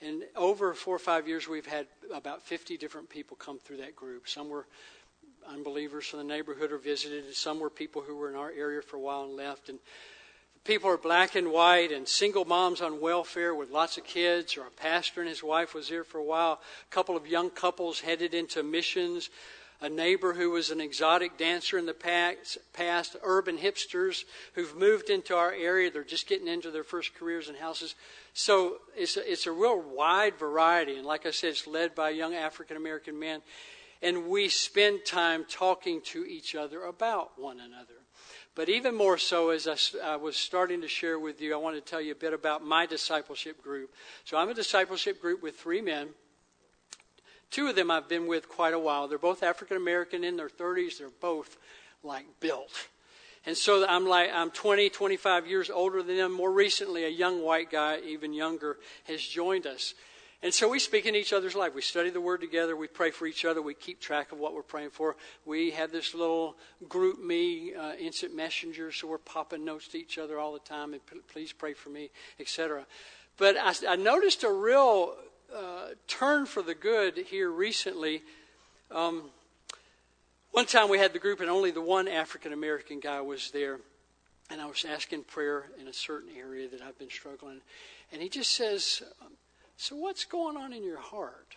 And 0.00 0.24
over 0.36 0.74
four 0.74 0.94
or 0.94 1.00
five 1.00 1.26
years, 1.26 1.48
we've 1.48 1.66
had 1.66 1.86
about 2.14 2.42
50 2.42 2.76
different 2.76 3.08
people 3.08 3.36
come 3.36 3.58
through 3.58 3.78
that 3.78 3.96
group. 3.96 4.28
Some 4.28 4.48
were 4.48 4.66
unbelievers 5.48 6.06
from 6.06 6.18
the 6.18 6.24
neighborhood 6.24 6.70
or 6.70 6.78
visited, 6.78 7.24
and 7.24 7.34
some 7.34 7.58
were 7.58 7.70
people 7.70 8.02
who 8.02 8.16
were 8.16 8.28
in 8.28 8.36
our 8.36 8.50
area 8.50 8.82
for 8.82 8.96
a 8.96 9.00
while 9.00 9.24
and 9.24 9.34
left. 9.34 9.68
And 9.68 9.78
people 10.64 10.90
are 10.90 10.98
black 10.98 11.34
and 11.34 11.50
white 11.50 11.90
and 11.90 12.06
single 12.06 12.44
moms 12.44 12.80
on 12.80 13.00
welfare 13.00 13.54
with 13.54 13.70
lots 13.70 13.96
of 13.96 14.04
kids, 14.04 14.56
or 14.56 14.66
a 14.66 14.70
pastor 14.70 15.20
and 15.20 15.28
his 15.28 15.42
wife 15.42 15.74
was 15.74 15.88
here 15.88 16.04
for 16.04 16.18
a 16.18 16.24
while. 16.24 16.60
A 16.90 16.94
couple 16.94 17.16
of 17.16 17.26
young 17.26 17.50
couples 17.50 18.00
headed 18.00 18.34
into 18.34 18.62
missions 18.62 19.30
a 19.80 19.88
neighbor 19.88 20.34
who 20.34 20.50
was 20.50 20.70
an 20.70 20.80
exotic 20.80 21.38
dancer 21.38 21.78
in 21.78 21.86
the 21.86 21.94
past, 21.94 22.58
past, 22.72 23.16
urban 23.22 23.58
hipsters 23.58 24.24
who've 24.54 24.76
moved 24.76 25.08
into 25.08 25.36
our 25.36 25.52
area. 25.52 25.90
They're 25.90 26.02
just 26.02 26.26
getting 26.26 26.48
into 26.48 26.70
their 26.70 26.84
first 26.84 27.14
careers 27.14 27.48
and 27.48 27.56
houses. 27.56 27.94
So 28.34 28.78
it's 28.96 29.16
a, 29.16 29.30
it's 29.30 29.46
a 29.46 29.52
real 29.52 29.80
wide 29.80 30.36
variety. 30.36 30.96
And 30.96 31.06
like 31.06 31.26
I 31.26 31.30
said, 31.30 31.50
it's 31.50 31.66
led 31.66 31.94
by 31.94 32.10
young 32.10 32.34
African 32.34 32.76
American 32.76 33.18
men. 33.18 33.42
And 34.02 34.28
we 34.28 34.48
spend 34.48 35.04
time 35.04 35.44
talking 35.48 36.00
to 36.06 36.24
each 36.24 36.54
other 36.54 36.84
about 36.84 37.38
one 37.38 37.58
another. 37.60 37.94
But 38.54 38.68
even 38.68 38.96
more 38.96 39.18
so, 39.18 39.50
as 39.50 39.68
I, 39.68 40.12
I, 40.14 40.16
was 40.16 40.36
starting 40.36 40.80
to 40.80 40.88
share 40.88 41.20
with 41.20 41.40
you, 41.40 41.54
I 41.54 41.56
want 41.58 41.76
to 41.76 41.80
tell 41.80 42.00
you 42.00 42.10
a 42.10 42.16
bit 42.16 42.32
about 42.32 42.64
my 42.64 42.86
discipleship 42.86 43.62
group. 43.62 43.94
So 44.24 44.36
I'm 44.36 44.48
a 44.48 44.54
discipleship 44.54 45.20
group 45.20 45.42
with 45.44 45.56
three 45.56 45.80
men. 45.80 46.08
Two 47.50 47.68
of 47.68 47.76
them 47.76 47.90
I've 47.90 48.08
been 48.08 48.26
with 48.26 48.48
quite 48.48 48.74
a 48.74 48.78
while. 48.78 49.08
They're 49.08 49.18
both 49.18 49.42
African 49.42 49.76
American 49.76 50.24
in 50.24 50.36
their 50.36 50.48
30s. 50.48 50.98
They're 50.98 51.08
both 51.20 51.56
like 52.02 52.26
built. 52.40 52.88
And 53.46 53.56
so 53.56 53.86
I'm 53.88 54.06
like, 54.06 54.30
I'm 54.32 54.50
20, 54.50 54.90
25 54.90 55.46
years 55.46 55.70
older 55.70 56.02
than 56.02 56.16
them. 56.16 56.32
More 56.32 56.52
recently, 56.52 57.04
a 57.04 57.08
young 57.08 57.42
white 57.42 57.70
guy, 57.70 58.00
even 58.00 58.34
younger, 58.34 58.76
has 59.04 59.22
joined 59.22 59.66
us. 59.66 59.94
And 60.42 60.54
so 60.54 60.68
we 60.68 60.78
speak 60.78 61.06
in 61.06 61.16
each 61.16 61.32
other's 61.32 61.56
life. 61.56 61.74
We 61.74 61.82
study 61.82 62.10
the 62.10 62.20
Word 62.20 62.40
together. 62.40 62.76
We 62.76 62.86
pray 62.86 63.10
for 63.10 63.26
each 63.26 63.44
other. 63.44 63.60
We 63.60 63.74
keep 63.74 64.00
track 64.00 64.30
of 64.30 64.38
what 64.38 64.54
we're 64.54 64.62
praying 64.62 64.90
for. 64.90 65.16
We 65.44 65.72
have 65.72 65.90
this 65.90 66.14
little 66.14 66.56
GroupMe 66.86 67.76
uh, 67.76 67.94
instant 67.98 68.36
messenger, 68.36 68.92
so 68.92 69.08
we're 69.08 69.18
popping 69.18 69.64
notes 69.64 69.88
to 69.88 69.98
each 69.98 70.16
other 70.16 70.38
all 70.38 70.52
the 70.52 70.60
time. 70.60 70.92
And 70.92 71.00
please 71.26 71.52
pray 71.52 71.72
for 71.72 71.88
me, 71.88 72.10
etc. 72.38 72.86
But 73.36 73.56
I, 73.56 73.74
I 73.88 73.96
noticed 73.96 74.44
a 74.44 74.52
real 74.52 75.16
uh, 75.54 75.88
turn 76.06 76.46
for 76.46 76.62
the 76.62 76.74
good 76.74 77.16
here 77.16 77.50
recently. 77.50 78.22
Um, 78.90 79.30
one 80.52 80.66
time 80.66 80.88
we 80.88 80.98
had 80.98 81.12
the 81.12 81.18
group, 81.18 81.40
and 81.40 81.50
only 81.50 81.70
the 81.70 81.80
one 81.80 82.08
African 82.08 82.52
American 82.52 83.00
guy 83.00 83.20
was 83.20 83.50
there. 83.50 83.80
And 84.50 84.60
I 84.60 84.66
was 84.66 84.84
asking 84.88 85.24
prayer 85.24 85.66
in 85.78 85.88
a 85.88 85.92
certain 85.92 86.30
area 86.36 86.68
that 86.68 86.80
I've 86.80 86.98
been 86.98 87.10
struggling. 87.10 87.60
And 88.12 88.22
he 88.22 88.28
just 88.28 88.54
says, 88.54 89.02
So, 89.76 89.96
what's 89.96 90.24
going 90.24 90.56
on 90.56 90.72
in 90.72 90.82
your 90.82 91.00
heart? 91.00 91.56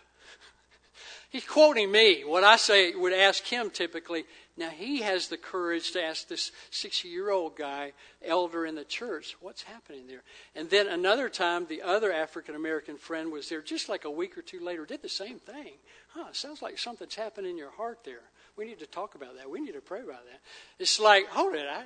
He's 1.32 1.46
quoting 1.46 1.90
me. 1.90 2.24
What 2.26 2.44
I 2.44 2.56
say 2.56 2.94
would 2.94 3.14
ask 3.14 3.42
him 3.44 3.70
typically. 3.70 4.26
Now 4.58 4.68
he 4.68 5.00
has 5.00 5.28
the 5.28 5.38
courage 5.38 5.92
to 5.92 6.04
ask 6.04 6.28
this 6.28 6.52
60 6.70 7.08
year 7.08 7.30
old 7.30 7.56
guy, 7.56 7.94
elder 8.22 8.66
in 8.66 8.74
the 8.74 8.84
church, 8.84 9.34
what's 9.40 9.62
happening 9.62 10.06
there? 10.06 10.24
And 10.54 10.68
then 10.68 10.88
another 10.88 11.30
time, 11.30 11.64
the 11.64 11.80
other 11.80 12.12
African 12.12 12.54
American 12.54 12.98
friend 12.98 13.32
was 13.32 13.48
there 13.48 13.62
just 13.62 13.88
like 13.88 14.04
a 14.04 14.10
week 14.10 14.36
or 14.36 14.42
two 14.42 14.60
later, 14.60 14.84
did 14.84 15.00
the 15.00 15.08
same 15.08 15.38
thing. 15.38 15.72
Huh, 16.08 16.26
sounds 16.32 16.60
like 16.60 16.78
something's 16.78 17.14
happened 17.14 17.46
in 17.46 17.56
your 17.56 17.70
heart 17.70 18.00
there. 18.04 18.24
We 18.58 18.66
need 18.66 18.80
to 18.80 18.86
talk 18.86 19.14
about 19.14 19.38
that. 19.38 19.48
We 19.48 19.62
need 19.62 19.72
to 19.72 19.80
pray 19.80 20.02
about 20.02 20.26
that. 20.26 20.40
It's 20.78 21.00
like, 21.00 21.28
hold 21.28 21.54
it, 21.54 21.66
I, 21.66 21.84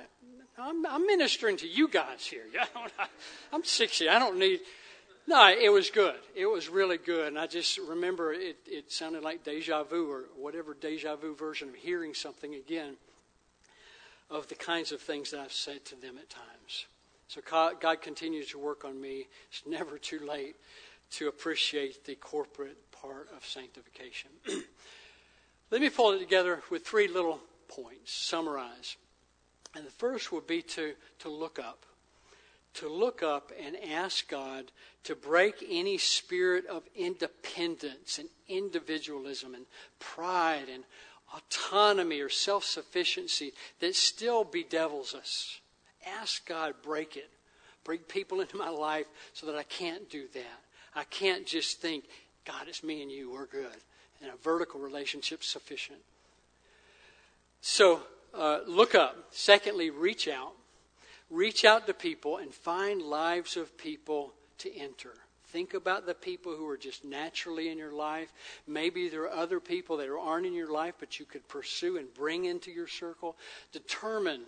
I'm, 0.57 0.85
I'm 0.85 1.07
ministering 1.07 1.55
to 1.57 1.67
you 1.67 1.87
guys 1.87 2.25
here. 2.25 2.43
I'm 3.53 3.63
60. 3.63 4.09
I 4.09 4.19
don't 4.19 4.37
need. 4.39 4.59
No, 5.27 5.49
it 5.49 5.71
was 5.71 5.89
good. 5.89 6.15
It 6.35 6.45
was 6.45 6.69
really 6.69 6.97
good. 6.97 7.27
And 7.27 7.37
I 7.37 7.47
just 7.47 7.77
remember 7.79 8.31
it, 8.31 8.57
it 8.65 8.91
sounded 8.91 9.23
like 9.23 9.43
deja 9.43 9.83
vu 9.83 10.09
or 10.09 10.23
whatever 10.37 10.73
deja 10.73 11.17
vu 11.17 11.35
version 11.35 11.67
of 11.67 11.75
hearing 11.75 12.13
something 12.13 12.55
again 12.55 12.95
of 14.29 14.47
the 14.47 14.55
kinds 14.55 14.93
of 14.93 15.01
things 15.01 15.31
that 15.31 15.41
I've 15.41 15.51
said 15.51 15.83
to 15.85 15.95
them 15.95 16.17
at 16.17 16.29
times. 16.29 16.85
So 17.27 17.41
God 17.45 18.01
continues 18.01 18.49
to 18.51 18.57
work 18.57 18.85
on 18.85 18.99
me. 18.99 19.27
It's 19.49 19.63
never 19.65 19.97
too 19.97 20.19
late 20.25 20.55
to 21.11 21.27
appreciate 21.27 22.05
the 22.05 22.15
corporate 22.15 22.91
part 22.91 23.27
of 23.35 23.45
sanctification. 23.45 24.29
Let 25.71 25.81
me 25.81 25.89
pull 25.89 26.13
it 26.13 26.19
together 26.19 26.61
with 26.71 26.85
three 26.85 27.09
little 27.09 27.41
points, 27.67 28.13
summarize. 28.13 28.95
And 29.75 29.85
the 29.85 29.91
first 29.91 30.31
would 30.31 30.47
be 30.47 30.61
to, 30.61 30.93
to 31.19 31.29
look 31.29 31.59
up. 31.59 31.85
To 32.77 32.89
look 32.89 33.23
up 33.23 33.51
and 33.65 33.75
ask 33.91 34.27
God 34.27 34.65
to 35.03 35.15
break 35.15 35.65
any 35.67 35.97
spirit 35.97 36.65
of 36.67 36.83
independence 36.95 38.19
and 38.19 38.29
individualism 38.47 39.55
and 39.55 39.65
pride 39.99 40.65
and 40.71 40.83
autonomy 41.35 42.19
or 42.19 42.29
self 42.29 42.63
sufficiency 42.63 43.53
that 43.79 43.95
still 43.95 44.43
bedevils 44.43 45.13
us. 45.15 45.59
Ask 46.05 46.47
God, 46.47 46.75
break 46.83 47.17
it. 47.17 47.29
Bring 47.83 47.99
people 47.99 48.41
into 48.41 48.57
my 48.57 48.69
life 48.69 49.07
so 49.33 49.45
that 49.47 49.55
I 49.55 49.63
can't 49.63 50.09
do 50.09 50.25
that. 50.33 50.59
I 50.93 51.03
can't 51.05 51.45
just 51.45 51.81
think, 51.81 52.03
God, 52.45 52.67
it's 52.67 52.83
me 52.83 53.01
and 53.01 53.11
you, 53.11 53.31
we're 53.31 53.45
good. 53.45 53.77
And 54.21 54.31
a 54.31 54.37
vertical 54.37 54.79
relationship 54.79 55.43
sufficient. 55.43 55.99
So 57.61 58.01
uh, 58.33 58.59
look 58.67 58.93
up. 58.93 59.15
Secondly, 59.31 59.89
reach 59.89 60.27
out. 60.27 60.53
Reach 61.29 61.65
out 61.65 61.87
to 61.87 61.93
people 61.93 62.37
and 62.37 62.53
find 62.53 63.01
lives 63.01 63.57
of 63.57 63.77
people 63.77 64.33
to 64.59 64.75
enter. 64.75 65.13
Think 65.47 65.73
about 65.73 66.05
the 66.05 66.13
people 66.13 66.55
who 66.55 66.67
are 66.67 66.77
just 66.77 67.05
naturally 67.05 67.69
in 67.69 67.77
your 67.77 67.93
life. 67.93 68.33
Maybe 68.65 69.07
there 69.07 69.23
are 69.23 69.33
other 69.33 69.59
people 69.59 69.97
that 69.97 70.09
aren't 70.09 70.45
in 70.45 70.53
your 70.53 70.71
life, 70.71 70.95
but 70.99 71.19
you 71.19 71.25
could 71.25 71.47
pursue 71.47 71.97
and 71.97 72.13
bring 72.13 72.45
into 72.45 72.71
your 72.71 72.87
circle. 72.87 73.37
Determine 73.71 74.41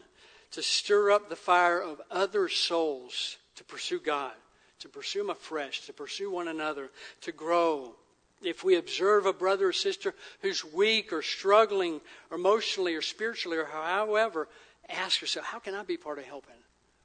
to 0.52 0.62
stir 0.62 1.12
up 1.12 1.30
the 1.30 1.36
fire 1.36 1.82
of 1.82 2.02
other 2.12 2.50
souls 2.50 3.38
to 3.56 3.64
pursue 3.64 4.00
God, 4.00 4.34
to 4.80 4.90
pursue 4.90 5.22
Him 5.22 5.30
afresh, 5.30 5.86
to 5.86 5.94
pursue 5.94 6.32
one 6.32 6.48
another, 6.48 6.90
to 7.22 7.32
grow, 7.32 7.96
if 8.42 8.64
we 8.64 8.78
observe 8.78 9.26
a 9.26 9.34
brother 9.34 9.68
or 9.68 9.74
sister 9.74 10.14
who's 10.42 10.64
weak 10.64 11.12
or 11.12 11.22
struggling 11.22 12.02
emotionally 12.34 12.96
or 12.96 13.02
spiritually 13.02 13.58
or 13.58 13.66
however, 13.66 14.48
ask 14.88 15.22
yourself, 15.22 15.46
how 15.46 15.60
can 15.60 15.76
I 15.76 15.84
be 15.84 15.98
part 15.98 16.20
of 16.20 16.26
helping? 16.26 16.56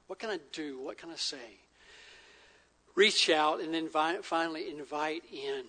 What 0.07 0.19
can 0.19 0.29
I 0.29 0.39
do? 0.51 0.79
What 0.79 0.97
can 0.97 1.09
I 1.09 1.15
say? 1.15 1.59
Reach 2.95 3.29
out 3.29 3.59
and 3.59 3.73
then 3.73 3.89
finally 4.21 4.69
invite 4.69 5.23
in. 5.31 5.63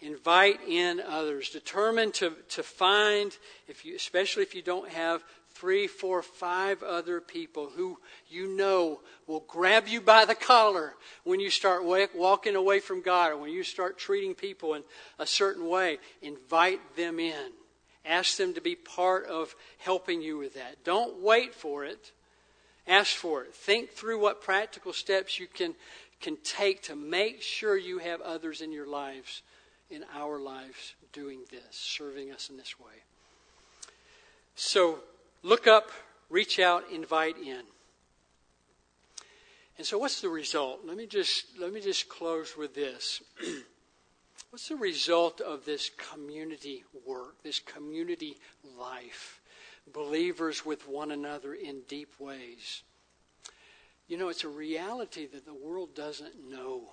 Invite 0.00 0.60
in 0.68 1.00
others. 1.00 1.50
Determined 1.50 2.14
to, 2.14 2.32
to 2.50 2.62
find, 2.62 3.36
if 3.66 3.84
you, 3.84 3.96
especially 3.96 4.44
if 4.44 4.54
you 4.54 4.62
don't 4.62 4.88
have 4.90 5.24
three, 5.54 5.88
four, 5.88 6.22
five 6.22 6.84
other 6.84 7.20
people 7.20 7.70
who 7.74 7.98
you 8.28 8.46
know 8.56 9.00
will 9.26 9.44
grab 9.48 9.88
you 9.88 10.00
by 10.00 10.24
the 10.24 10.34
collar 10.34 10.94
when 11.24 11.40
you 11.40 11.50
start 11.50 11.82
walking 12.14 12.54
away 12.54 12.78
from 12.78 13.02
God 13.02 13.32
or 13.32 13.38
when 13.38 13.50
you 13.50 13.64
start 13.64 13.98
treating 13.98 14.34
people 14.34 14.74
in 14.74 14.84
a 15.18 15.26
certain 15.26 15.66
way. 15.66 15.98
Invite 16.22 16.96
them 16.96 17.18
in. 17.18 17.50
Ask 18.04 18.36
them 18.36 18.54
to 18.54 18.60
be 18.60 18.76
part 18.76 19.26
of 19.26 19.54
helping 19.78 20.22
you 20.22 20.38
with 20.38 20.54
that. 20.54 20.84
Don't 20.84 21.20
wait 21.20 21.54
for 21.54 21.84
it. 21.84 22.12
Ask 22.88 23.14
for 23.14 23.44
it. 23.44 23.54
Think 23.54 23.90
through 23.90 24.18
what 24.20 24.42
practical 24.42 24.92
steps 24.92 25.38
you 25.38 25.46
can, 25.46 25.74
can 26.20 26.36
take 26.42 26.82
to 26.84 26.96
make 26.96 27.42
sure 27.42 27.76
you 27.76 27.98
have 27.98 28.20
others 28.22 28.60
in 28.60 28.72
your 28.72 28.86
lives, 28.86 29.42
in 29.90 30.04
our 30.14 30.40
lives, 30.40 30.94
doing 31.12 31.40
this, 31.50 31.62
serving 31.70 32.32
us 32.32 32.48
in 32.48 32.56
this 32.56 32.80
way. 32.80 32.94
So, 34.54 35.00
Look 35.42 35.66
up, 35.66 35.90
reach 36.30 36.58
out, 36.58 36.84
invite 36.92 37.36
in. 37.38 37.62
And 39.76 39.86
so 39.86 39.98
what's 39.98 40.20
the 40.20 40.28
result? 40.28 40.80
Let 40.84 40.96
me 40.96 41.06
just 41.06 41.58
let 41.58 41.72
me 41.72 41.80
just 41.80 42.08
close 42.08 42.56
with 42.56 42.74
this. 42.74 43.22
what's 44.50 44.68
the 44.68 44.76
result 44.76 45.40
of 45.40 45.64
this 45.64 45.90
community 46.10 46.82
work, 47.06 47.40
this 47.44 47.60
community 47.60 48.36
life? 48.78 49.40
Believers 49.92 50.64
with 50.64 50.88
one 50.88 51.10
another 51.10 51.54
in 51.54 51.82
deep 51.88 52.14
ways. 52.18 52.82
You 54.06 54.16
know, 54.16 54.28
it's 54.28 54.44
a 54.44 54.48
reality 54.48 55.26
that 55.26 55.44
the 55.44 55.54
world 55.54 55.94
doesn't 55.94 56.48
know 56.48 56.84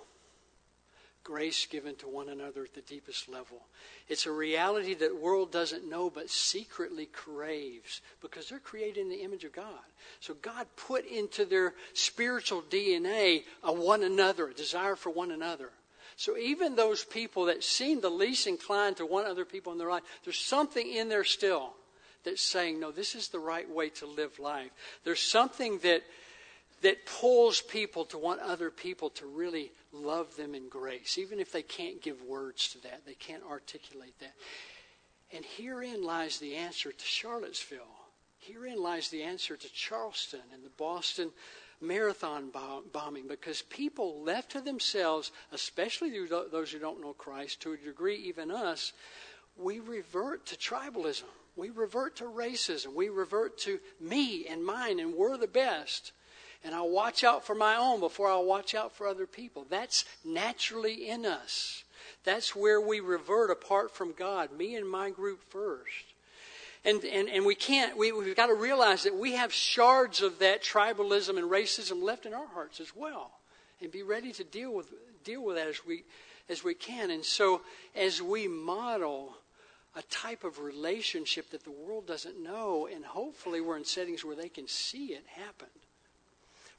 grace 1.26 1.66
given 1.66 1.96
to 1.96 2.06
one 2.06 2.28
another 2.28 2.62
at 2.62 2.74
the 2.74 2.82
deepest 2.82 3.28
level. 3.28 3.66
It's 4.06 4.26
a 4.26 4.30
reality 4.30 4.94
that 4.94 5.08
the 5.08 5.16
world 5.16 5.50
doesn't 5.50 5.88
know 5.88 6.08
but 6.08 6.30
secretly 6.30 7.06
craves 7.06 8.00
because 8.20 8.48
they're 8.48 8.60
created 8.60 8.98
in 8.98 9.08
the 9.08 9.22
image 9.22 9.42
of 9.42 9.52
God. 9.52 9.82
So 10.20 10.34
God 10.34 10.68
put 10.76 11.04
into 11.04 11.44
their 11.44 11.74
spiritual 11.94 12.62
DNA 12.62 13.42
a 13.64 13.72
one 13.72 14.04
another, 14.04 14.48
a 14.48 14.54
desire 14.54 14.94
for 14.94 15.10
one 15.10 15.32
another. 15.32 15.70
So 16.14 16.36
even 16.36 16.76
those 16.76 17.02
people 17.02 17.46
that 17.46 17.64
seem 17.64 18.00
the 18.00 18.08
least 18.08 18.46
inclined 18.46 18.98
to 18.98 19.06
want 19.06 19.26
other 19.26 19.44
people 19.44 19.72
in 19.72 19.78
their 19.78 19.90
life, 19.90 20.04
there's 20.22 20.38
something 20.38 20.88
in 20.88 21.08
there 21.08 21.24
still 21.24 21.74
that's 22.26 22.42
saying, 22.42 22.78
no, 22.78 22.90
this 22.90 23.14
is 23.14 23.28
the 23.28 23.38
right 23.38 23.68
way 23.68 23.88
to 23.88 24.06
live 24.06 24.38
life. 24.38 24.70
There's 25.04 25.22
something 25.22 25.78
that 25.78 26.02
that 26.82 27.06
pulls 27.06 27.62
people 27.62 28.04
to 28.04 28.18
want 28.18 28.38
other 28.40 28.70
people 28.70 29.08
to 29.08 29.24
really 29.24 29.72
love 29.94 30.36
them 30.36 30.54
in 30.54 30.68
grace, 30.68 31.16
even 31.16 31.40
if 31.40 31.50
they 31.50 31.62
can't 31.62 32.02
give 32.02 32.22
words 32.22 32.68
to 32.68 32.82
that, 32.82 33.00
they 33.06 33.14
can't 33.14 33.42
articulate 33.50 34.12
that. 34.20 34.34
And 35.34 35.42
herein 35.56 36.04
lies 36.04 36.38
the 36.38 36.54
answer 36.54 36.92
to 36.92 37.04
Charlottesville. 37.04 37.80
Herein 38.38 38.80
lies 38.80 39.08
the 39.08 39.22
answer 39.22 39.56
to 39.56 39.72
Charleston 39.72 40.42
and 40.52 40.62
the 40.62 40.70
Boston 40.76 41.30
marathon 41.80 42.52
bombing 42.92 43.26
because 43.26 43.62
people 43.62 44.22
left 44.22 44.52
to 44.52 44.60
themselves, 44.60 45.32
especially 45.52 46.12
those 46.52 46.70
who 46.70 46.78
don't 46.78 47.00
know 47.00 47.14
Christ, 47.14 47.62
to 47.62 47.72
a 47.72 47.76
degree, 47.78 48.16
even 48.16 48.50
us, 48.50 48.92
we 49.56 49.80
revert 49.80 50.44
to 50.46 50.56
tribalism. 50.56 51.24
We 51.56 51.70
revert 51.70 52.16
to 52.16 52.24
racism. 52.24 52.94
We 52.94 53.08
revert 53.08 53.58
to 53.60 53.80
me 54.00 54.46
and 54.46 54.64
mine, 54.64 55.00
and 55.00 55.14
we're 55.14 55.36
the 55.36 55.46
best 55.46 56.12
and 56.66 56.74
I'll 56.74 56.90
watch 56.90 57.22
out 57.22 57.46
for 57.46 57.54
my 57.54 57.76
own 57.76 58.00
before 58.00 58.28
I'll 58.28 58.44
watch 58.44 58.74
out 58.74 58.92
for 58.92 59.06
other 59.06 59.26
people. 59.26 59.66
That's 59.70 60.04
naturally 60.24 61.08
in 61.08 61.24
us. 61.24 61.84
That's 62.24 62.56
where 62.56 62.80
we 62.80 62.98
revert 62.98 63.50
apart 63.50 63.94
from 63.94 64.12
God, 64.12 64.50
me 64.50 64.74
and 64.74 64.88
my 64.88 65.10
group 65.10 65.44
first. 65.48 66.14
And, 66.84 67.04
and, 67.04 67.28
and 67.28 67.46
we 67.46 67.54
can't, 67.54 67.96
we, 67.96 68.10
we've 68.10 68.34
got 68.34 68.46
to 68.46 68.54
realize 68.54 69.04
that 69.04 69.14
we 69.14 69.32
have 69.32 69.52
shards 69.52 70.22
of 70.22 70.40
that 70.40 70.62
tribalism 70.62 71.38
and 71.38 71.48
racism 71.48 72.02
left 72.02 72.26
in 72.26 72.34
our 72.34 72.46
hearts 72.48 72.80
as 72.80 72.94
well. 72.96 73.30
And 73.80 73.92
be 73.92 74.02
ready 74.02 74.32
to 74.32 74.44
deal 74.44 74.74
with, 74.74 74.92
deal 75.24 75.44
with 75.44 75.56
that 75.56 75.68
as 75.68 75.86
we, 75.86 76.02
as 76.48 76.64
we 76.64 76.74
can. 76.74 77.12
And 77.12 77.24
so, 77.24 77.62
as 77.94 78.20
we 78.20 78.48
model 78.48 79.36
a 79.96 80.02
type 80.02 80.44
of 80.44 80.60
relationship 80.60 81.50
that 81.50 81.64
the 81.64 81.70
world 81.70 82.06
doesn't 82.06 82.42
know, 82.42 82.86
and 82.92 83.04
hopefully 83.04 83.60
we're 83.60 83.76
in 83.76 83.84
settings 83.84 84.24
where 84.24 84.36
they 84.36 84.48
can 84.48 84.68
see 84.68 85.06
it 85.06 85.24
happen 85.26 85.68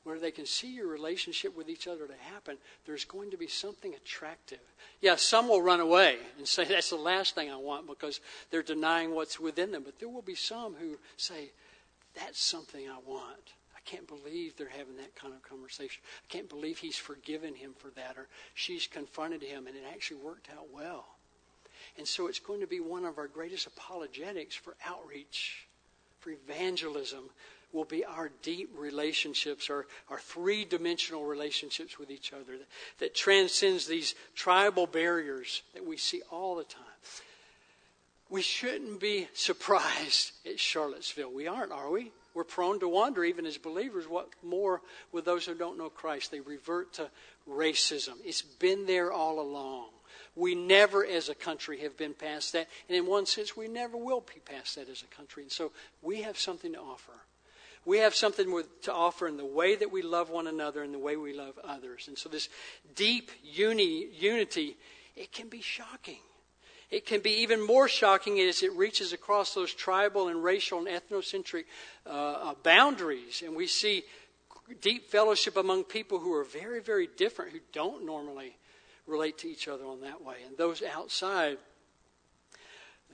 where 0.07 0.19
they 0.19 0.31
can 0.31 0.45
see 0.45 0.73
your 0.73 0.87
relationship 0.87 1.55
with 1.57 1.67
each 1.67 1.85
other 1.85 2.07
to 2.07 2.13
happen, 2.31 2.55
there's 2.85 3.03
going 3.03 3.29
to 3.29 3.35
be 3.35 3.47
something 3.47 3.93
attractive. 3.93 4.61
Yeah, 5.01 5.17
some 5.17 5.49
will 5.49 5.61
run 5.61 5.81
away 5.81 6.15
and 6.37 6.47
say 6.47 6.63
that's 6.63 6.91
the 6.91 6.95
last 6.95 7.35
thing 7.35 7.51
I 7.51 7.57
want 7.57 7.87
because 7.87 8.21
they're 8.49 8.63
denying 8.63 9.13
what's 9.13 9.37
within 9.37 9.71
them. 9.71 9.83
But 9.83 9.99
there 9.99 10.07
will 10.07 10.21
be 10.21 10.33
some 10.33 10.75
who 10.75 10.97
say, 11.17 11.51
that's 12.15 12.41
something 12.41 12.87
I 12.87 12.99
want. 13.05 13.53
I 13.75 13.81
can't 13.83 14.07
believe 14.07 14.55
they're 14.55 14.69
having 14.69 14.95
that 14.95 15.13
kind 15.15 15.33
of 15.33 15.43
conversation. 15.43 16.01
I 16.23 16.31
can't 16.31 16.47
believe 16.47 16.77
he's 16.77 16.95
forgiven 16.95 17.53
him 17.53 17.73
for 17.77 17.89
that 17.89 18.15
or 18.17 18.29
she's 18.53 18.87
confronted 18.87 19.43
him 19.43 19.67
and 19.67 19.75
it 19.75 19.83
actually 19.91 20.21
worked 20.21 20.47
out 20.57 20.67
well. 20.73 21.05
And 21.97 22.07
so 22.07 22.27
it's 22.27 22.39
going 22.39 22.61
to 22.61 22.67
be 22.67 22.79
one 22.79 23.05
of 23.05 23.17
our 23.17 23.27
greatest 23.27 23.67
apologetics 23.67 24.55
for 24.55 24.75
outreach, 24.85 25.67
for 26.19 26.31
evangelism, 26.31 27.29
will 27.73 27.85
be 27.85 28.05
our 28.05 28.31
deep 28.41 28.69
relationships, 28.77 29.69
our, 29.69 29.85
our 30.09 30.19
three 30.19 30.63
dimensional 30.63 31.25
relationships 31.25 31.99
with 31.99 32.09
each 32.09 32.33
other 32.33 32.57
that, 32.57 32.67
that 32.99 33.15
transcends 33.15 33.87
these 33.87 34.15
tribal 34.35 34.87
barriers 34.87 35.63
that 35.73 35.85
we 35.85 35.97
see 35.97 36.21
all 36.31 36.55
the 36.55 36.63
time. 36.63 36.83
We 38.29 38.41
shouldn't 38.41 38.99
be 38.99 39.27
surprised 39.33 40.31
at 40.45 40.59
Charlottesville. 40.59 41.31
We 41.31 41.47
aren't, 41.47 41.71
are 41.71 41.89
we? 41.89 42.11
We're 42.33 42.43
prone 42.43 42.79
to 42.81 42.87
wonder, 42.87 43.23
even 43.23 43.47
as 43.47 43.57
believers, 43.57 44.07
what 44.07 44.29
more 44.43 44.81
with 45.11 45.25
those 45.25 45.47
who 45.47 45.55
don't 45.55 45.77
know 45.77 45.89
Christ? 45.89 46.29
They 46.29 46.39
revert 46.39 46.93
to 46.93 47.09
racism. 47.49 48.13
It's 48.23 48.43
been 48.43 48.85
there 48.85 49.11
all 49.11 49.39
along. 49.39 49.87
We 50.37 50.53
never, 50.55 51.05
as 51.05 51.29
a 51.29 51.35
country, 51.35 51.79
have 51.79 51.97
been 51.97 52.13
past 52.13 52.53
that. 52.53 52.67
And 52.87 52.95
in 52.95 53.07
one 53.07 53.25
sense, 53.25 53.57
we 53.57 53.67
never 53.67 53.97
will 53.97 54.21
be 54.21 54.39
past 54.45 54.75
that 54.75 54.87
as 54.87 55.01
a 55.01 55.15
country. 55.15 55.43
And 55.43 55.51
so 55.51 55.71
we 56.01 56.21
have 56.21 56.37
something 56.37 56.73
to 56.73 56.79
offer 56.79 57.13
we 57.87 57.99
have 57.99 58.13
something 58.13 58.63
to 58.81 58.93
offer 58.93 59.29
in 59.29 59.37
the 59.37 59.45
way 59.45 59.77
that 59.77 59.89
we 59.89 60.01
love 60.01 60.29
one 60.29 60.45
another 60.45 60.83
and 60.83 60.93
the 60.93 60.99
way 60.99 61.15
we 61.15 61.33
love 61.33 61.57
others. 61.63 62.09
And 62.09 62.17
so, 62.17 62.27
this 62.27 62.49
deep 62.95 63.31
uni, 63.41 64.07
unity, 64.13 64.75
it 65.15 65.31
can 65.31 65.47
be 65.47 65.61
shocking. 65.61 66.19
It 66.91 67.05
can 67.05 67.21
be 67.21 67.41
even 67.41 67.65
more 67.65 67.87
shocking 67.87 68.41
as 68.41 68.61
it 68.61 68.73
reaches 68.73 69.13
across 69.13 69.53
those 69.53 69.73
tribal 69.73 70.27
and 70.27 70.43
racial 70.43 70.85
and 70.85 70.87
ethnocentric 70.87 71.63
uh, 72.05 72.09
uh, 72.09 72.53
boundaries. 72.61 73.41
And 73.45 73.55
we 73.55 73.67
see 73.67 74.03
deep 74.81 75.09
fellowship 75.09 75.55
among 75.55 75.85
people 75.85 76.19
who 76.19 76.33
are 76.33 76.43
very, 76.43 76.81
very 76.81 77.07
different, 77.15 77.53
who 77.53 77.59
don't 77.71 78.05
normally 78.05 78.57
relate 79.07 79.37
to 79.39 79.49
each 79.49 79.67
other 79.67 79.85
on 79.85 80.01
that 80.01 80.23
way. 80.23 80.35
And 80.45 80.57
those 80.57 80.83
outside, 80.83 81.57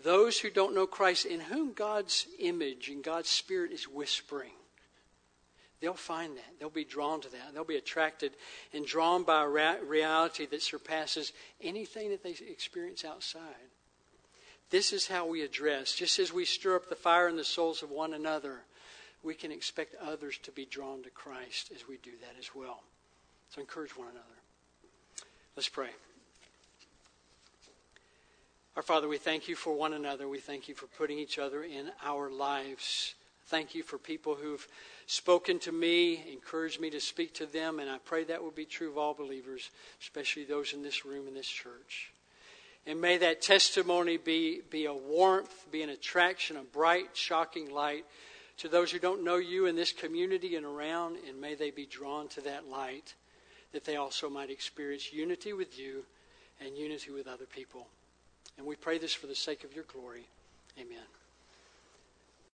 those 0.04 0.40
who 0.40 0.50
don't 0.50 0.76
know 0.76 0.88
Christ, 0.88 1.26
in 1.26 1.40
whom 1.40 1.74
God's 1.74 2.28
image 2.40 2.90
and 2.90 3.04
God's 3.04 3.30
Spirit 3.30 3.72
is 3.72 3.88
whispering, 3.88 4.52
they'll 5.80 5.94
find 5.94 6.36
that. 6.36 6.60
They'll 6.60 6.70
be 6.70 6.84
drawn 6.84 7.22
to 7.22 7.30
that. 7.30 7.54
They'll 7.54 7.64
be 7.64 7.78
attracted 7.78 8.34
and 8.74 8.86
drawn 8.86 9.24
by 9.24 9.44
a 9.44 9.84
reality 9.84 10.46
that 10.48 10.62
surpasses 10.62 11.32
anything 11.62 12.10
that 12.10 12.24
they 12.24 12.36
experience 12.50 13.06
outside. 13.06 13.42
This 14.70 14.92
is 14.92 15.08
how 15.08 15.28
we 15.28 15.42
address. 15.42 15.94
Just 15.94 16.18
as 16.18 16.34
we 16.34 16.46
stir 16.46 16.76
up 16.76 16.90
the 16.90 16.96
fire 16.96 17.30
in 17.30 17.36
the 17.36 17.44
souls 17.44 17.84
of 17.84 17.92
one 17.92 18.14
another, 18.14 18.62
we 19.22 19.36
can 19.36 19.52
expect 19.52 19.96
others 20.02 20.40
to 20.40 20.52
be 20.52 20.66
drawn 20.66 21.04
to 21.04 21.10
Christ 21.10 21.72
as 21.76 21.88
we 21.88 21.98
do 21.98 22.12
that 22.22 22.36
as 22.40 22.56
well. 22.56 22.82
So 23.50 23.62
encourage 23.62 23.96
one 23.96 24.08
another. 24.08 24.43
Let's 25.56 25.70
pray. 25.70 25.90
Our 28.76 28.82
Father, 28.82 29.08
we 29.08 29.20
thank 29.20 29.48
you 29.48 29.56
for 29.56 29.76
one 29.76 29.94
another. 29.94 30.28
We 30.28 30.40
thank 30.40 30.68
you 30.68 30.74
for 30.74 30.88
putting 30.88 31.20
each 31.20 31.38
other 31.38 31.64
in 31.64 31.92
our 32.04 32.32
lives. 32.32 33.14
Thank 33.46 33.76
you 33.76 33.84
for 33.84 34.00
people 34.00 34.34
who've 34.34 34.68
spoken 35.06 35.60
to 35.60 35.72
me, 35.72 36.24
encouraged 36.34 36.82
me 36.82 36.90
to 36.90 37.00
speak 37.00 37.36
to 37.36 37.46
them, 37.46 37.78
and 37.78 37.88
I 37.88 38.00
pray 38.00 38.24
that 38.24 38.42
will 38.42 38.50
be 38.50 38.66
true 38.66 38.90
of 38.90 38.98
all 38.98 39.14
believers, 39.14 39.70
especially 40.02 40.44
those 40.44 40.74
in 40.74 40.82
this 40.82 41.06
room 41.06 41.28
in 41.28 41.36
this 41.36 41.48
church. 41.48 42.12
And 42.88 43.00
may 43.00 43.18
that 43.20 43.44
testimony 43.44 44.18
be, 44.18 44.62
be 44.72 44.86
a 44.86 44.94
warmth, 44.94 45.72
be 45.72 45.84
an 45.84 45.90
attraction, 45.90 46.58
a 46.58 46.64
bright, 46.64 47.10
shocking 47.14 47.70
light 47.70 48.06
to 48.58 48.70
those 48.70 48.92
who 48.92 48.98
don't 48.98 49.24
know 49.24 49.38
you 49.38 49.68
in 49.68 49.76
this 49.76 49.92
community 49.92 50.56
and 50.56 50.66
around, 50.66 51.18
and 51.28 51.40
may 51.40 51.54
they 51.54 51.70
be 51.70 51.86
drawn 51.86 52.28
to 52.30 52.42
that 52.42 52.68
light 52.68 53.14
that 53.74 53.84
they 53.84 53.98
also 53.98 54.30
might 54.30 54.50
experience 54.50 55.12
unity 55.12 55.52
with 55.52 55.78
you 55.78 56.06
and 56.62 56.78
unity 56.78 57.12
with 57.12 57.28
other 57.28 57.46
people. 57.46 57.88
And 58.58 58.66
we 58.66 58.76
pray 58.76 58.98
this 58.98 59.14
for 59.14 59.28
the 59.28 59.36
sake 59.36 59.64
of 59.64 59.76
your 59.76 59.86
glory. 59.86 60.28
Amen. 60.80 61.06